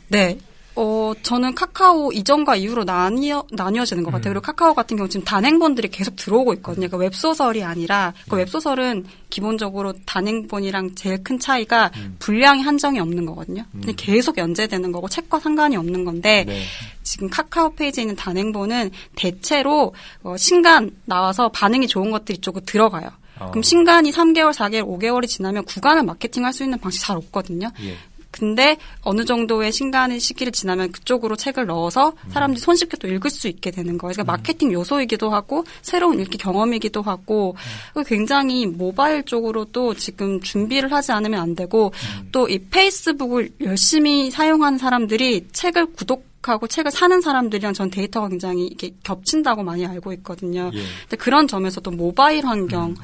네. 0.09 0.38
어, 0.76 1.12
저는 1.22 1.54
카카오 1.54 2.12
이전과 2.12 2.56
이후로 2.56 2.84
나뉘어, 2.84 3.44
나뉘어지는 3.50 4.02
것 4.02 4.10
같아요. 4.12 4.32
그리고 4.34 4.42
카카오 4.42 4.74
같은 4.74 4.96
경우 4.96 5.08
지금 5.08 5.24
단행본들이 5.24 5.88
계속 5.88 6.16
들어오고 6.16 6.54
있거든요. 6.54 6.88
그 6.88 6.96
웹소설이 6.96 7.62
아니라, 7.62 8.14
그 8.28 8.36
웹소설은 8.36 9.04
기본적으로 9.30 9.92
단행본이랑 10.06 10.94
제일 10.94 11.22
큰 11.22 11.38
차이가 11.38 11.90
분량이 12.18 12.62
한정이 12.62 13.00
없는 13.00 13.26
거거든요. 13.26 13.64
근데 13.72 13.92
계속 13.96 14.38
연재되는 14.38 14.92
거고, 14.92 15.08
책과 15.08 15.40
상관이 15.40 15.76
없는 15.76 16.04
건데, 16.04 16.44
네. 16.46 16.62
지금 17.02 17.28
카카오 17.28 17.74
페이지에 17.74 18.02
있는 18.02 18.14
단행본은 18.14 18.90
대체로 19.16 19.94
어, 20.22 20.36
신간 20.36 20.90
나와서 21.04 21.48
반응이 21.48 21.88
좋은 21.88 22.10
것들이 22.10 22.38
쪽으로 22.38 22.64
들어가요. 22.64 23.10
어. 23.40 23.50
그럼 23.50 23.62
신간이 23.62 24.12
3개월, 24.12 24.52
4개월, 24.52 24.86
5개월이 24.86 25.26
지나면 25.26 25.64
구간을 25.64 26.04
마케팅할 26.04 26.52
수 26.52 26.62
있는 26.62 26.78
방식이 26.78 27.04
잘 27.04 27.16
없거든요. 27.16 27.70
예. 27.82 27.96
근데 28.31 28.76
어느 29.03 29.24
정도의 29.24 29.72
신간의 29.72 30.20
시기를 30.20 30.53
지나면 30.53 30.93
그쪽으로 30.93 31.37
책을 31.37 31.66
넣어서 31.66 32.12
사람들이 32.28 32.61
손쉽게 32.61 32.99
또 32.99 33.09
읽을 33.09 33.31
수 33.31 33.49
있게 33.49 33.70
되는 33.70 33.97
거예요. 33.97 34.12
그러니까 34.12 34.33
마케팅 34.33 34.72
요소이기도 34.72 35.31
하고 35.31 35.64
새로운 35.83 36.20
읽기 36.20 36.39
경험이기도 36.39 37.03
하고 37.03 37.57
그리고 37.95 38.07
굉장히 38.07 38.66
모바일 38.66 39.24
쪽으로도 39.24 39.95
지금 39.95 40.41
준비를 40.41 40.93
하지 40.93 41.12
않으면 41.12 41.41
안 41.41 41.55
되고 41.55 41.93
또 42.33 42.51
이 42.51 42.59
페이스북을 42.59 43.51
열심히 43.61 44.31
사용하는 44.31 44.78
사람들이 44.78 45.47
책을 45.53 45.93
구독 45.93 46.28
하고 46.43 46.66
책을 46.66 46.91
사는 46.91 47.20
사람들이랑 47.20 47.74
전 47.74 47.91
데이터가 47.91 48.28
굉장히 48.28 48.66
이게 48.66 48.91
겹친다고 49.03 49.62
많이 49.62 49.87
알고 49.87 50.12
있거든요. 50.14 50.70
예. 50.72 50.81
근데 51.03 51.16
그런 51.18 51.47
점에서 51.47 51.81
또 51.83 51.91
모바일 51.91 52.47
환경 52.47 52.95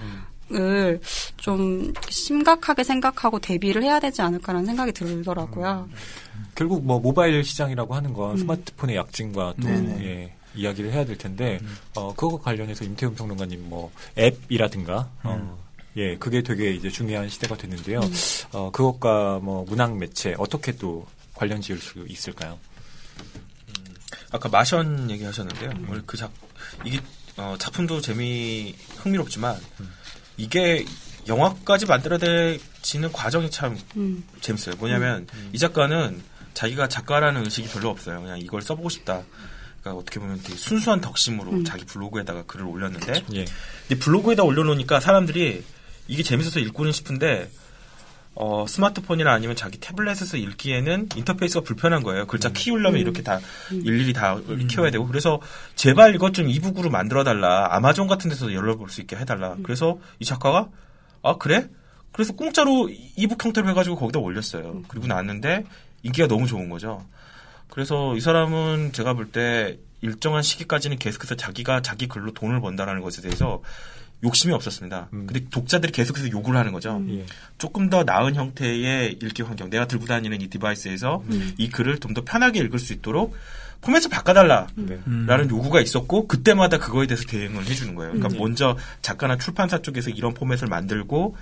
을좀 0.52 1.92
심각하게 2.08 2.84
생각하고 2.84 3.38
대비를 3.38 3.82
해야 3.82 4.00
되지 4.00 4.22
않을까라는 4.22 4.66
생각이 4.66 4.92
들더라고요. 4.92 5.88
결국 6.54 6.84
뭐 6.84 7.00
모바일 7.00 7.42
시장이라고 7.44 7.94
하는 7.94 8.12
건 8.12 8.36
스마트폰의 8.38 8.96
약진과 8.96 9.54
또. 9.60 9.68
예, 9.68 10.34
이야기를 10.54 10.92
해야 10.92 11.04
될 11.04 11.18
텐데 11.18 11.58
어 11.94 12.14
그거 12.14 12.38
관련해서 12.38 12.84
임태훈 12.84 13.14
평론가님 13.14 13.68
뭐 13.68 13.92
앱이라든가 14.18 15.10
어 15.24 15.58
예, 15.96 16.16
그게 16.16 16.42
되게 16.42 16.72
이제 16.72 16.88
중요한 16.90 17.28
시대가 17.28 17.56
됐는데요. 17.56 18.00
어 18.52 18.70
그것과 18.70 19.40
뭐 19.42 19.64
문학 19.68 19.96
매체 19.96 20.34
어떻게 20.38 20.72
또 20.72 21.06
관련 21.34 21.60
지을 21.60 21.78
수 21.78 22.04
있을까요? 22.08 22.58
아까 24.30 24.48
마션 24.48 25.10
얘기하셨는데요. 25.10 25.70
오늘 25.88 26.02
그 26.04 26.16
작, 26.16 26.32
이게, 26.84 27.00
어, 27.36 27.54
작품도 27.58 28.00
재미, 28.00 28.74
흥미롭지만, 28.96 29.56
이게 30.36 30.84
영화까지 31.28 31.86
만들어내지는 31.86 33.12
과정이 33.12 33.50
참 33.50 33.76
음. 33.96 34.24
재밌어요. 34.40 34.76
뭐냐면, 34.76 35.26
이 35.52 35.58
작가는 35.58 36.22
자기가 36.54 36.88
작가라는 36.88 37.44
의식이 37.44 37.68
별로 37.68 37.90
없어요. 37.90 38.22
그냥 38.22 38.38
이걸 38.38 38.62
써보고 38.62 38.88
싶다. 38.88 39.22
그러니까 39.80 40.00
어떻게 40.00 40.20
보면 40.20 40.40
되게 40.42 40.54
순수한 40.56 41.00
덕심으로 41.00 41.64
자기 41.64 41.84
블로그에다가 41.84 42.44
글을 42.44 42.66
올렸는데, 42.66 43.24
예. 43.34 43.44
근데 43.88 43.98
블로그에다 43.98 44.42
올려놓으니까 44.42 45.00
사람들이 45.00 45.64
이게 46.08 46.22
재밌어서 46.22 46.60
읽고는 46.60 46.92
싶은데 46.92 47.50
어, 48.38 48.66
스마트폰이나 48.68 49.32
아니면 49.32 49.56
자기 49.56 49.78
태블릿에서 49.78 50.36
읽기에는 50.36 51.08
인터페이스가 51.16 51.64
불편한 51.64 52.02
거예요. 52.02 52.26
글자 52.26 52.50
키우려면 52.50 53.00
이렇게 53.00 53.22
다 53.22 53.40
일일이 53.70 54.12
다 54.12 54.38
키워야 54.68 54.90
되고 54.90 55.06
그래서 55.06 55.40
제발 55.74 56.14
이것 56.14 56.34
좀 56.34 56.48
이북으로 56.48 56.90
만들어 56.90 57.24
달라. 57.24 57.68
아마존 57.74 58.06
같은 58.06 58.28
데서 58.28 58.52
열어볼 58.52 58.90
수 58.90 59.00
있게 59.00 59.16
해달라. 59.16 59.56
그래서 59.62 59.98
이 60.18 60.24
작가가 60.26 60.68
아 61.22 61.36
그래? 61.38 61.68
그래서 62.12 62.34
공짜로 62.34 62.90
이북 63.16 63.42
형태로 63.42 63.68
해가지고 63.70 63.96
거기다 63.96 64.18
올렸어요. 64.20 64.82
그리고 64.88 65.06
나왔는데 65.06 65.64
인기가 66.02 66.28
너무 66.28 66.46
좋은 66.46 66.68
거죠. 66.68 67.04
그래서 67.70 68.14
이 68.16 68.20
사람은 68.20 68.92
제가 68.92 69.14
볼 69.14 69.32
때 69.32 69.78
일정한 70.02 70.42
시기까지는 70.42 70.98
계속해서 70.98 71.36
자기가 71.36 71.80
자기 71.80 72.06
글로 72.06 72.32
돈을 72.32 72.60
번다라는 72.60 73.00
것에 73.00 73.22
대해서 73.22 73.62
욕심이 74.24 74.52
없었습니다. 74.54 75.08
근데 75.10 75.44
독자들이 75.50 75.92
계속해서 75.92 76.30
욕을 76.30 76.56
하는 76.56 76.72
거죠. 76.72 77.02
예. 77.10 77.26
조금 77.58 77.90
더 77.90 78.02
나은 78.02 78.34
형태의 78.34 79.18
읽기 79.22 79.42
환경, 79.42 79.68
내가 79.70 79.86
들고 79.86 80.06
다니는 80.06 80.40
이 80.40 80.48
device에서 80.48 81.22
이 81.58 81.68
글을 81.68 81.98
좀 81.98 82.14
더 82.14 82.22
편하게 82.24 82.60
읽을 82.60 82.78
수 82.78 82.94
있도록 82.94 83.36
포맷을 83.82 84.08
바꿔달라. 84.10 84.68
네. 84.74 84.98
라는 85.26 85.50
요구가 85.50 85.80
있었고 85.80 86.26
그때마다 86.26 86.78
그거에 86.78 87.06
대해서 87.06 87.24
대응을 87.28 87.66
해주는 87.66 87.94
거예요. 87.94 88.14
그러니까 88.14 88.38
먼저 88.38 88.76
작가나 89.02 89.36
출판사 89.36 89.82
쪽에서 89.82 90.10
이런 90.10 90.32
포맷을 90.32 90.66
만들고 90.66 91.36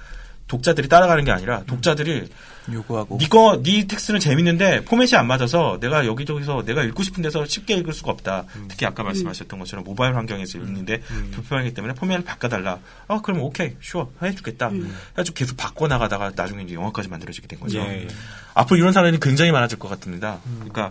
독자들이 0.49 0.89
따라가는 0.89 1.25
게 1.25 1.31
아니라 1.31 1.63
독자들이 1.65 2.29
요구하고. 2.73 3.19
니거 3.21 3.61
니 3.63 3.87
텍스트는 3.87 4.21
재밌는데 4.21 4.85
포맷이 4.85 5.17
안 5.17 5.27
맞아서 5.27 5.79
내가 5.81 6.07
여기저기서 6.07 6.65
내가 6.65 6.83
읽고 6.85 7.03
싶은 7.03 7.23
데서 7.23 7.45
쉽게 7.45 7.75
읽을 7.77 7.93
수가 7.93 8.13
없다. 8.13 8.45
특히 8.69 8.87
아까 8.87 9.03
말씀하셨던 9.03 9.59
것처럼 9.59 9.85
모바일 9.85 10.17
환경에서 10.17 10.59
읽는데 10.59 11.01
불편하기 11.33 11.75
때문에 11.75 11.95
포맷을 11.95 12.25
바꿔달라. 12.25 12.79
아 13.09 13.21
그럼 13.21 13.41
오케이 13.41 13.77
슈어 13.81 14.11
해주겠다. 14.23 14.71
해가지고 15.13 15.35
계속 15.35 15.57
바꿔 15.57 15.89
나가다가 15.89 16.33
나중에 16.35 16.63
이제 16.63 16.75
영화까지 16.75 17.09
만들어지게 17.09 17.47
된 17.47 17.61
거죠. 17.61 17.79
예, 17.81 18.03
예. 18.03 18.09
앞으로 18.55 18.79
이런 18.79 18.93
사람이 18.93 19.19
굉장히 19.21 19.53
많아질 19.53 19.79
것 19.79 19.89
같습니다. 19.89 20.41
그러니까 20.57 20.91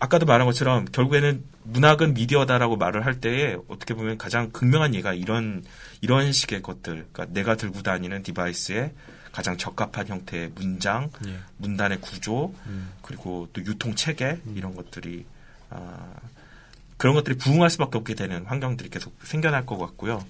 아까도 0.00 0.24
말한 0.24 0.46
것처럼 0.46 0.86
결국에는 0.86 1.44
문학은 1.64 2.14
미디어다라고 2.14 2.76
말을 2.76 3.04
할 3.04 3.20
때에 3.20 3.56
어떻게 3.68 3.92
보면 3.92 4.16
가장 4.16 4.50
극명한 4.50 4.94
예가 4.94 5.12
이런 5.12 5.62
이런 6.00 6.32
식의 6.32 6.62
것들, 6.62 7.06
그러니까 7.12 7.26
내가 7.34 7.54
들고 7.54 7.82
다니는 7.82 8.22
디바이스에 8.22 8.92
가장 9.32 9.56
적합한 9.56 10.08
형태의 10.08 10.50
문장, 10.54 11.10
예. 11.26 11.38
문단의 11.58 12.00
구조, 12.00 12.52
그리고 13.02 13.48
또 13.52 13.60
유통 13.64 13.94
체계 13.94 14.40
이런 14.54 14.74
것들이 14.74 15.24
아, 15.70 16.14
그런 16.96 17.14
것들이 17.14 17.38
부응할 17.38 17.70
수밖에 17.70 17.96
없게 17.96 18.14
되는 18.14 18.44
환경들이 18.44 18.90
계속 18.90 19.16
생겨날 19.22 19.64
것 19.64 19.78
같고요. 19.78 20.22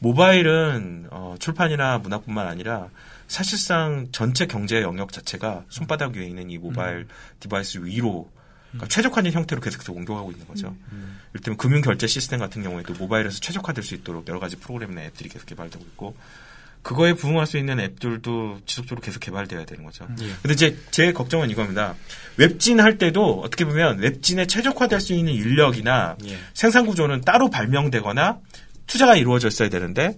모바일은 0.00 1.06
어, 1.10 1.36
출판이나 1.38 1.98
문학뿐만 1.98 2.48
아니라 2.48 2.88
사실상 3.28 4.08
전체 4.10 4.46
경제 4.46 4.82
영역 4.82 5.12
자체가 5.12 5.64
손바닥 5.68 6.16
위에 6.16 6.26
있는 6.26 6.50
이 6.50 6.58
모바일 6.58 7.06
device 7.40 7.84
위로 7.84 8.30
그러니까 8.70 8.88
최적화된 8.88 9.32
형태로 9.32 9.60
계속해서 9.60 9.92
옮겨가고 9.92 10.32
있는 10.32 10.46
거죠. 10.48 10.74
이를테면 11.32 11.56
금융 11.56 11.82
결제 11.82 12.06
시스템 12.06 12.40
같은 12.40 12.62
경우에도 12.62 12.94
모바일에서 12.94 13.38
최적화될 13.40 13.84
수 13.84 13.94
있도록 13.94 14.26
여러 14.28 14.40
가지 14.40 14.56
프로그램이나 14.56 15.02
앱들이 15.04 15.28
계속 15.28 15.46
개발되고 15.46 15.84
있고 15.84 16.16
그거에 16.88 17.12
부응할 17.12 17.46
수 17.46 17.58
있는 17.58 17.78
앱들도 17.80 18.60
지속적으로 18.64 19.02
계속 19.02 19.20
개발돼야 19.20 19.66
되는 19.66 19.84
거죠. 19.84 20.06
근데 20.06 20.54
이제 20.54 20.74
제 20.90 21.12
걱정은 21.12 21.50
이겁니다. 21.50 21.94
웹진 22.38 22.80
할 22.80 22.96
때도 22.96 23.42
어떻게 23.44 23.66
보면 23.66 23.98
웹진에 23.98 24.46
최적화될 24.46 24.98
수 24.98 25.12
있는 25.12 25.34
인력이나 25.34 26.16
예. 26.24 26.38
생산 26.54 26.86
구조는 26.86 27.20
따로 27.20 27.50
발명되거나 27.50 28.38
투자가 28.86 29.16
이루어져 29.16 29.48
있어야 29.48 29.68
되는데 29.68 30.16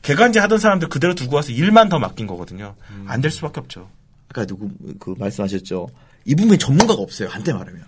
개간지 0.00 0.38
하던 0.38 0.58
사람들 0.58 0.88
그대로 0.88 1.14
두고 1.14 1.36
와서 1.36 1.52
일만 1.52 1.90
더 1.90 1.98
맡긴 1.98 2.26
거거든요. 2.26 2.74
안 3.06 3.20
될 3.20 3.30
수밖에 3.30 3.60
없죠. 3.60 3.90
아까 4.30 4.46
누구 4.46 4.70
그 4.98 5.14
말씀하셨죠. 5.18 5.88
이 6.24 6.34
부분에 6.34 6.58
전문가가 6.58 7.00
없어요. 7.00 7.28
한때 7.28 7.52
말하면 7.52 7.82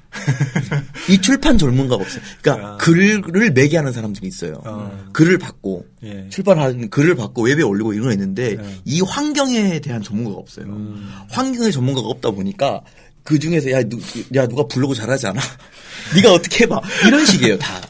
이 1.09 1.21
출판 1.21 1.59
전문가가 1.59 2.03
없어요. 2.03 2.23
그러니까 2.41 2.69
아. 2.69 2.77
글을 2.79 3.51
매개 3.53 3.77
하는 3.77 3.93
사람들이 3.93 4.27
있어요. 4.27 4.63
어. 4.65 5.09
글을 5.13 5.39
받고 5.39 5.87
예. 6.05 6.27
출판하는 6.31 6.89
글을 6.91 7.15
받고 7.17 7.43
웹에 7.43 7.63
올리고 7.63 7.93
이런 7.93 8.07
거 8.07 8.13
있는데 8.13 8.57
네. 8.57 8.81
이 8.85 9.01
환경에 9.03 9.81
대한 9.81 10.03
전문가가 10.03 10.39
없어요. 10.39 10.67
음. 10.67 11.11
환경에 11.29 11.71
전문가가 11.71 12.09
없다 12.09 12.31
보니까 12.31 12.81
그 13.23 13.39
중에서 13.39 13.71
야, 13.71 13.83
누, 13.83 13.99
야 14.35 14.47
누가 14.47 14.67
블로그 14.67 14.95
잘하지 14.95 15.29
않아? 15.29 15.41
네가 16.17 16.33
어떻게 16.33 16.65
해봐? 16.65 16.81
이런 17.07 17.27
식이에요 17.27 17.59
다. 17.59 17.81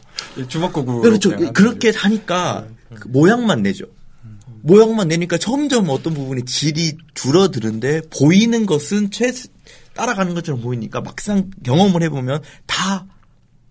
주먹구구. 0.47 1.01
그렇죠. 1.01 1.35
그렇게 1.53 1.91
하니까 1.91 2.67
그 2.99 3.07
모양만 3.07 3.63
내죠. 3.63 3.85
모양만 4.63 5.07
내니까 5.07 5.37
점점 5.37 5.89
어떤 5.89 6.13
부분이 6.13 6.45
질이 6.45 6.97
줄어드는데 7.15 8.01
보이는 8.11 8.65
것은 8.65 9.09
최 9.11 9.31
따라가는 9.93 10.33
것처럼 10.33 10.61
보이니까 10.61 11.01
막상 11.01 11.49
경험을 11.63 12.03
해보면 12.03 12.41
다 12.65 13.05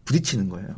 부딪히는 0.04 0.48
거예요. 0.48 0.68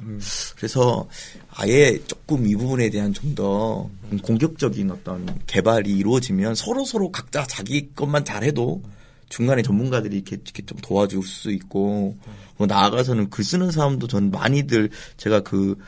그래서 0.57 1.09
아예 1.51 1.99
조금 2.07 2.47
이 2.47 2.55
부분에 2.55 2.91
대한 2.91 3.13
좀 3.13 3.35
더 3.35 3.89
공격적인 4.23 4.91
어떤 4.91 5.27
개발이 5.47 5.91
이루어지면 5.91 6.55
서로 6.55 6.85
서로 6.85 7.11
각자 7.11 7.47
자기 7.47 7.91
것만 7.95 8.25
잘해도 8.27 8.83
중간에 9.31 9.63
전문가들이 9.63 10.17
이렇게, 10.17 10.37
이렇게 10.37 10.63
좀 10.67 10.77
도와줄 10.83 11.23
수 11.25 11.51
있고 11.51 12.15
뭐 12.59 12.67
나아가서는 12.67 13.31
글 13.31 13.43
쓰는 13.45 13.71
사람도 13.71 14.07
전 14.07 14.31
많이들 14.31 14.91
제가 15.17 15.41
그 15.41 15.79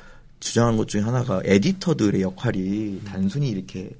주장한 0.40 0.78
것 0.78 0.88
중에 0.88 1.02
하나가 1.02 1.42
에디터들의 1.44 2.22
역할이 2.22 3.02
단순히 3.04 3.50
이렇게 3.50 3.90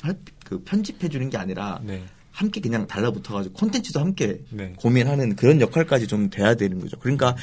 할- 0.00 0.18
그 0.44 0.60
편집해 0.64 1.08
주는 1.08 1.30
게 1.30 1.36
아니라 1.36 1.80
네. 1.84 2.02
함께 2.32 2.60
그냥 2.60 2.86
달라붙어가지고 2.86 3.54
콘텐츠도 3.54 4.00
함께 4.00 4.40
네. 4.50 4.72
고민하는 4.76 5.36
그런 5.36 5.60
역할까지 5.60 6.06
좀 6.08 6.30
돼야 6.30 6.54
되는 6.54 6.80
거죠. 6.80 6.98
그러니까 6.98 7.36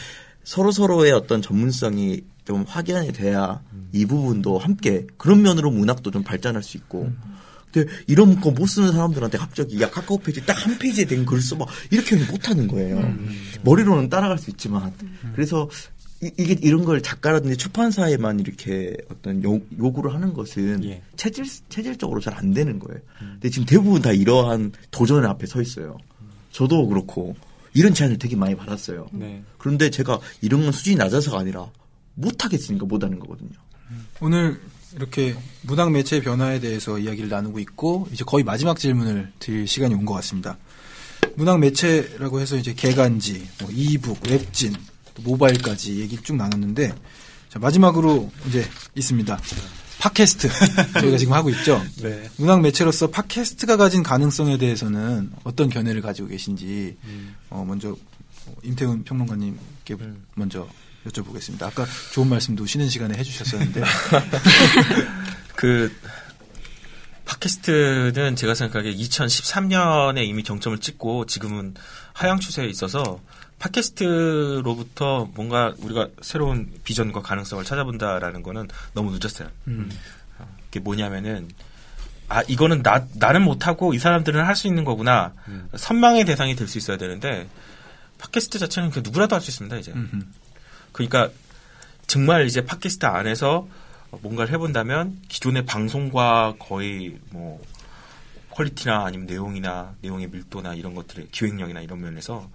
서로 0.44 0.72
서로의 0.72 1.12
어떤 1.12 1.42
전문성이 1.42 2.22
좀 2.46 2.66
확연히 2.68 3.14
돼야 3.14 3.62
이 3.92 4.06
부분도 4.06 4.58
함께 4.58 5.06
그런 5.18 5.44
면으로 5.44 5.70
문학도 5.70 6.10
좀 6.12 6.24
발전할 6.24 6.64
수 6.64 6.78
있고. 6.78 7.12
근데 7.72 7.88
이런 8.08 8.42
거 8.42 8.50
못 8.50 8.66
쓰는 8.66 8.92
사람들한테 8.92 9.38
갑자기 9.38 9.80
야 9.80 9.92
카카오 9.92 10.18
페이지 10.18 10.44
딱 10.44 10.58
한 10.66 10.80
페이지에 10.80 11.06
된 11.06 11.24
글 11.24 11.40
써봐 11.40 11.66
이렇게 11.92 12.16
못 12.16 12.50
하는 12.50 12.68
거예요. 12.68 12.98
머리로는 13.64 14.10
따라갈 14.10 14.40
수 14.40 14.50
있지만 14.50 14.92
그래서 15.36 15.70
이, 16.22 16.30
게 16.32 16.58
이런 16.62 16.84
걸 16.84 17.02
작가라든지 17.02 17.56
출판사에만 17.56 18.42
이렇게 18.42 18.94
어떤 19.10 19.42
요, 19.44 19.62
요구를 19.78 20.14
하는 20.14 20.34
것은 20.34 20.84
예. 20.84 21.02
체질 21.16 21.46
체질적으로 21.70 22.20
잘 22.20 22.34
안 22.40 22.54
되는 22.54 22.78
거예요. 22.80 23.00
근데 23.18 23.50
지금 23.50 23.66
대부분 23.66 24.02
다 24.02 24.12
이러한 24.12 24.72
도전 24.92 25.26
앞에 25.26 25.46
서 25.48 25.62
있어요. 25.62 25.98
저도 26.52 26.88
그렇고 26.88 27.36
이런 27.74 27.94
제안을 27.94 28.18
되게 28.18 28.36
많이 28.36 28.56
받았어요. 28.56 29.08
네. 29.14 29.44
그런데 29.58 29.90
제가 29.90 30.20
이런 30.42 30.64
건 30.64 30.72
수준이 30.72 30.96
낮아서가 30.98 31.40
아니라 31.40 31.70
못 32.16 32.44
하겠으니까 32.44 32.86
못 32.86 33.04
하는 33.04 33.20
거거든요. 33.20 33.52
오늘 34.20 34.60
이렇게 34.96 35.36
문학 35.62 35.92
매체의 35.92 36.22
변화에 36.22 36.60
대해서 36.60 36.98
이야기를 37.00 37.30
나누고 37.30 37.60
있고 37.60 38.08
이제 38.12 38.24
거의 38.26 38.44
마지막 38.44 38.78
질문을 38.80 39.32
드릴 39.40 39.68
시간이 39.68 39.94
온 39.96 40.06
것 40.06 40.14
같습니다. 40.16 40.58
문학 41.36 41.60
매체라고 41.60 42.40
해서 42.40 42.58
이제 42.58 42.74
개간지, 42.74 43.48
뭐 43.62 43.70
이북, 43.72 44.20
웹진, 44.28 44.74
또 44.74 44.80
모바일까지 45.24 46.00
얘기를 46.00 46.24
쭉 46.24 46.36
나눴는데 46.36 46.94
자, 47.50 47.60
마지막으로 47.60 48.32
이제 48.48 48.68
있습니다. 48.96 49.40
팟캐스트 50.00 50.50
저희가 51.02 51.18
지금 51.18 51.34
하고 51.34 51.50
있죠. 51.50 51.82
네. 52.02 52.30
문학 52.38 52.62
매체로서 52.62 53.10
팟캐스트가 53.10 53.76
가진 53.76 54.02
가능성에 54.02 54.58
대해서는 54.58 55.32
어떤 55.44 55.70
견해를 55.70 56.02
가지고 56.02 56.30
계신지 56.30 56.98
어, 57.50 57.66
먼저 57.68 57.96
임태훈 58.64 59.04
평론가님께 59.04 59.98
먼저 60.36 60.68
여쭤보겠습니다. 61.06 61.64
아까 61.64 61.86
좋은 62.14 62.28
말씀도 62.28 62.66
쉬는 62.66 62.90
시간에 62.90 63.18
해주셨었는데 63.18 63.84
그 65.56 65.94
팟캐스트는 67.26 68.36
제가 68.36 68.56
생각하기에 68.56 68.96
2013년에 68.96 70.26
이미 70.26 70.44
정점을 70.44 70.78
찍고 70.80 71.26
지금은 71.26 71.76
하향 72.14 72.40
추세에 72.40 72.68
있어서 72.68 73.20
팟캐스트로부터 73.60 75.30
뭔가 75.36 75.74
우리가 75.80 76.08
새로운 76.22 76.72
비전과 76.84 77.22
가능성을 77.22 77.64
찾아본다라는 77.64 78.42
거는 78.44 78.68
너무 78.94 79.12
늦었어요. 79.12 79.50
어, 80.40 80.48
이게 80.70 80.80
뭐냐면은 80.80 81.50
아 82.30 82.42
이거는 82.44 82.84
나 82.84 83.06
나는 83.16 83.42
못하고 83.44 83.94
이 83.94 84.00
사람들은 84.00 84.44
할 84.46 84.56
수 84.56 84.68
있는 84.68 84.84
거구나 84.86 85.34
선망의 85.76 86.26
대상이 86.26 86.56
될 86.56 86.68
수 86.68 86.78
있어야 86.78 86.98
되는데 86.98 87.50
팟캐스트 88.20 88.60
자체는 88.60 88.92
그 88.92 89.00
누구라도 89.04 89.36
할 89.36 89.42
수 89.42 89.50
있습니다 89.52 89.78
이제. 89.78 89.92
음흠. 89.94 90.26
그러니까 90.92 91.30
정말 92.08 92.46
이제 92.46 92.66
팟캐스트 92.66 93.06
안에서 93.06 93.68
뭔가를 94.22 94.54
해본다면 94.54 95.22
기존의 95.28 95.66
방송과 95.66 96.56
거의 96.60 97.18
뭐 97.32 97.62
퀄리티나 98.52 99.06
아니면 99.06 99.28
내용이나 99.28 99.94
내용의 100.02 100.28
밀도나 100.30 100.74
이런 100.74 100.94
것들의 100.96 101.28
기획력이나 101.32 101.82
이런 101.82 102.02
면에서 102.02 102.50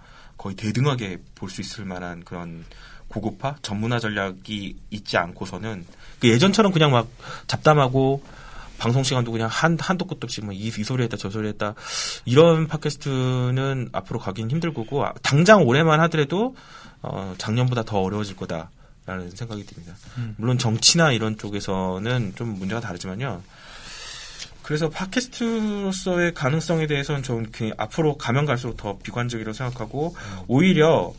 거의 0.45 0.55
대등하게 0.55 1.17
볼 1.33 1.49
수 1.49 1.61
있을 1.61 1.85
만한 1.85 2.23
그런 2.23 2.65
고급화 3.07 3.55
전문화 3.63 3.97
전략이 3.97 4.75
있지 4.91 5.17
않고서는 5.17 5.85
그 6.19 6.29
예전처럼 6.29 6.71
그냥 6.71 6.91
막 6.91 7.07
잡담하고 7.47 8.23
방송 8.77 9.03
시간도 9.03 9.31
그냥 9.31 9.49
한 9.51 9.75
한도 9.79 10.05
끝도 10.05 10.25
없이 10.25 10.41
뭐이 10.41 10.57
이 10.57 10.69
소리 10.69 11.01
했다 11.03 11.17
저 11.17 11.31
소리 11.31 11.47
했다 11.47 11.73
이런 12.25 12.67
팟캐스트는 12.67 13.89
앞으로 13.91 14.19
가긴 14.19 14.51
힘들 14.51 14.71
거고 14.71 15.03
아, 15.03 15.13
당장 15.23 15.63
올해만 15.63 15.99
하더라도 16.01 16.55
어, 17.01 17.33
작년보다 17.39 17.81
더 17.81 18.01
어려워질 18.01 18.35
거다라는 18.35 19.31
생각이 19.33 19.65
듭니다. 19.65 19.95
물론 20.37 20.59
정치나 20.59 21.11
이런 21.11 21.37
쪽에서는 21.37 22.33
좀 22.35 22.59
문제가 22.59 22.81
다르지만요. 22.81 23.41
그래서 24.65 24.89
팟캐스트로서의 24.89 26.33
가능성에 26.33 26.87
대해서는 26.87 27.21
좀그 27.21 27.71
앞으로 27.77 28.17
가면 28.17 28.45
갈수록 28.47 28.75
더 28.77 28.97
비관적이라고 28.97 29.53
생각하고 29.53 30.15
오히려 30.47 31.13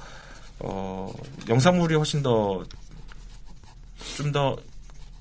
어, 0.59 1.12
영상물이 1.49 1.94
훨씬 1.94 2.22
더 2.22 2.64
좀더 4.16 4.57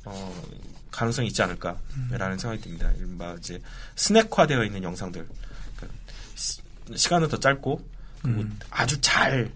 어, 0.05 0.43
가능성이 0.91 1.27
있지 1.27 1.41
않을까라는 1.43 2.37
생각이 2.39 2.61
듭니다. 2.63 2.89
이른바 2.97 3.35
이제 3.37 3.61
스낵화되어 3.95 4.63
있는 4.63 4.81
영상들 4.83 5.27
그러니까 5.75 5.99
시- 6.35 6.61
시간은 6.95 7.27
더 7.27 7.39
짧고 7.39 7.79
그리고 8.23 8.41
아주 8.71 8.99
잘 9.01 9.51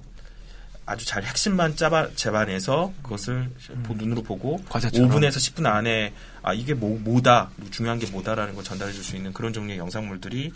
아주 0.90 1.06
잘 1.06 1.24
핵심만 1.24 1.76
짜바, 1.76 2.10
잡아내서 2.16 2.92
그것을 3.04 3.50
보- 3.84 3.94
눈으로 3.94 4.24
보고 4.24 4.62
과자처럼. 4.70 5.10
5분에서 5.10 5.38
10분 5.38 5.66
안에 5.66 6.14
아 6.42 6.54
이게 6.54 6.74
뭐, 6.74 6.98
뭐다 7.00 7.50
중요한 7.72 8.00
게 8.00 8.08
뭐다라는 8.10 8.56
걸 8.56 8.64
전달해 8.64 8.92
줄 8.92 9.04
수 9.04 9.16
있는 9.16 9.32
그런 9.34 9.54
종류의 9.54 9.78
영상물들이 9.78 10.52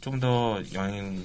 좀더 0.00 0.62
영향 0.74 1.20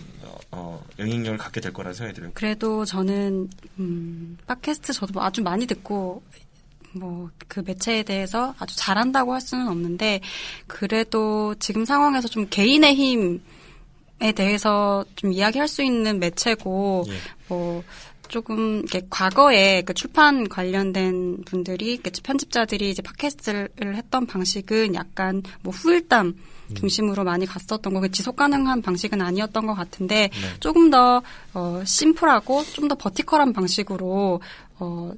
어, 0.52 0.84
영향력을 1.00 1.38
갖게 1.38 1.62
될 1.62 1.72
거라는 1.72 1.94
생각이 1.94 2.16
들어요. 2.16 2.32
그래도 2.34 2.84
저는 2.84 3.50
음, 3.80 4.38
팟캐스트 4.48 4.94
저도 4.94 5.14
뭐 5.14 5.24
아주 5.24 5.42
많이 5.42 5.66
듣고 5.68 6.24
뭐 6.94 7.30
그 7.48 7.62
매체에 7.66 8.04
대해서 8.04 8.54
아주 8.60 8.76
잘한다고 8.78 9.34
할 9.34 9.42
수는 9.42 9.68
없는데 9.68 10.22
그래도 10.68 11.54
지금 11.60 11.84
상황에서 11.86 12.28
좀 12.30 12.48
개인의 12.50 12.96
힘에 12.96 14.32
대해서 14.36 15.04
좀 15.16 15.34
이야기할 15.34 15.68
수 15.68 15.84
있는 15.84 16.20
매체고 16.20 17.06
예. 17.10 17.14
뭐 17.50 17.84
조금 18.32 18.80
이렇게 18.80 19.06
과거에 19.10 19.82
그 19.84 19.94
출판 19.94 20.48
관련된 20.48 21.44
분들이 21.46 21.98
그 21.98 22.10
편집자들이 22.24 22.90
이제 22.90 23.02
팟캐스트를 23.02 23.96
했던 23.96 24.26
방식은 24.26 24.96
약간 24.96 25.44
뭐 25.62 25.74
후일담 25.74 26.34
중심으로 26.74 27.26
많이 27.26 27.46
갔었던 27.46 27.94
거, 27.94 28.00
그 28.00 28.10
지속 28.10 28.38
가능한 28.38 28.82
방식은 28.82 29.22
아니었던 29.22 29.68
것 29.68 29.74
같은데 29.74 30.30
조금 30.62 30.90
더 30.90 31.22
어, 31.54 31.84
심플하고 31.86 32.64
좀 32.74 32.88
더 32.88 32.96
버티컬한 32.96 33.54
방식으로 33.54 34.42
어, 34.80 35.12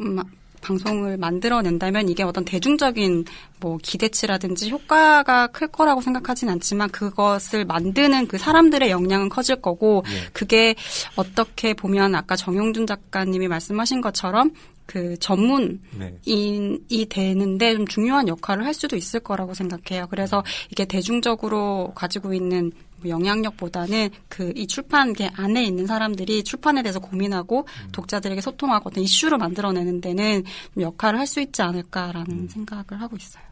음, 0.00 0.18
방송을 0.60 1.16
만들어낸다면 1.16 2.08
이게 2.08 2.22
어떤 2.22 2.44
대중적인 2.44 3.24
뭐 3.60 3.78
기대치라든지 3.82 4.70
효과가 4.70 5.48
클 5.48 5.68
거라고 5.68 6.00
생각하진 6.00 6.48
않지만 6.48 6.90
그것을 6.90 7.64
만드는 7.64 8.26
그 8.26 8.38
사람들의 8.38 8.90
역량은 8.90 9.28
커질 9.28 9.56
거고 9.56 10.04
그게 10.32 10.74
어떻게 11.16 11.74
보면 11.74 12.14
아까 12.14 12.36
정용준 12.36 12.86
작가님이 12.86 13.48
말씀하신 13.48 14.00
것처럼 14.00 14.52
그 14.86 15.16
전문인이 15.20 15.78
네. 16.26 17.06
되는데 17.08 17.76
좀 17.76 17.86
중요한 17.86 18.26
역할을 18.26 18.66
할 18.66 18.74
수도 18.74 18.96
있을 18.96 19.20
거라고 19.20 19.54
생각해요. 19.54 20.08
그래서 20.10 20.42
이게 20.70 20.84
대중적으로 20.84 21.92
가지고 21.94 22.34
있는 22.34 22.72
뭐 23.02 23.10
영향력보다는 23.10 24.10
그 24.28 24.50
이 24.60 24.66
출판계 24.66 25.30
안에 25.34 25.64
있는 25.64 25.86
사람들이 25.86 26.44
출판에 26.44 26.82
대해서 26.82 26.98
고민하고 26.98 27.60
음. 27.60 27.88
독자들에게 27.92 28.40
소통하고 28.40 28.90
어떤 28.90 29.02
이슈를 29.04 29.38
만들어내는 29.38 30.00
데는 30.00 30.44
좀 30.74 30.82
역할을 30.82 31.18
할 31.18 31.30
수 31.30 31.40
있지 31.40 31.62
않을까라는 31.62 32.30
음. 32.30 32.48
생각을 32.48 33.00
하고 33.00 33.16
있어요. 33.16 33.44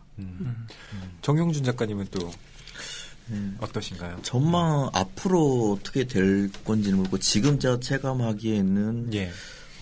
정용준 1.22 1.62
작가님은 1.62 2.09
또 2.11 2.30
음. 3.30 3.57
어떠신가요? 3.61 4.18
전망 4.22 4.90
앞으로 4.92 5.78
어떻게 5.78 6.05
될 6.05 6.51
건지는 6.64 6.99
모르고 6.99 7.18
지금 7.18 7.59
제가 7.61 7.78
체감하기에는 7.78 9.14
예. 9.14 9.30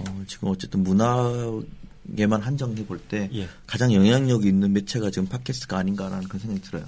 어, 0.01 0.23
지금 0.27 0.49
어쨌든 0.49 0.83
문학에만 0.83 2.43
한정해 2.43 2.85
볼때 2.85 3.31
예. 3.33 3.49
가장 3.67 3.95
영향력이 3.95 4.47
있는 4.47 4.73
매체가 4.75 5.11
지금 5.11 5.27
팟캐스트가 5.29 5.79
아닌가라는 5.79 6.29
그런 6.29 6.41
생각이 6.41 6.61
들어요. 6.61 6.85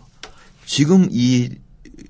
지금 0.67 1.09
이 1.11 1.49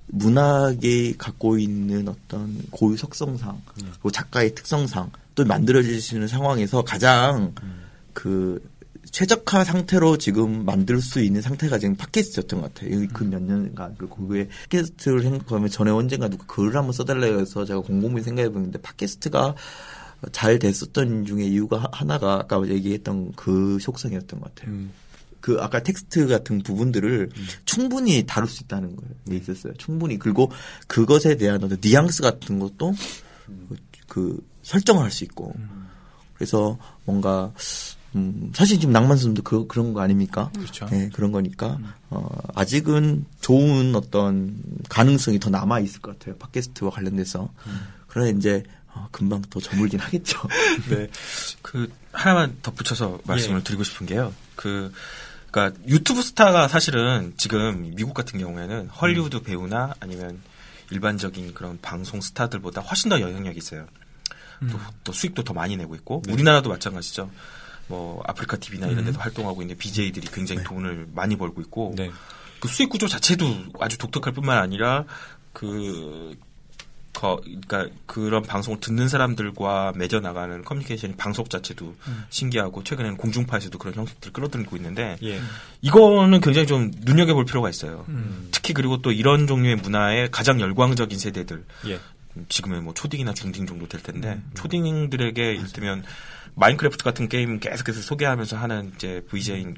문학이 0.06 1.14
갖고 1.18 1.58
있는 1.58 2.08
어떤 2.08 2.60
고유 2.70 2.96
속성상 2.96 3.60
그리고 3.74 4.10
작가의 4.10 4.54
특성상 4.54 5.10
또 5.34 5.44
만들어질 5.44 6.00
수 6.00 6.14
있는 6.14 6.28
상황에서 6.28 6.82
가장 6.82 7.54
그 8.12 8.60
최적화 9.10 9.64
상태로 9.64 10.18
지금 10.18 10.64
만들 10.66 11.00
수 11.00 11.20
있는 11.22 11.40
상태가 11.40 11.78
지금 11.78 11.96
팟캐스트였던 11.96 12.60
것 12.60 12.74
같아요. 12.74 13.06
그 13.12 13.24
몇 13.24 13.40
년간. 13.42 13.94
그리고 13.96 14.16
그게 14.26 14.48
팟캐스트를 14.70 15.22
생각하면 15.22 15.70
전에 15.70 15.90
언젠가 15.90 16.28
누가 16.28 16.44
글을 16.46 16.76
한번 16.76 16.92
써달라고 16.92 17.40
해서 17.40 17.64
제가 17.64 17.80
곰곰이 17.80 18.20
생각해 18.22 18.50
보는데 18.50 18.78
팟캐스트가 18.82 19.54
잘 20.32 20.58
됐었던 20.58 21.24
중에 21.24 21.44
이유가 21.44 21.78
하- 21.78 21.88
하나가 21.92 22.34
아까 22.40 22.60
얘기했던 22.68 23.32
그 23.36 23.78
속성이었던 23.80 24.40
것 24.40 24.54
같아요. 24.54 24.72
음. 24.74 24.90
그 25.40 25.58
아까 25.60 25.82
텍스트 25.82 26.26
같은 26.26 26.62
부분들을 26.62 27.30
충분히 27.64 28.24
다룰 28.26 28.48
수 28.48 28.62
있다는 28.64 28.96
거예요. 28.96 29.12
게 29.28 29.36
있었어요. 29.36 29.74
충분히 29.74 30.18
그리고 30.18 30.50
그것에 30.86 31.36
대한 31.36 31.62
어떤 31.62 31.78
뉘앙스 31.80 32.22
같은 32.22 32.58
것도 32.58 32.94
그, 33.46 33.76
그 34.08 34.46
설정을 34.62 35.02
할 35.02 35.10
수 35.10 35.24
있고 35.24 35.54
그래서 36.34 36.78
뭔가 37.04 37.52
음, 38.14 38.50
사실 38.54 38.78
지금 38.80 38.92
낭만스도 38.92 39.42
그, 39.42 39.66
그런 39.66 39.92
거 39.92 40.00
아닙니까? 40.00 40.50
그렇죠. 40.54 40.86
네, 40.86 41.10
그런 41.12 41.30
거니까 41.30 41.78
어, 42.10 42.26
아직은 42.54 43.26
좋은 43.40 43.94
어떤 43.94 44.56
가능성이 44.88 45.38
더 45.38 45.50
남아 45.50 45.80
있을 45.80 46.00
것 46.00 46.18
같아요. 46.18 46.36
팟캐스트와 46.38 46.90
관련돼서. 46.90 47.50
그러나 48.06 48.30
이제 48.30 48.62
어, 48.94 49.08
금방 49.12 49.42
더 49.42 49.60
저물긴 49.60 50.00
하겠죠. 50.00 50.40
네. 50.88 51.08
그 51.60 51.92
하나만 52.12 52.56
덧붙여서 52.62 53.20
말씀을 53.24 53.58
예. 53.58 53.62
드리고 53.62 53.84
싶은 53.84 54.06
게요. 54.06 54.32
그 54.56 54.90
그러니까 55.58 55.80
유튜브 55.88 56.22
스타가 56.22 56.68
사실은 56.68 57.34
지금 57.36 57.90
미국 57.96 58.14
같은 58.14 58.38
경우에는 58.38 58.88
헐리우드 58.88 59.42
배우나 59.42 59.94
아니면 59.98 60.40
일반적인 60.90 61.54
그런 61.54 61.78
방송 61.82 62.20
스타들보다 62.20 62.80
훨씬 62.80 63.08
더 63.08 63.20
영향력이 63.20 63.58
있어요. 63.58 63.86
또, 64.70 64.78
또 65.04 65.12
수익도 65.12 65.44
더 65.44 65.52
많이 65.52 65.76
내고 65.76 65.94
있고 65.94 66.22
우리나라도 66.28 66.68
마찬가지죠. 66.70 67.30
뭐 67.88 68.22
아프리카 68.26 68.56
TV나 68.56 68.86
이런 68.88 69.04
데도 69.04 69.18
활동하고 69.18 69.62
있는 69.62 69.76
BJ들이 69.76 70.28
굉장히 70.32 70.62
돈을 70.62 71.08
많이 71.14 71.36
벌고 71.36 71.60
있고 71.62 71.94
네. 71.96 72.10
그 72.60 72.68
수익 72.68 72.90
구조 72.90 73.08
자체도 73.08 73.46
아주 73.80 73.98
독특할 73.98 74.32
뿐만 74.32 74.58
아니라 74.58 75.04
그 75.52 76.36
거, 77.18 77.40
그러니까 77.42 77.88
그런 78.06 78.44
방송을 78.44 78.78
듣는 78.78 79.08
사람들과 79.08 79.92
맺어 79.96 80.20
나가는 80.20 80.62
커뮤니케이션이 80.64 81.16
방송 81.16 81.44
자체도 81.44 81.96
신기하고 82.30 82.84
최근에는 82.84 83.16
공중파에서도 83.16 83.76
그런 83.76 83.94
형식들을 83.94 84.32
끌어들이고 84.32 84.76
있는데 84.76 85.16
예. 85.24 85.40
이거는 85.82 86.40
굉장히 86.40 86.68
좀 86.68 86.92
눈여겨볼 87.00 87.44
필요가 87.44 87.68
있어요. 87.68 88.04
음. 88.08 88.48
특히 88.52 88.72
그리고 88.72 89.02
또 89.02 89.10
이런 89.10 89.48
종류의 89.48 89.76
문화에 89.76 90.28
가장 90.30 90.60
열광적인 90.60 91.18
세대들 91.18 91.64
예. 91.88 91.98
지금은 92.48 92.84
뭐 92.84 92.94
초딩이나 92.94 93.34
중딩 93.34 93.66
정도 93.66 93.88
될 93.88 94.00
텐데 94.00 94.34
음. 94.34 94.50
초딩들에게 94.54 95.54
이를테면 95.54 96.04
마인크래프트 96.58 97.04
같은 97.04 97.28
게임 97.28 97.60
계속해서 97.60 98.00
소개하면서 98.02 98.56
하는 98.56 98.92
이제 98.96 99.22
VJ인 99.28 99.76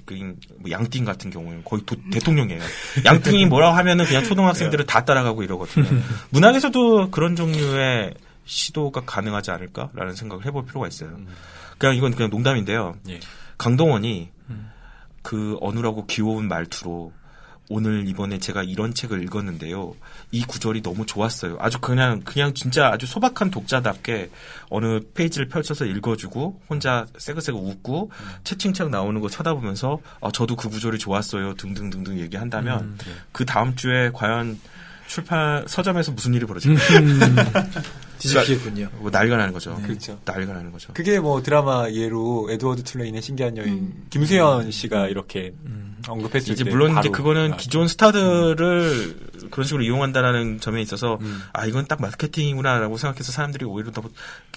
뭐 0.59 0.71
양띵 0.71 1.05
같은 1.05 1.31
경우는 1.31 1.63
거의 1.65 1.83
도- 1.85 1.97
대통령이에요. 2.11 2.61
양띵이 3.05 3.47
뭐라고 3.47 3.77
하면은 3.77 4.05
그냥 4.07 4.25
초등학생들은 4.25 4.87
다 4.87 5.05
따라가고 5.05 5.43
이러거든요. 5.43 5.85
문학에서도 6.31 7.11
그런 7.11 7.37
종류의 7.37 8.15
시도가 8.45 9.03
가능하지 9.07 9.51
않을까라는 9.51 10.15
생각을 10.15 10.45
해볼 10.47 10.65
필요가 10.67 10.89
있어요. 10.89 11.17
그냥 11.79 11.95
이건 11.97 12.15
그냥 12.15 12.31
농담인데요. 12.31 12.97
예. 13.09 13.21
강동원이 13.59 14.31
그 15.23 15.57
어눌하고 15.61 16.07
귀여운 16.07 16.49
말투로 16.49 17.13
오늘 17.69 18.09
이번에 18.09 18.39
제가 18.39 18.63
이런 18.65 18.95
책을 18.95 19.23
읽었는데요. 19.23 19.95
이 20.33 20.43
구절이 20.43 20.83
너무 20.83 21.07
좋았어요. 21.07 21.57
아주 21.59 21.81
그냥 21.81 22.21
그냥 22.21 22.55
진짜 22.55 22.89
아주 22.89 23.07
소박한 23.07 23.51
독자답게 23.51 24.31
어느 24.69 25.01
페이지를 25.15 25.49
펼쳐서 25.49 25.85
읽어주고 25.87 26.63
혼자 26.69 27.07
새그새그 27.19 27.59
웃고 27.59 28.11
채팅창 28.45 28.91
나오는 28.91 29.21
거 29.21 29.29
쳐다보면서 29.29 29.99
아, 30.21 30.31
저도 30.33 30.57
그 30.57 30.69
구절이 30.69 30.99
좋았어요. 30.99 31.55
등등등등 31.55 32.19
얘기한다면 32.21 32.97
그 33.33 33.45
다음 33.45 33.75
주에 33.75 34.11
과연 34.13 34.61
출판 35.09 35.67
서점에서 35.67 36.13
무슨 36.13 36.35
일이 36.35 36.47
벌어질까? 36.47 36.81
뒤집히겠군요. 38.21 38.89
뭐 38.99 39.11
난리가 39.11 39.37
나는 39.37 39.53
거죠. 39.53 39.75
그렇죠. 39.83 40.21
난리가 40.25 40.53
나는 40.53 40.71
거죠. 40.73 40.93
그게 40.93 41.19
뭐 41.19 41.43
드라마 41.43 41.91
예로 41.91 42.49
에드워드 42.51 42.85
툴레인의 42.85 43.23
신기한 43.23 43.57
여행 43.57 43.93
김수현 44.11 44.71
씨가 44.71 45.09
이렇게 45.09 45.53
언급했을 46.09 46.53
이제 46.53 46.65
때 46.65 46.71
물론 46.71 46.99
이제 46.99 47.09
그거는 47.09 47.55
아, 47.55 47.57
기존 47.57 47.89
스타들을 47.89 49.49
그런 49.51 49.67
식으로 49.67 49.83
이용한다라는 49.83 50.61
점에 50.61 50.81
있어서 50.83 51.19
음. 51.21 51.43
아 51.53 51.67
이건 51.67 51.87
딱 51.87 52.01
마케팅이구나라고 52.01 52.97
생각해서 52.97 53.33
사람들이 53.33 53.65
오히려 53.65 53.91
더 53.91 54.03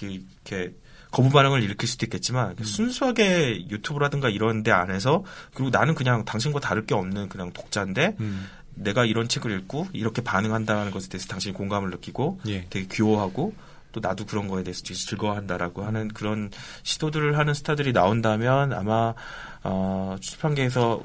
이렇게, 0.00 0.22
이렇게 0.44 0.74
거부 1.10 1.30
반응을 1.30 1.62
일으킬 1.62 1.88
수도 1.88 2.06
있겠지만 2.06 2.56
음. 2.58 2.64
순수하게 2.64 3.68
유튜브라든가 3.70 4.28
이런 4.28 4.62
데 4.62 4.72
안에서 4.72 5.24
그리고 5.54 5.70
나는 5.70 5.94
그냥 5.94 6.24
당신과 6.24 6.60
다를 6.60 6.86
게 6.86 6.94
없는 6.94 7.28
그냥 7.28 7.52
독자인데 7.52 8.16
음. 8.20 8.46
내가 8.74 9.04
이런 9.04 9.28
책을 9.28 9.50
읽고 9.58 9.88
이렇게 9.92 10.22
반응한다는 10.22 10.90
것에 10.90 11.08
대해서 11.08 11.28
당신이 11.28 11.54
공감을 11.54 11.90
느끼고 11.90 12.40
예. 12.48 12.66
되게 12.70 12.86
귀여워하고 12.90 13.54
또 13.92 14.00
나도 14.00 14.26
그런 14.26 14.48
거에 14.48 14.64
대해서 14.64 14.82
즐거워한다라고 14.82 15.84
하는 15.84 16.08
그런 16.08 16.50
시도들을 16.82 17.38
하는 17.38 17.54
스타들이 17.54 17.92
나온다면 17.92 18.72
아마 18.72 19.14
어, 19.62 20.16
출판계에서 20.20 21.02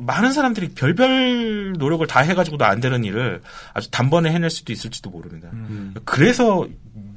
많은 0.00 0.32
사람들이 0.32 0.70
별별 0.70 1.74
노력을 1.78 2.06
다 2.06 2.20
해가지고도 2.20 2.64
안 2.64 2.80
되는 2.80 3.04
일을 3.04 3.42
아주 3.74 3.90
단번에 3.90 4.30
해낼 4.30 4.50
수도 4.50 4.72
있을지도 4.72 5.10
모릅니다. 5.10 5.48
음. 5.52 5.94
그래서 6.04 6.66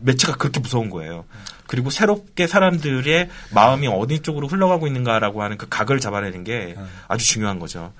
매체가 0.02 0.36
그렇게 0.38 0.60
무서운 0.60 0.90
거예요. 0.90 1.26
그리고 1.66 1.90
새롭게 1.90 2.46
사람들의 2.46 3.30
마음이 3.54 3.88
어디 3.88 4.20
쪽으로 4.20 4.48
흘러가고 4.48 4.86
있는가라고 4.86 5.42
하는 5.42 5.58
그 5.58 5.68
각을 5.70 6.00
잡아내는 6.00 6.44
게 6.44 6.76
아주 7.08 7.26
중요한 7.26 7.58
거죠. 7.58 7.94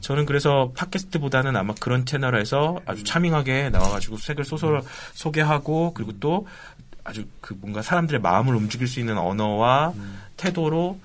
저는 0.00 0.24
그래서 0.24 0.72
팟캐스트보다는 0.76 1.56
아마 1.56 1.74
그런 1.80 2.06
채널에서 2.06 2.80
아주 2.86 3.02
차밍하게 3.04 3.70
나와가지고 3.70 4.16
책을 4.16 4.44
소설 4.44 4.80
소개하고 5.14 5.92
그리고 5.94 6.12
또 6.20 6.46
아주 7.02 7.26
그 7.40 7.54
뭔가 7.60 7.82
사람들의 7.82 8.20
마음을 8.20 8.54
움직일 8.54 8.86
수 8.86 9.00
있는 9.00 9.18
언어와 9.18 9.92
태도로 10.36 10.98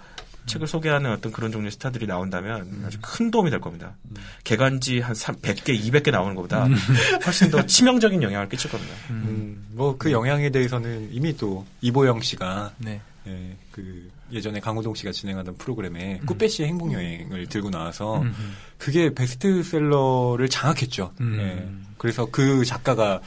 책을 0.45 0.67
소개하는 0.67 1.11
어떤 1.11 1.31
그런 1.31 1.51
종류의 1.51 1.71
스타들이 1.71 2.07
나온다면 2.07 2.83
아주 2.85 2.97
큰 3.01 3.31
도움이 3.31 3.49
될 3.49 3.59
겁니다. 3.59 3.95
개간지 4.43 4.99
한 4.99 5.15
3, 5.15 5.37
100개, 5.37 5.79
200개 5.79 6.11
나오는 6.11 6.35
것보다 6.35 6.67
훨씬 7.25 7.49
더 7.49 7.65
치명적인 7.65 8.21
영향을 8.21 8.49
끼칠 8.49 8.69
겁니다. 8.69 8.93
음, 9.09 9.65
뭐그 9.71 10.11
영향에 10.11 10.49
대해서는 10.49 11.09
이미 11.11 11.35
또 11.35 11.65
이보영 11.81 12.21
씨가 12.21 12.73
네. 12.77 13.01
예, 13.27 13.55
그 13.71 14.11
예전에 14.31 14.59
강호동 14.59 14.95
씨가 14.95 15.11
진행하던 15.11 15.57
프로그램에 15.57 16.19
꾸빼 16.25 16.47
씨의 16.47 16.69
행복 16.69 16.91
여행을 16.91 17.47
들고 17.47 17.69
나와서 17.69 18.21
음. 18.21 18.33
그게 18.77 19.13
베스트셀러를 19.13 20.49
장악했죠. 20.49 21.13
음. 21.21 21.37
예, 21.39 21.93
그래서 21.97 22.25
그 22.25 22.65
작가가 22.65 23.21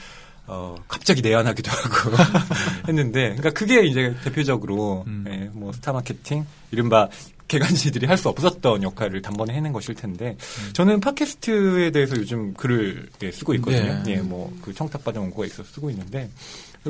어, 0.49 0.77
갑자기 0.89 1.23
내한하기도 1.23 1.71
하고 1.71 2.17
했는데, 2.89 3.35
그러니까 3.37 3.51
그게 3.51 3.85
이제 3.85 4.15
대표적으로 4.25 5.05
음. 5.07 5.25
예, 5.29 5.51
뭐 5.53 5.73
스타 5.73 5.93
마케팅, 5.93 6.47
이른바 6.71 7.09
개간지들이 7.49 8.07
할 8.07 8.17
수 8.19 8.29
없었던 8.29 8.83
역할을 8.83 9.23
단번에 9.23 9.55
해낸 9.55 9.73
것일 9.73 9.95
텐데, 9.95 10.37
저는 10.73 11.01
팟캐스트에 11.01 11.91
대해서 11.91 12.17
요즘 12.17 12.55
글을 12.55 13.09
예, 13.23 13.31
쓰고 13.31 13.55
있거든요. 13.55 14.03
네. 14.05 14.13
예, 14.13 14.17
뭐 14.19 14.53
그 14.63 14.73
청탁받은 14.75 15.21
원고가 15.21 15.47
있어서 15.47 15.65
쓰고 15.65 15.91
있는데, 15.91 16.29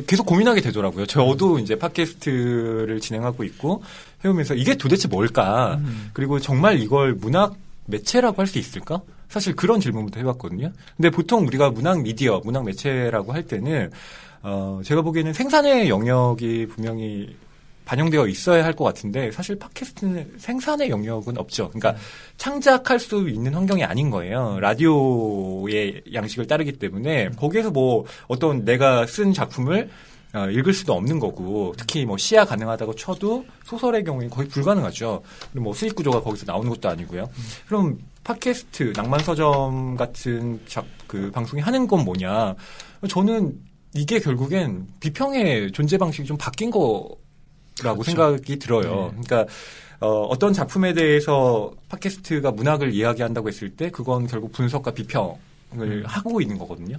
계속 0.07 0.27
고민하게 0.27 0.61
되더라고요. 0.61 1.07
저도 1.07 1.59
이제 1.59 1.75
팟캐스트를 1.79 3.01
진행하고 3.01 3.45
있고 3.45 3.83
해오면서 4.25 4.55
이게 4.55 4.75
도대체 4.75 5.09
뭘까? 5.09 5.81
그리고 6.13 6.39
정말 6.39 6.81
이걸 6.81 7.15
문학 7.15 7.55
매체라고 7.87 8.41
할 8.41 8.47
수 8.47 8.59
있을까? 8.59 9.01
사실 9.29 9.55
그런 9.57 9.81
질문부터 9.81 10.21
해봤거든요. 10.21 10.73
근데 10.97 11.11
보통 11.11 11.47
우리가 11.47 11.71
문학 11.71 12.03
미디어, 12.03 12.41
문학 12.45 12.65
매체라고 12.65 13.33
할 13.33 13.43
때는 13.45 13.91
어 14.43 14.81
제가 14.85 15.03
보기에는 15.03 15.33
생산의 15.33 15.89
영역이 15.89 16.67
분명히 16.67 17.37
반영되어 17.87 18.27
있어야 18.27 18.65
할 18.65 18.75
것 18.75 18.85
같은데 18.85 19.31
사실 19.31 19.57
팟캐스트는 19.59 20.35
생산의 20.39 20.91
영역은 20.91 21.39
없죠. 21.39 21.71
그러니까 21.71 21.97
창작할 22.37 22.99
수 22.99 23.29
있는 23.29 23.55
환경이 23.55 23.85
아닌 23.85 24.11
거예요. 24.11 24.59
라디오의 24.61 26.03
양식을 26.13 26.47
따르기 26.47 26.73
때문에 26.73 27.31
거기에서 27.31 27.71
뭐 27.71 28.05
어떤 28.29 28.65
내가 28.65 29.07
쓴 29.07 29.33
작품을 29.33 29.89
어, 30.35 30.51
읽을 30.51 30.75
수도 30.75 30.93
없는 30.93 31.19
거고 31.19 31.73
특히 31.79 32.05
뭐 32.05 32.19
시야 32.19 32.45
가능하다고 32.45 32.97
쳐도 32.97 33.47
소설의 33.65 34.05
경우에는 34.05 34.29
거의 34.29 34.49
불가능하죠. 34.49 35.23
그리고 35.53 35.65
뭐 35.65 35.73
수익 35.73 35.95
구조가 35.95 36.21
거기서 36.21 36.45
나오는 36.47 36.69
것도 36.69 36.89
아니고요. 36.91 37.31
그럼 37.67 37.99
팟캐스트 38.27 38.93
낭만서점 38.97 39.97
같은 39.97 40.61
작, 40.67 40.85
그 41.07 41.31
방송이 41.31 41.63
하는 41.63 41.87
건 41.87 42.05
뭐냐? 42.05 42.57
저는 43.09 43.57
이게 43.95 44.19
결국엔 44.19 44.89
비평의 44.99 45.71
존재 45.71 45.97
방식이 45.97 46.27
좀 46.27 46.37
바뀐 46.37 46.73
거라고 46.73 48.03
생각이 48.03 48.59
들어요. 48.59 49.11
그러니까 49.11 49.47
어, 50.01 50.23
어떤 50.25 50.53
작품에 50.53 50.93
대해서 50.93 51.73
팟캐스트가 51.89 52.51
문학을 52.51 52.93
이야기한다고 52.93 53.47
했을 53.47 53.71
때 53.71 53.91
그건 53.93 54.27
결국 54.27 54.51
분석과 54.51 54.91
비평을 54.91 56.05
하고 56.07 56.41
있는 56.41 56.59
거거든요. 56.59 56.99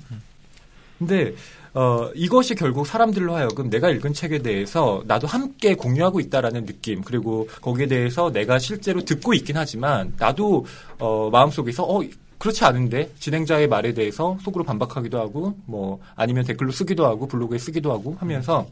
근데 0.97 1.35
어, 1.77 2.09
이것이 2.15 2.55
결국 2.55 2.87
사람들로 2.87 3.35
하여금 3.35 3.69
내가 3.69 3.91
읽은 3.91 4.11
책에 4.11 4.39
대해서 4.39 5.03
나도 5.05 5.27
함께 5.27 5.75
공유하고 5.75 6.19
있다라는 6.19 6.65
느낌 6.65 7.03
그리고 7.03 7.47
거기에 7.61 7.85
대해서 7.85 8.31
내가 8.31 8.57
실제로 8.57 9.05
듣고 9.05 9.35
있긴 9.35 9.57
하지만 9.57 10.11
나도 10.17 10.65
어, 10.97 11.29
마음속에서 11.31 11.83
어 11.83 12.01
그렇지 12.39 12.65
않은데 12.65 13.11
진행자의 13.19 13.67
말에 13.67 13.93
대해서 13.93 14.39
속으로 14.41 14.63
반박하기도 14.63 15.19
하고 15.19 15.55
뭐 15.67 15.99
아니면 16.15 16.45
댓글로 16.45 16.71
쓰기도 16.71 17.05
하고 17.05 17.27
블로그에 17.27 17.59
쓰기도 17.59 17.91
하고 17.91 18.17
하면서 18.19 18.65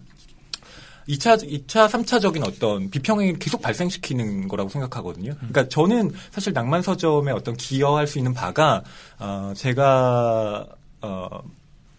2차, 1.07 1.47
2차, 1.47 1.87
3차적인 1.87 2.47
어떤 2.47 2.89
비평을 2.89 3.37
계속 3.37 3.61
발생시키는 3.61 4.47
거라고 4.47 4.69
생각하거든요. 4.69 5.35
그러니까 5.35 5.69
저는 5.69 6.11
사실 6.31 6.53
낭만서점에 6.53 7.31
어떤 7.31 7.55
기여할 7.55 8.07
수 8.07 8.17
있는 8.17 8.33
바가, 8.33 8.81
어, 9.19 9.53
제가, 9.55 10.65
어, 11.01 11.43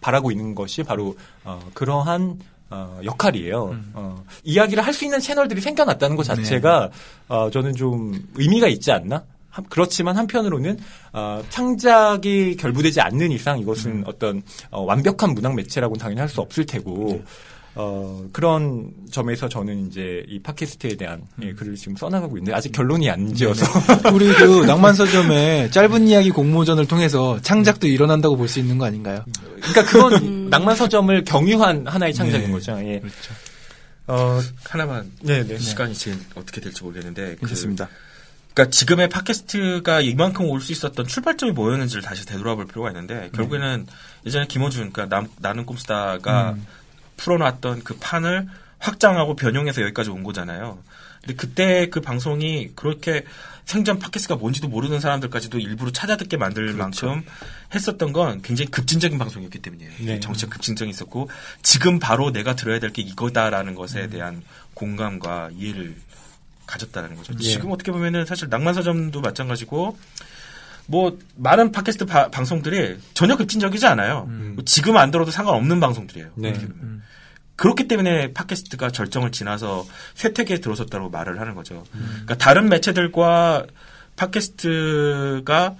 바라고 0.01 0.31
있는 0.31 0.55
것이 0.55 0.83
바로, 0.83 1.15
어, 1.43 1.59
그러한 1.73 2.39
어, 2.69 2.99
역할이에요. 3.03 3.75
어, 3.93 4.23
이야기를 4.43 4.85
할 4.85 4.93
수 4.93 5.05
있는 5.05 5.19
채널들이 5.19 5.61
생겨났다는 5.61 6.15
것 6.17 6.23
자체가 6.23 6.89
어, 7.29 7.49
저는 7.49 7.75
좀 7.75 8.13
의미가 8.35 8.67
있지 8.67 8.91
않나? 8.91 9.23
한- 9.49 9.65
그렇지만 9.69 10.17
한편으로는 10.17 10.77
어, 11.13 11.41
창작이 11.49 12.57
결부되지 12.57 12.99
않는 13.01 13.31
이상 13.31 13.59
이것은 13.59 14.03
어떤 14.05 14.41
어, 14.69 14.81
완벽한 14.83 15.33
문학 15.33 15.55
매체라고는 15.55 15.99
당연히 15.99 16.19
할 16.19 16.27
수 16.29 16.41
없을 16.41 16.65
테고 16.65 17.21
어, 17.79 18.25
그런 18.33 18.91
점에서 19.11 19.47
저는 19.47 19.87
이제 19.87 20.25
이 20.27 20.39
팟캐스트에 20.39 20.95
대한 20.95 21.21
예, 21.43 21.53
글을 21.53 21.75
지금 21.75 21.95
써나가고 21.95 22.37
있는데 22.37 22.53
아직 22.55 22.71
결론이 22.71 23.07
안 23.09 23.33
지어서 23.35 23.65
우리 24.13 24.33
그 24.33 24.65
낭만 24.65 24.95
서점의 24.95 25.69
짧은 25.71 26.07
이야기 26.07 26.31
공모전을 26.31 26.87
통해서 26.87 27.39
창작도 27.41 27.85
일어난다고 27.87 28.35
볼 28.35 28.47
수 28.47 28.59
있는 28.59 28.77
거 28.79 28.85
아닌가요? 28.85 29.23
그러니까 29.61 29.83
그건 29.85 30.49
낭만 30.49 30.75
서점을 30.75 31.23
경유한 31.25 31.85
하나의 31.85 32.13
창작인 32.13 32.47
네. 32.47 32.51
거죠. 32.51 32.71
예. 32.79 32.99
그렇죠. 32.99 33.33
어, 34.07 34.39
하나만 34.63 35.11
네, 35.21 35.45
네. 35.45 35.57
시간이 35.59 35.93
지금 35.93 36.19
어떻게 36.35 36.61
될지 36.61 36.81
모르겠는데 36.83 37.35
그, 37.35 37.41
그렇습니다. 37.45 37.89
그러니까 38.53 38.71
지금의 38.71 39.09
팟캐스트가 39.09 40.01
이만큼 40.01 40.45
올 40.49 40.61
수 40.61 40.71
있었던 40.71 41.05
출발점이 41.05 41.51
뭐였는지를 41.51 42.01
다시 42.01 42.25
되돌아볼 42.25 42.65
필요가 42.65 42.89
있는데 42.89 43.29
결국에는 43.35 43.85
예전에 44.25 44.47
김호준 44.47 44.91
그러니까 44.93 45.15
남- 45.15 45.27
나는 45.39 45.65
꿈스타가 45.65 46.55
풀어놨던 47.17 47.83
그 47.83 47.97
판을 47.99 48.47
확장하고 48.79 49.35
변형해서 49.35 49.81
여기까지 49.81 50.09
온 50.09 50.23
거잖아요. 50.23 50.79
근데 51.21 51.35
그때 51.35 51.89
그 51.89 51.99
방송이 51.99 52.71
그렇게 52.75 53.25
생전 53.65 53.99
팟캐스트가 53.99 54.35
뭔지도 54.37 54.69
모르는 54.69 55.01
사람들까지도 55.01 55.59
일부러 55.59 55.91
찾아듣게 55.91 56.37
만들 56.37 56.73
만큼 56.73 57.23
했었던 57.75 58.13
건 58.13 58.41
굉장히 58.41 58.71
급진적인 58.71 59.17
방송이었기 59.17 59.59
때문이에요. 59.59 59.91
네. 59.99 60.19
정치적 60.21 60.51
급진적이 60.51 60.89
있었고 60.91 61.29
지금 61.63 61.99
바로 61.99 62.31
내가 62.31 62.55
들어야 62.55 62.79
될 62.79 62.91
게 62.91 63.01
이거다라는 63.01 63.75
것에 63.75 64.07
대한 64.07 64.41
공감과 64.73 65.49
이해를 65.57 65.97
가졌다는 66.65 67.15
거죠. 67.17 67.33
예. 67.41 67.43
지금 67.43 67.71
어떻게 67.71 67.91
보면은 67.91 68.25
사실 68.25 68.47
낭만서점도 68.49 69.19
마찬가지고 69.19 69.97
뭐 70.87 71.17
많은 71.35 71.71
팟캐스트 71.71 72.05
바- 72.05 72.29
방송들이 72.29 72.97
전혀 73.13 73.35
급진적이지 73.37 73.85
않아요. 73.85 74.25
뭐 74.55 74.63
지금 74.65 74.97
안 74.97 75.11
들어도 75.11 75.31
상관없는 75.31 75.79
방송들이에요. 75.79 76.29
네. 76.35 76.53
보면. 76.53 77.01
그렇기 77.57 77.87
때문에 77.87 78.33
팟캐스트가 78.33 78.91
절정을 78.91 79.31
지나서 79.31 79.85
쇠퇴기에 80.15 80.59
들어섰다고 80.59 81.09
말을 81.09 81.39
하는 81.39 81.55
거죠. 81.55 81.83
그러니까 81.91 82.35
다른 82.37 82.69
매체들과 82.69 83.65
팟캐스트가 84.15 85.75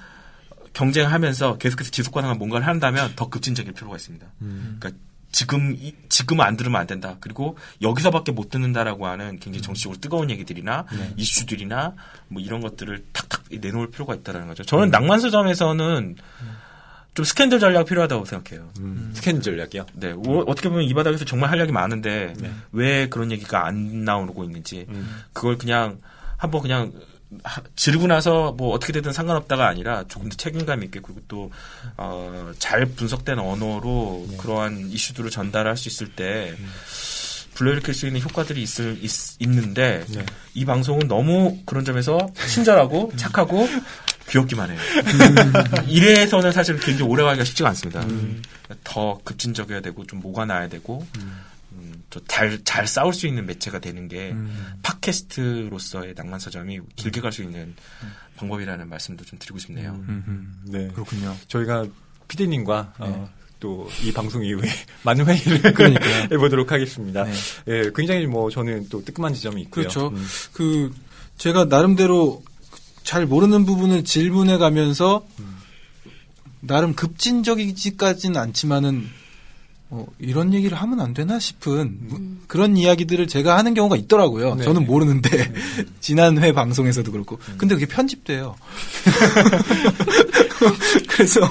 경쟁하면서 0.74 1.58
계속해서 1.58 1.90
지속 1.92 2.14
가능한 2.14 2.38
뭔가를 2.38 2.68
한다면 2.68 3.12
더 3.16 3.30
급진적일 3.30 3.74
필요가 3.74 3.96
있습니다. 3.96 4.26
그러니까 4.40 4.92
지금 5.38 5.76
이- 5.80 5.94
지금 6.10 6.42
안 6.42 6.58
들으면 6.58 6.82
안 6.82 6.88
된다. 6.88 7.18
그리고 7.20 7.60
여기서밖에 7.84 8.32
못 8.32 8.50
듣는다라고 8.50 9.06
하는 9.06 9.38
굉장히 9.38 9.62
정치적으로 9.62 10.00
뜨거운 10.02 10.32
얘기들이나 10.32 10.86
이슈들이나 11.16 11.94
뭐 12.28 12.42
이런 12.42 12.60
것들을 12.60 13.06
탁탁 13.14 13.44
내놓을 13.52 13.92
필요가 13.92 14.16
있다라는 14.16 14.48
거죠. 14.48 14.64
저는 14.64 14.90
낭만서점에서는 14.90 16.16
좀 17.14 17.24
스캔들 17.26 17.60
전략 17.60 17.86
필요하다고 17.86 18.26
생각해요. 18.26 18.70
음, 18.80 19.12
스캔 19.14 19.42
전략이요. 19.42 19.86
네, 19.94 20.12
오- 20.14 20.42
어떻게 20.48 20.70
보면 20.70 20.86
이 20.86 20.94
바닥에서 20.96 21.24
정말 21.24 21.52
할 21.52 21.60
얘기 21.62 21.72
많은데 21.72 22.34
왜 22.72 23.08
그런 23.08 23.32
얘기가 23.32 23.68
안 23.68 24.06
나오고 24.06 24.44
있는지 24.44 24.88
그걸 25.34 25.60
그냥 25.60 26.00
한번 26.38 26.62
그냥 26.64 26.94
하- 26.96 27.17
지르고 27.76 28.08
나서 28.08 28.54
뭐 28.54 28.74
어떻게 28.74 28.94
되든 28.94 29.12
상관없다가 29.12 29.68
아니라 29.68 30.06
조금 30.08 30.30
더 30.30 30.38
책임감 30.38 30.84
있게 30.84 31.02
그리고 31.02 31.22
또 31.28 31.52
어, 31.98 32.52
잘 32.58 32.86
분석된 32.86 33.38
언어로 33.40 34.28
그러한 34.38 34.90
이슈들을 34.90 35.30
전달할 35.30 35.76
수 35.76 35.90
있을 35.90 36.08
때 36.08 36.56
불러일으킬 37.54 37.94
수 37.94 38.08
있는 38.08 38.22
효과들이 38.22 38.62
있을 38.62 38.98
있, 39.02 39.12
는데이 39.42 40.66
방송은 40.66 41.08
너무 41.08 41.58
그런 41.66 41.84
점에서 41.84 42.30
친절하고 42.48 43.12
착하고 43.16 43.68
귀엽기만 44.30 44.70
해요. 44.70 44.80
이래서는 45.88 46.52
사실 46.52 46.78
굉장히 46.80 47.10
오래 47.10 47.24
가기가 47.24 47.44
쉽지가 47.46 47.70
않습니다. 47.70 48.06
더 48.84 49.20
급진적이어야 49.24 49.82
되고 49.82 50.06
좀 50.06 50.20
뭐가 50.20 50.46
나야 50.46 50.68
되고 50.68 51.06
음, 51.18 51.42
잘, 52.28 52.64
잘 52.64 52.88
싸울 52.88 53.14
수 53.14 53.28
있는 53.28 53.46
매체가 53.46 53.80
되는 53.80 54.08
게 54.08 54.34
팟캐스트로서의 54.82 56.14
낭만서점이 56.16 56.80
길게 56.96 57.22
갈 57.22 57.32
수 57.32 57.44
있는 57.44 57.76
방법이라는 58.38 58.88
말씀도 58.88 59.26
좀 59.26 59.38
드리고 59.40 59.60
싶네요. 59.60 59.92
음, 60.08 60.62
네. 60.66 60.88
그렇군요. 60.94 61.36
저희가 61.48 61.86
피디님과 62.28 62.94
어, 63.00 63.30
또이 63.60 64.14
방송 64.14 64.44
이후에 64.46 64.70
많은 65.04 65.26
회의를. 65.26 65.74
해보도록 66.32 66.72
하겠습니다. 66.72 67.24
네. 67.24 67.34
예, 67.68 67.92
굉장히 67.96 68.26
뭐 68.28 68.50
저는 68.50 68.88
또 68.90 69.04
뜨끔한 69.04 69.34
지점이 69.34 69.62
있고요. 69.64 69.84
그렇죠. 69.84 70.10
음, 70.10 70.26
그 70.54 70.94
제가 71.38 71.66
나름대로 71.66 72.44
잘 73.04 73.26
모르는 73.26 73.66
부분을 73.66 74.04
질문해 74.04 74.58
가면서 74.58 75.26
나름 76.60 76.94
급진적이지까지는 76.94 78.40
않지만은 78.40 79.08
어, 79.90 80.06
이런 80.20 80.54
얘기를 80.54 80.78
하면 80.78 81.00
안 81.00 81.14
되나 81.14 81.40
싶은 81.40 81.98
무- 82.02 82.20
그런 82.48 82.76
이야기들을 82.76 83.28
제가 83.28 83.58
하는 83.58 83.74
경우가 83.74 83.96
있더라고요. 83.96 84.56
네. 84.56 84.64
저는 84.66 84.86
모르는데 84.86 85.30
지난 86.02 86.38
회 86.44 86.52
방송에서도 86.52 87.10
그렇고 87.12 87.40
근데 87.58 87.76
그게 87.76 87.86
편집돼요. 87.86 88.56
그래서 91.10 91.42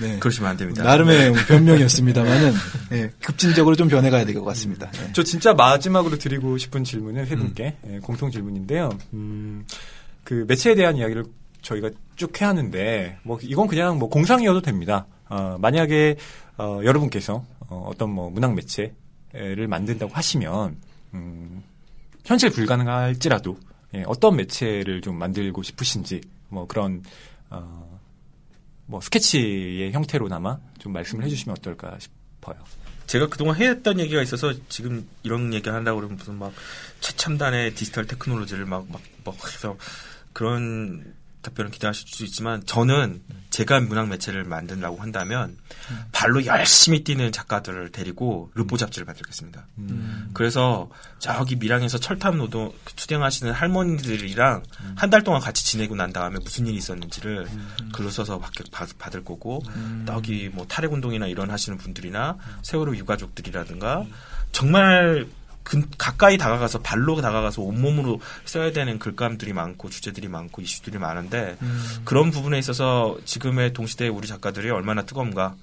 네. 0.00 0.18
그러시면 0.18 0.50
안 0.50 0.56
됩니다. 0.56 0.82
나름의 0.82 1.32
변명이었습니다만은 1.46 2.52
네, 2.90 3.10
급진적으로 3.22 3.76
좀 3.76 3.88
변해가야 3.88 4.24
될 4.24 4.34
것 4.34 4.44
같습니다. 4.44 4.90
네. 4.92 5.10
저 5.12 5.22
진짜 5.22 5.52
마지막으로 5.54 6.18
드리고 6.18 6.58
싶은 6.58 6.84
질문은 6.84 7.26
세 7.26 7.36
분께 7.36 7.76
예, 7.90 7.98
공통 7.98 8.30
질문인데요. 8.30 8.90
음, 9.12 9.64
그 10.24 10.44
매체에 10.48 10.74
대한 10.74 10.96
이야기를 10.96 11.24
저희가 11.62 11.90
쭉 12.16 12.40
해야 12.40 12.50
하는데 12.50 13.18
뭐 13.24 13.38
이건 13.42 13.66
그냥 13.66 13.98
뭐 13.98 14.08
공상이어도 14.08 14.62
됩니다. 14.62 15.06
어, 15.28 15.56
만약에 15.60 16.16
어, 16.58 16.80
여러분께서 16.84 17.44
어, 17.60 17.88
어떤 17.88 18.10
뭐 18.10 18.30
문학 18.30 18.54
매체를 18.54 19.68
만든다고 19.68 20.12
하시면 20.12 20.76
음, 21.14 21.62
현실 22.24 22.50
불가능할지라도 22.50 23.58
예, 23.94 24.04
어떤 24.06 24.36
매체를 24.36 25.00
좀 25.00 25.16
만들고 25.16 25.62
싶으신지 25.62 26.20
뭐 26.48 26.66
그런 26.66 27.02
어, 27.48 28.00
뭐 28.86 29.00
스케치의 29.00 29.92
형태로나마 29.92 30.58
좀 30.78 30.92
말씀을 30.92 31.24
해주시면 31.24 31.56
어떨까 31.58 31.96
싶어요. 31.98 32.56
제가 33.06 33.28
그동안 33.28 33.56
했던 33.56 33.98
얘기가 33.98 34.20
있어서 34.20 34.52
지금 34.68 35.08
이런 35.22 35.54
얘기 35.54 35.70
하려고 35.70 36.00
그러면 36.00 36.18
무슨 36.18 36.34
막 36.34 36.52
최첨단의 37.00 37.74
디지털 37.74 38.06
테크놀로지를 38.06 38.66
막, 38.66 38.86
막, 38.90 39.00
막 39.24 39.34
해서 39.46 39.78
그런 40.34 41.14
답변을 41.42 41.70
기대하실 41.70 42.08
수 42.08 42.24
있지만 42.24 42.64
저는 42.66 43.22
제가 43.50 43.80
문학 43.80 44.08
매체를 44.08 44.44
만들라고 44.44 44.98
한다면 44.98 45.56
발로 46.12 46.44
열심히 46.44 47.04
뛰는 47.04 47.32
작가들을 47.32 47.90
데리고 47.90 48.50
르포 48.54 48.76
잡지를 48.76 49.06
만들겠습니다. 49.06 49.66
그래서 50.34 50.90
저기 51.18 51.56
밀양에서 51.56 51.98
철탑 51.98 52.36
노동 52.36 52.72
투쟁하시는 52.96 53.52
할머니들이랑 53.52 54.62
한달 54.96 55.22
동안 55.22 55.40
같이 55.40 55.64
지내고 55.64 55.94
난 55.96 56.12
다음에 56.12 56.38
무슨 56.42 56.66
일이 56.66 56.76
있었는지를 56.76 57.46
글로 57.92 58.10
써서 58.10 58.38
받, 58.38 58.52
받, 58.98 59.14
을 59.14 59.24
거고 59.24 59.62
여기 60.08 60.50
뭐 60.52 60.66
탈핵 60.66 60.92
운동이나 60.92 61.26
이런 61.26 61.50
하시는 61.50 61.78
분들이나 61.78 62.36
세월호 62.62 62.96
유가족들이라든가 62.96 64.04
정말 64.52 65.26
근, 65.68 65.84
가까이 65.98 66.38
다가가서 66.38 66.78
발로 66.78 67.20
다가가서 67.20 67.60
온몸으로 67.60 68.20
써야 68.46 68.72
되는 68.72 68.98
글감들이 68.98 69.52
많고 69.52 69.90
주제들이 69.90 70.26
많고 70.28 70.62
이슈들이 70.62 70.96
많은데 70.98 71.58
그런 72.04 72.30
부분에 72.30 72.58
있어서 72.58 73.18
지금의 73.26 73.74
동시대의 73.74 74.10
우리 74.10 74.26
작가들이 74.26 74.70
얼마나 74.70 75.02
뜨거운가 75.02 75.56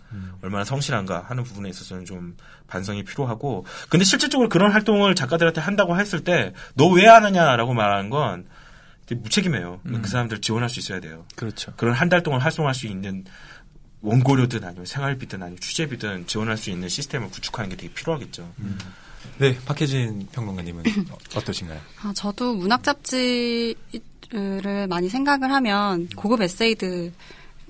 얼마나 0.43 0.63
성실한가 0.63 1.25
하는 1.27 1.43
부분에 1.43 1.69
있어서는 1.69 2.05
좀 2.05 2.37
반성이 2.67 3.03
필요하고 3.03 3.65
근데 3.89 4.05
실질적으로 4.05 4.47
그런 4.47 4.71
활동을 4.71 5.15
작가들한테 5.15 5.59
한다고 5.61 5.99
했을 5.99 6.23
때 6.23 6.53
너 6.75 6.89
왜 6.91 7.07
하느냐라고 7.07 7.73
말하는 7.73 8.09
건 8.11 8.45
무책임해요. 9.09 9.81
그 10.01 10.07
사람들 10.07 10.39
지원할 10.41 10.69
수 10.69 10.79
있어야 10.79 10.99
돼요. 10.99 11.25
그렇죠. 11.35 11.73
그런 11.77 11.93
한 11.95 12.09
달 12.09 12.21
동안 12.21 12.41
활동할 12.41 12.73
수 12.75 12.85
있는 12.87 13.25
원고료든 14.01 14.63
아니면 14.63 14.85
생활비든 14.85 15.41
아니면 15.41 15.59
취재비든 15.59 16.27
지원할 16.27 16.57
수 16.57 16.69
있는 16.69 16.89
시스템을 16.89 17.29
구축하는 17.31 17.69
게 17.71 17.75
되게 17.75 17.91
필요하겠죠. 17.93 18.51
네, 19.37 19.57
박혜진 19.65 20.27
평론가님은 20.31 20.83
어- 21.11 21.17
어떠신가요? 21.37 21.79
아, 22.03 22.13
저도 22.15 22.53
문학 22.55 22.83
잡지를 22.83 23.75
많이 24.89 25.09
생각을 25.09 25.51
하면 25.51 26.07
고급 26.15 26.41
에세이드 26.41 27.11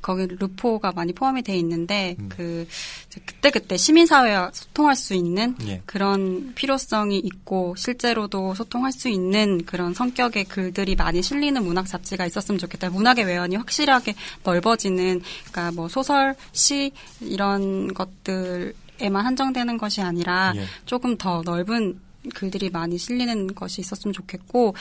거기 0.06 0.28
르포가 0.28 0.92
많이 0.92 1.14
포함이 1.14 1.42
돼 1.42 1.58
있는데 1.58 2.16
그 2.30 2.68
이제 3.08 3.20
그때 3.26 3.50
그때 3.50 3.76
시민사회와 3.76 4.52
소통할 4.54 4.96
수 4.96 5.16
있는 5.16 5.56
예. 5.66 5.82
그런 5.88 6.54
필요성이 6.54 7.18
있고 7.18 7.74
실제로도 7.76 8.54
소통할 8.54 8.92
수 8.92 9.10
있는 9.10 9.66
그런 9.66 9.96
성격의 9.96 10.46
글들이 10.46 10.96
많이 10.96 11.24
실리는 11.24 11.64
문학 11.64 11.88
잡지가 11.88 12.28
있었으면 12.28 12.60
좋겠다. 12.60 12.92
문학의 12.92 13.26
외연이 13.26 13.56
확실하게 13.56 14.14
넓어지는 14.44 15.24
그러니까 15.50 15.72
뭐 15.72 15.90
소설, 15.90 16.36
시 16.52 16.92
이런 17.20 17.92
것들 17.92 18.76
에만 19.00 19.26
한정되는 19.26 19.80
것이 19.80 20.02
아니라 20.02 20.54
예. 20.56 20.66
조금 20.86 21.18
더 21.18 21.42
넓은 21.44 22.00
글들이 22.36 22.70
많이 22.70 23.00
실리는 23.00 23.56
것이 23.56 23.82
있었으면 23.82 24.14
좋겠고 24.14 24.76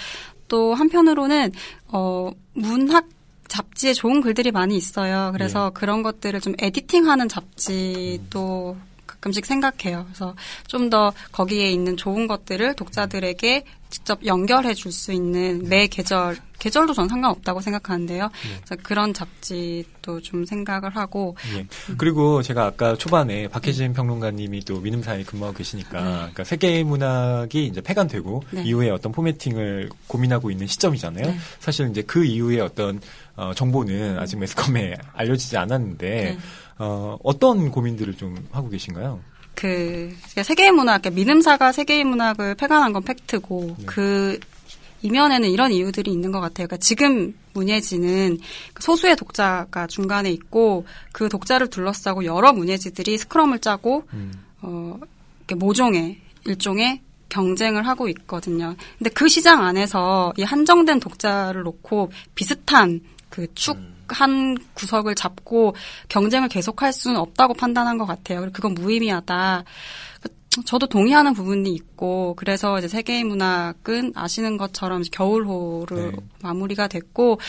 또 0.49 0.75
한편으로는 0.75 1.51
어 1.89 2.31
문학 2.53 3.07
잡지에 3.75 3.93
좋은 3.93 4.21
글들이 4.21 4.53
많이 4.53 4.77
있어요. 4.77 5.31
그래서 5.33 5.71
그런 5.71 6.03
것들을 6.03 6.41
좀 6.41 6.55
에디팅하는 6.59 7.29
잡지도 7.29 8.77
가끔씩 9.25 9.47
생각해요. 9.47 10.05
그래서 10.05 10.35
좀 10.67 10.85
더 10.91 11.15
거기에 11.33 11.71
있는 11.71 11.97
좋은 11.97 12.27
것들을 12.27 12.75
독자들에게 12.77 13.65
직접 13.89 14.25
연결해 14.27 14.75
줄 14.75 14.93
수 14.93 15.13
있는 15.13 15.67
매 15.67 15.87
계절 15.87 16.37
계절도 16.59 16.93
전 16.93 17.09
상관없다고 17.09 17.61
생각하는데요. 17.61 18.31
그래서 18.65 18.83
그런 18.83 19.15
잡지도 19.15 20.21
좀 20.21 20.45
생각을 20.45 20.95
하고 20.95 21.37
예. 21.57 21.67
그리고 21.97 22.43
제가 22.43 22.67
아까 22.67 22.97
초반에 22.97 23.49
박혜진 23.49 23.93
평론가님이 23.95 24.61
또 24.65 24.81
민음사에 24.81 25.25
근무하고 25.25 25.57
계시니까, 25.57 25.91
그러니까 26.01 26.45
세계 26.45 26.83
문학이 26.85 27.67
이제 27.67 27.81
폐간되고 27.81 28.45
네. 28.51 28.63
이후에 28.65 28.91
어떤 28.91 29.11
포매팅을 29.13 29.89
고민하고 30.07 30.51
있는 30.51 30.67
시점이잖아요. 30.67 31.27
네. 31.27 31.37
사실 31.61 31.89
이제 31.89 32.03
그 32.03 32.25
이후에 32.25 32.61
어떤 32.61 33.01
어, 33.37 33.53
정보는 33.55 34.19
아직 34.19 34.39
매스컴에 34.39 34.97
알려지지 35.15 35.57
않았는데 35.57 36.09
네. 36.09 36.39
어, 36.79 37.17
어떤 37.23 37.71
고민들을 37.71 38.17
좀 38.17 38.37
하고 38.51 38.69
계신가요? 38.69 39.21
그 39.55 40.15
세계의 40.31 40.73
문학, 40.73 41.03
그러니까 41.03 41.11
민음사가 41.11 41.73
세계의 41.73 42.05
문학을 42.05 42.57
폐간한 42.57 42.93
건 42.93 43.03
팩트고 43.03 43.77
네. 43.79 43.87
그 43.87 44.39
이면에는 45.03 45.51
이런 45.51 45.71
이유들이 45.71 46.11
있는 46.11 46.33
것 46.33 46.41
같아요. 46.41 46.67
그러니까 46.67 46.79
지금 46.79 47.35
문예지는 47.53 48.39
그 48.73 48.83
소수의 48.83 49.17
독자가 49.17 49.87
중간에 49.87 50.31
있고 50.31 50.87
그 51.13 51.29
독자를 51.29 51.69
둘러싸고 51.69 52.25
여러 52.25 52.53
문예지들이 52.53 53.19
스크럼을 53.19 53.61
짜고 53.61 54.05
음. 54.15 54.33
어 54.63 54.99
이렇게 55.41 55.55
모종의 55.55 56.19
일종의 56.47 57.03
경쟁을 57.29 57.87
하고 57.87 58.09
있거든요. 58.09 58.75
근데 58.99 59.11
그 59.11 59.29
시장 59.29 59.65
안에서 59.65 60.33
이 60.37 60.43
한정된 60.43 61.01
독자를 61.01 61.63
놓고 61.63 62.11
비슷한 62.35 63.01
그축 63.29 63.77
한 64.09 64.57
구석을 64.75 65.15
잡고 65.15 65.75
경쟁을 66.09 66.49
계속할 66.49 66.93
수는 66.93 67.19
없다고 67.21 67.55
판단한 67.55 67.99
것 67.99 68.07
같아요. 68.07 68.49
그건 68.53 68.75
무의미하다. 68.75 69.65
저도 70.67 70.87
동의하는 70.87 71.35
부분이 71.35 71.73
있고 71.75 72.35
그래서 72.37 72.79
이제 72.79 72.87
세계의 72.87 73.25
문학은 73.25 74.13
아시는 74.15 74.57
것처럼 74.57 75.01
이제 75.01 75.11
겨울호로 75.13 75.97
네. 75.97 76.13
마무리가 76.43 76.87
됐고 76.89 77.41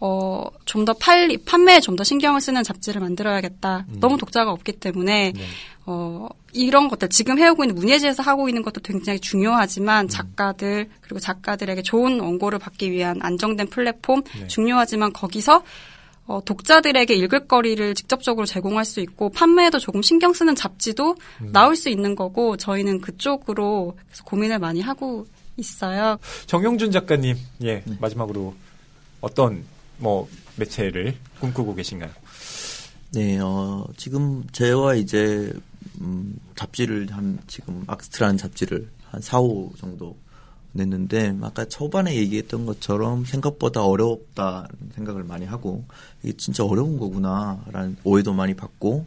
어 0.00 0.50
좀 0.64 0.84
더 0.84 0.94
팔 0.94 1.36
판매에 1.44 1.80
좀 1.80 1.94
더 1.94 2.04
신경을 2.04 2.40
쓰는 2.40 2.62
잡지를 2.64 3.00
만들어야겠다. 3.02 3.84
너무 4.00 4.16
독자가 4.16 4.50
없기 4.50 4.72
때문에 4.72 5.32
네. 5.34 5.42
어 5.86 6.26
이런 6.52 6.88
것들 6.88 7.08
지금 7.10 7.38
해오고 7.38 7.64
있는 7.64 7.74
문예지에서 7.76 8.22
하고 8.22 8.48
있는 8.48 8.62
것도 8.62 8.80
굉장히 8.80 9.20
중요하지만 9.20 10.08
작가들 10.08 10.88
그리고 11.02 11.20
작가들에게 11.20 11.82
좋은 11.82 12.18
원고를 12.18 12.58
받기 12.58 12.90
위한 12.90 13.18
안정된 13.22 13.68
플랫폼 13.68 14.22
네. 14.22 14.46
중요하지만 14.46 15.12
거기서 15.12 15.62
어, 16.30 16.40
독자들에게 16.44 17.12
읽을 17.12 17.48
거리를 17.48 17.92
직접적으로 17.96 18.46
제공할 18.46 18.84
수 18.84 19.00
있고 19.00 19.30
판매에도 19.30 19.80
조금 19.80 20.00
신경 20.00 20.32
쓰는 20.32 20.54
잡지도 20.54 21.16
나올 21.52 21.74
수 21.74 21.88
있는 21.88 22.14
거고 22.14 22.56
저희는 22.56 23.00
그쪽으로 23.00 23.96
계속 24.08 24.26
고민을 24.26 24.60
많이 24.60 24.80
하고 24.80 25.26
있어요. 25.56 26.18
정영준 26.46 26.92
작가님, 26.92 27.36
예, 27.64 27.82
마지막으로 27.98 28.54
어떤 29.20 29.64
뭐 29.98 30.28
매체를 30.54 31.16
꿈꾸고 31.40 31.74
계신가요? 31.74 32.10
네, 33.12 33.40
어, 33.40 33.84
지금 33.96 34.46
제와 34.52 34.94
이제, 34.94 35.52
음, 36.00 36.38
잡지를 36.54 37.08
한, 37.10 37.40
지금 37.48 37.82
악스트라는 37.88 38.36
잡지를 38.36 38.88
한 39.10 39.20
4, 39.20 39.40
5 39.40 39.72
정도 39.76 40.16
냈는데, 40.72 41.36
아까 41.42 41.64
초반에 41.64 42.14
얘기했던 42.16 42.66
것처럼 42.66 43.24
생각보다 43.24 43.84
어렵다는 43.84 44.68
생각을 44.94 45.24
많이 45.24 45.44
하고, 45.46 45.84
이게 46.22 46.36
진짜 46.36 46.64
어려운 46.64 46.98
거구나라는 46.98 47.96
오해도 48.04 48.32
많이 48.32 48.54
받고, 48.54 49.06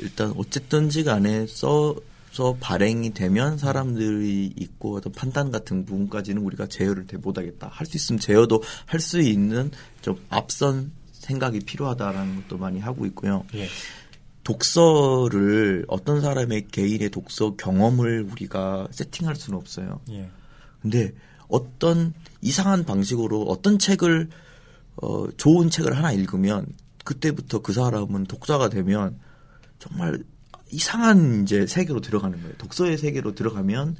일단 0.00 0.32
어쨌든지 0.36 1.04
간에 1.04 1.46
써서 1.46 2.56
발행이 2.60 3.14
되면 3.14 3.58
사람들이 3.58 4.52
있고 4.56 4.96
어떤 4.96 5.12
판단 5.12 5.50
같은 5.52 5.84
부분까지는 5.84 6.42
우리가 6.42 6.66
제어를 6.66 7.06
대 7.06 7.16
못하겠다. 7.16 7.68
할 7.68 7.86
수 7.86 7.96
있으면 7.96 8.18
제어도 8.18 8.62
할 8.86 9.00
수 9.00 9.20
있는 9.20 9.70
좀 10.02 10.16
앞선 10.30 10.90
생각이 11.12 11.60
필요하다라는 11.60 12.42
것도 12.42 12.58
많이 12.58 12.80
하고 12.80 13.06
있고요. 13.06 13.44
예. 13.54 13.68
독서를 14.42 15.86
어떤 15.88 16.20
사람의 16.20 16.68
개인의 16.70 17.10
독서 17.10 17.54
경험을 17.56 18.28
우리가 18.30 18.88
세팅할 18.90 19.36
수는 19.36 19.58
없어요. 19.58 20.00
예. 20.10 20.28
근데 20.84 21.14
어떤 21.48 22.12
이상한 22.42 22.84
방식으로 22.84 23.44
어떤 23.44 23.78
책을 23.78 24.28
어 24.96 25.28
좋은 25.38 25.70
책을 25.70 25.96
하나 25.96 26.12
읽으면 26.12 26.66
그때부터 27.04 27.62
그 27.62 27.72
사람은 27.72 28.24
독자가 28.24 28.68
되면 28.68 29.18
정말 29.78 30.22
이상한 30.70 31.42
이제 31.42 31.66
세계로 31.66 32.02
들어가는 32.02 32.38
거예요. 32.38 32.54
독서의 32.58 32.98
세계로 32.98 33.34
들어가면 33.34 33.96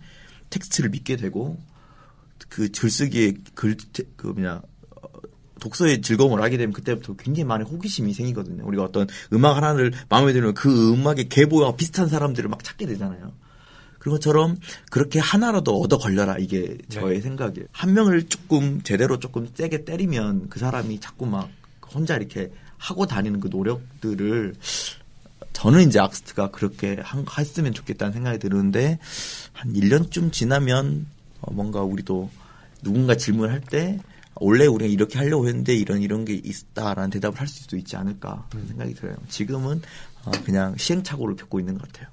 텍스트를 0.50 0.90
믿게 0.90 1.16
되고 1.16 1.58
그 2.50 2.68
글쓰기에 2.68 3.32
글그 3.54 4.26
뭐냐 4.26 4.60
어, 4.90 5.08
독서의 5.60 6.02
즐거움을 6.02 6.42
알게 6.42 6.58
되면 6.58 6.74
그때부터 6.74 7.16
굉장히 7.16 7.44
많은 7.44 7.64
호기심이 7.64 8.12
생기거든요. 8.12 8.66
우리가 8.66 8.84
어떤 8.84 9.06
음악 9.32 9.56
하나를 9.56 9.94
마음에 10.10 10.34
들면 10.34 10.52
그 10.52 10.92
음악의 10.92 11.30
계보와 11.30 11.76
비슷한 11.76 12.08
사람들을 12.08 12.50
막 12.50 12.62
찾게 12.62 12.84
되잖아요. 12.84 13.32
그런 14.04 14.16
것처럼 14.16 14.58
그렇게 14.90 15.18
하나라도 15.18 15.80
얻어 15.80 15.96
걸려라 15.96 16.36
이게 16.36 16.76
저의 16.90 17.22
생각이에요. 17.22 17.66
한 17.72 17.94
명을 17.94 18.28
조금 18.28 18.82
제대로 18.82 19.18
조금 19.18 19.48
세게 19.54 19.86
때리면 19.86 20.50
그 20.50 20.58
사람이 20.58 21.00
자꾸 21.00 21.24
막 21.24 21.48
혼자 21.90 22.16
이렇게 22.16 22.52
하고 22.76 23.06
다니는 23.06 23.40
그 23.40 23.48
노력들을 23.48 24.56
저는 25.54 25.88
이제 25.88 26.00
악스트가 26.00 26.50
그렇게 26.50 26.98
한, 27.02 27.24
했으면 27.38 27.72
좋겠다는 27.72 28.12
생각이 28.12 28.38
드는데 28.40 28.98
한 29.54 29.72
1년쯤 29.72 30.32
지나면 30.32 31.06
어, 31.40 31.54
뭔가 31.54 31.80
우리도 31.80 32.28
누군가 32.82 33.16
질문을 33.16 33.54
할때 33.54 33.98
원래 34.34 34.66
우리가 34.66 34.90
이렇게 34.92 35.16
하려고 35.16 35.48
했는데 35.48 35.74
이런 35.74 36.02
이런 36.02 36.26
게 36.26 36.34
있다라는 36.34 37.08
대답을 37.08 37.40
할 37.40 37.48
수도 37.48 37.78
있지 37.78 37.96
않을까 37.96 38.48
그런 38.50 38.66
생각이 38.66 38.92
들어요. 38.92 39.16
지금은 39.30 39.80
어, 40.26 40.30
그냥 40.44 40.76
시행착오를 40.76 41.36
겪고 41.36 41.58
있는 41.58 41.78
것 41.78 41.90
같아요. 41.90 42.08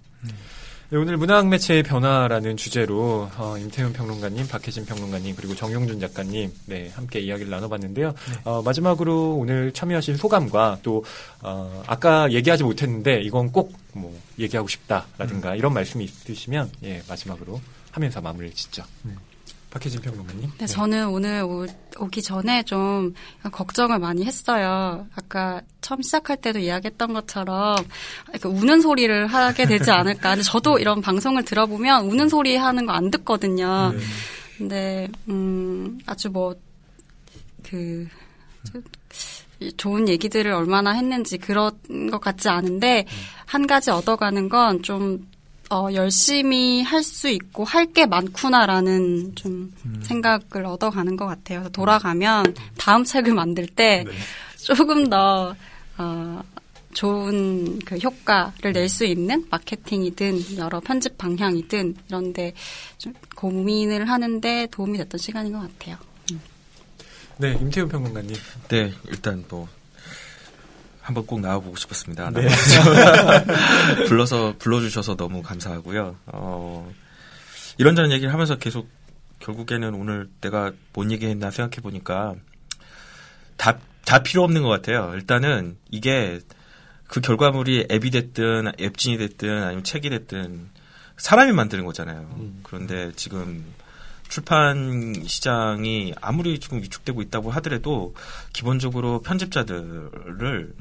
네, 0.91 0.97
오늘 0.97 1.15
문학 1.15 1.47
매체의 1.47 1.83
변화라는 1.83 2.57
주제로 2.57 3.29
어, 3.37 3.57
임태훈 3.57 3.93
평론가님, 3.93 4.47
박혜진 4.49 4.85
평론가님 4.85 5.37
그리고 5.37 5.55
정용준 5.55 6.01
작가님 6.01 6.51
네, 6.65 6.91
함께 6.93 7.21
이야기를 7.21 7.49
나눠봤는데요. 7.49 8.13
어, 8.43 8.61
마지막으로 8.61 9.37
오늘 9.37 9.71
참여하신 9.71 10.17
소감과 10.17 10.79
또 10.83 11.05
어, 11.41 11.81
아까 11.87 12.29
얘기하지 12.31 12.63
못했는데 12.63 13.21
이건 13.21 13.51
꼭 13.51 13.81
뭐 13.93 14.17
얘기하고 14.39 14.67
싶다라든가 14.67 15.55
이런 15.55 15.73
말씀이 15.73 16.03
있으시면 16.03 16.71
예, 16.83 17.01
마지막으로 17.07 17.59
하면서 17.91 18.21
마무리를 18.21 18.55
짓죠. 18.55 18.83
박혜진 19.71 20.01
평론가님. 20.01 20.51
네, 20.57 20.65
저는 20.67 21.07
오늘 21.09 21.43
오, 21.43 21.65
오기 21.97 22.21
전에 22.21 22.61
좀 22.63 23.13
걱정을 23.51 23.99
많이 23.99 24.25
했어요. 24.25 25.07
아까 25.15 25.61
처음 25.79 26.01
시작할 26.01 26.37
때도 26.37 26.59
이야기했던 26.59 27.13
것처럼 27.13 27.77
우는 28.43 28.81
소리를 28.81 29.27
하게 29.27 29.65
되지 29.65 29.89
않을까. 29.91 30.31
근데 30.31 30.43
저도 30.43 30.77
이런 30.77 31.01
방송을 31.01 31.45
들어보면 31.45 32.05
우는 32.05 32.27
소리 32.29 32.57
하는 32.57 32.85
거 32.85 32.91
안 32.91 33.09
듣거든요. 33.11 33.93
근데 34.57 35.07
음 35.29 35.97
아주 36.05 36.29
뭐그 36.29 38.07
좋은 39.77 40.09
얘기들을 40.09 40.51
얼마나 40.51 40.91
했는지 40.91 41.37
그런 41.37 41.71
것 42.11 42.19
같지 42.19 42.49
않은데 42.49 43.05
한 43.45 43.67
가지 43.67 43.89
얻어가는 43.91 44.49
건 44.49 44.81
좀 44.81 45.27
어, 45.71 45.87
열심히 45.93 46.83
할 46.83 47.01
수 47.03 47.29
있고 47.29 47.63
할 47.63 47.93
게 47.93 48.05
많구나라는 48.05 49.35
좀 49.35 49.73
생각을 50.03 50.65
얻어가는 50.65 51.15
것 51.17 51.25
같아요. 51.25 51.59
그래서 51.59 51.69
돌아가면 51.71 52.53
다음 52.77 53.03
책을 53.03 53.33
만들 53.33 53.67
때 53.67 54.03
조금 54.57 55.09
더 55.09 55.55
어, 55.97 56.41
좋은 56.93 57.79
그 57.79 57.97
효과를 57.97 58.73
낼 58.73 58.89
수 58.89 59.05
있는 59.05 59.45
마케팅이든 59.49 60.57
여러 60.57 60.79
편집 60.81 61.17
방향이든 61.17 61.95
이런데 62.09 62.53
좀 62.97 63.13
고민을 63.35 64.09
하는데 64.09 64.67
도움이 64.71 64.97
됐던 64.97 65.17
시간인 65.17 65.53
것 65.53 65.59
같아요. 65.59 65.97
네, 67.37 67.53
임태훈 67.59 67.87
평론가님. 67.89 68.35
네, 68.69 68.93
일단 69.07 69.43
뭐 69.49 69.67
한번 71.01 71.25
꼭 71.25 71.41
나와보고 71.41 71.75
싶었습니다. 71.75 72.29
네. 72.31 72.47
불러서 74.07 74.53
불러주셔서 74.59 75.15
너무 75.15 75.41
감사하고요. 75.41 76.15
어, 76.27 76.91
이런저런 77.77 78.11
얘기를 78.11 78.31
하면서 78.31 78.55
계속 78.57 78.87
결국에는 79.39 79.93
오늘 79.95 80.29
내가 80.41 80.71
뭔 80.93 81.11
얘기했나 81.11 81.49
생각해 81.49 81.81
보니까 81.81 82.35
다, 83.57 83.79
다 84.05 84.21
필요 84.21 84.43
없는 84.43 84.61
것 84.61 84.69
같아요. 84.69 85.11
일단은 85.15 85.77
이게 85.89 86.39
그 87.07 87.19
결과물이 87.19 87.87
앱이 87.91 88.11
됐든 88.11 88.73
앱진이 88.79 89.17
됐든 89.17 89.63
아니면 89.63 89.83
책이 89.83 90.09
됐든 90.09 90.69
사람이 91.17 91.51
만드는 91.51 91.83
거잖아요. 91.85 92.27
그런데 92.63 93.11
지금 93.15 93.65
출판 94.35 95.13
시장이 95.27 96.13
아무리 96.21 96.57
지금 96.59 96.81
위축되고 96.81 97.21
있다고 97.21 97.51
하더라도 97.51 98.15
기본적으로 98.53 99.21
편집자들을 99.21 100.73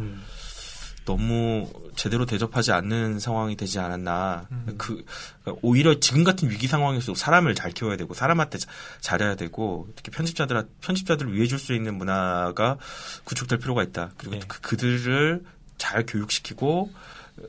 너무 1.04 1.68
제대로 1.96 2.26
대접하지 2.26 2.70
않는 2.70 3.18
상황이 3.18 3.56
되지 3.56 3.80
않았나. 3.80 4.46
그 4.78 5.04
그러니까 5.42 5.60
오히려 5.62 5.98
지금 5.98 6.22
같은 6.22 6.48
위기 6.48 6.68
상황에서 6.68 7.14
사람을 7.16 7.56
잘 7.56 7.72
키워야 7.72 7.96
되고 7.96 8.14
사람한테 8.14 8.58
자- 8.58 8.68
잘해야 9.00 9.34
되고 9.34 9.88
특히 9.96 10.12
편집자들 10.12 10.68
편집자들을 10.80 11.34
위해 11.34 11.46
줄 11.48 11.58
수 11.58 11.74
있는 11.74 11.96
문화가 11.96 12.76
구축될 13.24 13.58
필요가 13.58 13.82
있다. 13.82 14.10
그리고 14.16 14.36
네. 14.36 14.42
그, 14.46 14.60
그들을 14.60 15.42
잘 15.76 16.06
교육시키고 16.06 16.92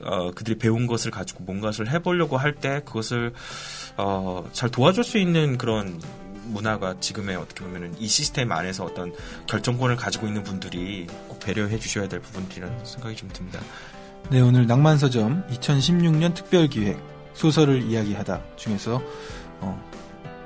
어, 0.03 0.31
그들이 0.31 0.57
배운 0.57 0.87
것을 0.87 1.11
가지고 1.11 1.43
뭔가를 1.43 1.91
해보려고 1.91 2.37
할 2.37 2.55
때 2.55 2.81
그것을 2.85 3.33
어, 3.97 4.47
잘 4.53 4.69
도와줄 4.69 5.03
수 5.03 5.17
있는 5.17 5.57
그런 5.57 5.99
문화가 6.45 6.99
지금의 6.99 7.35
어떻게 7.35 7.63
보면은 7.63 7.95
이 7.97 8.07
시스템 8.07 8.51
안에서 8.51 8.83
어떤 8.85 9.13
결정권을 9.47 9.95
가지고 9.95 10.27
있는 10.27 10.43
분들이 10.43 11.07
꼭 11.27 11.39
배려해 11.39 11.79
주셔야 11.79 12.07
될 12.07 12.19
부분들이라는 12.19 12.85
생각이 12.85 13.15
좀 13.15 13.29
듭니다. 13.31 13.59
네, 14.29 14.41
오늘 14.41 14.67
낭만서점 14.67 15.45
2016년 15.49 16.33
특별기획 16.33 16.99
소설을 17.33 17.83
이야기하다 17.83 18.41
중에서 18.57 19.01
어, 19.61 19.91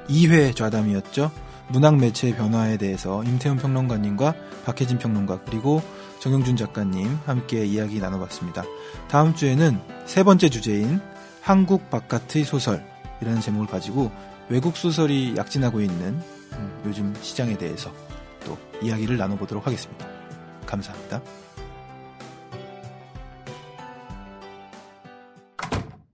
2회 0.09 0.55
좌담이었죠. 0.55 1.31
문학 1.69 1.97
매체의 1.97 2.35
변화에 2.35 2.77
대해서 2.77 3.23
임태훈 3.23 3.57
평론가님과 3.57 4.35
박혜진 4.65 4.99
평론가 4.99 5.41
그리고 5.45 5.81
정영준 6.19 6.55
작가님 6.55 7.17
함께 7.25 7.65
이야기 7.65 7.99
나눠봤습니다. 7.99 8.63
다음 9.07 9.35
주에는 9.35 9.79
세 10.05 10.23
번째 10.23 10.49
주제인 10.49 10.99
한국 11.41 11.89
바깥의 11.89 12.43
소설이라는 12.43 13.41
제목을 13.41 13.67
가지고 13.67 14.11
외국 14.49 14.77
소설이 14.77 15.35
약진하고 15.37 15.81
있는 15.81 16.19
음, 16.53 16.81
요즘 16.85 17.13
시장에 17.21 17.57
대해서 17.57 17.91
또 18.45 18.57
이야기를 18.81 19.17
나눠보도록 19.17 19.65
하겠습니다. 19.65 20.07
감사합니다. 20.65 21.21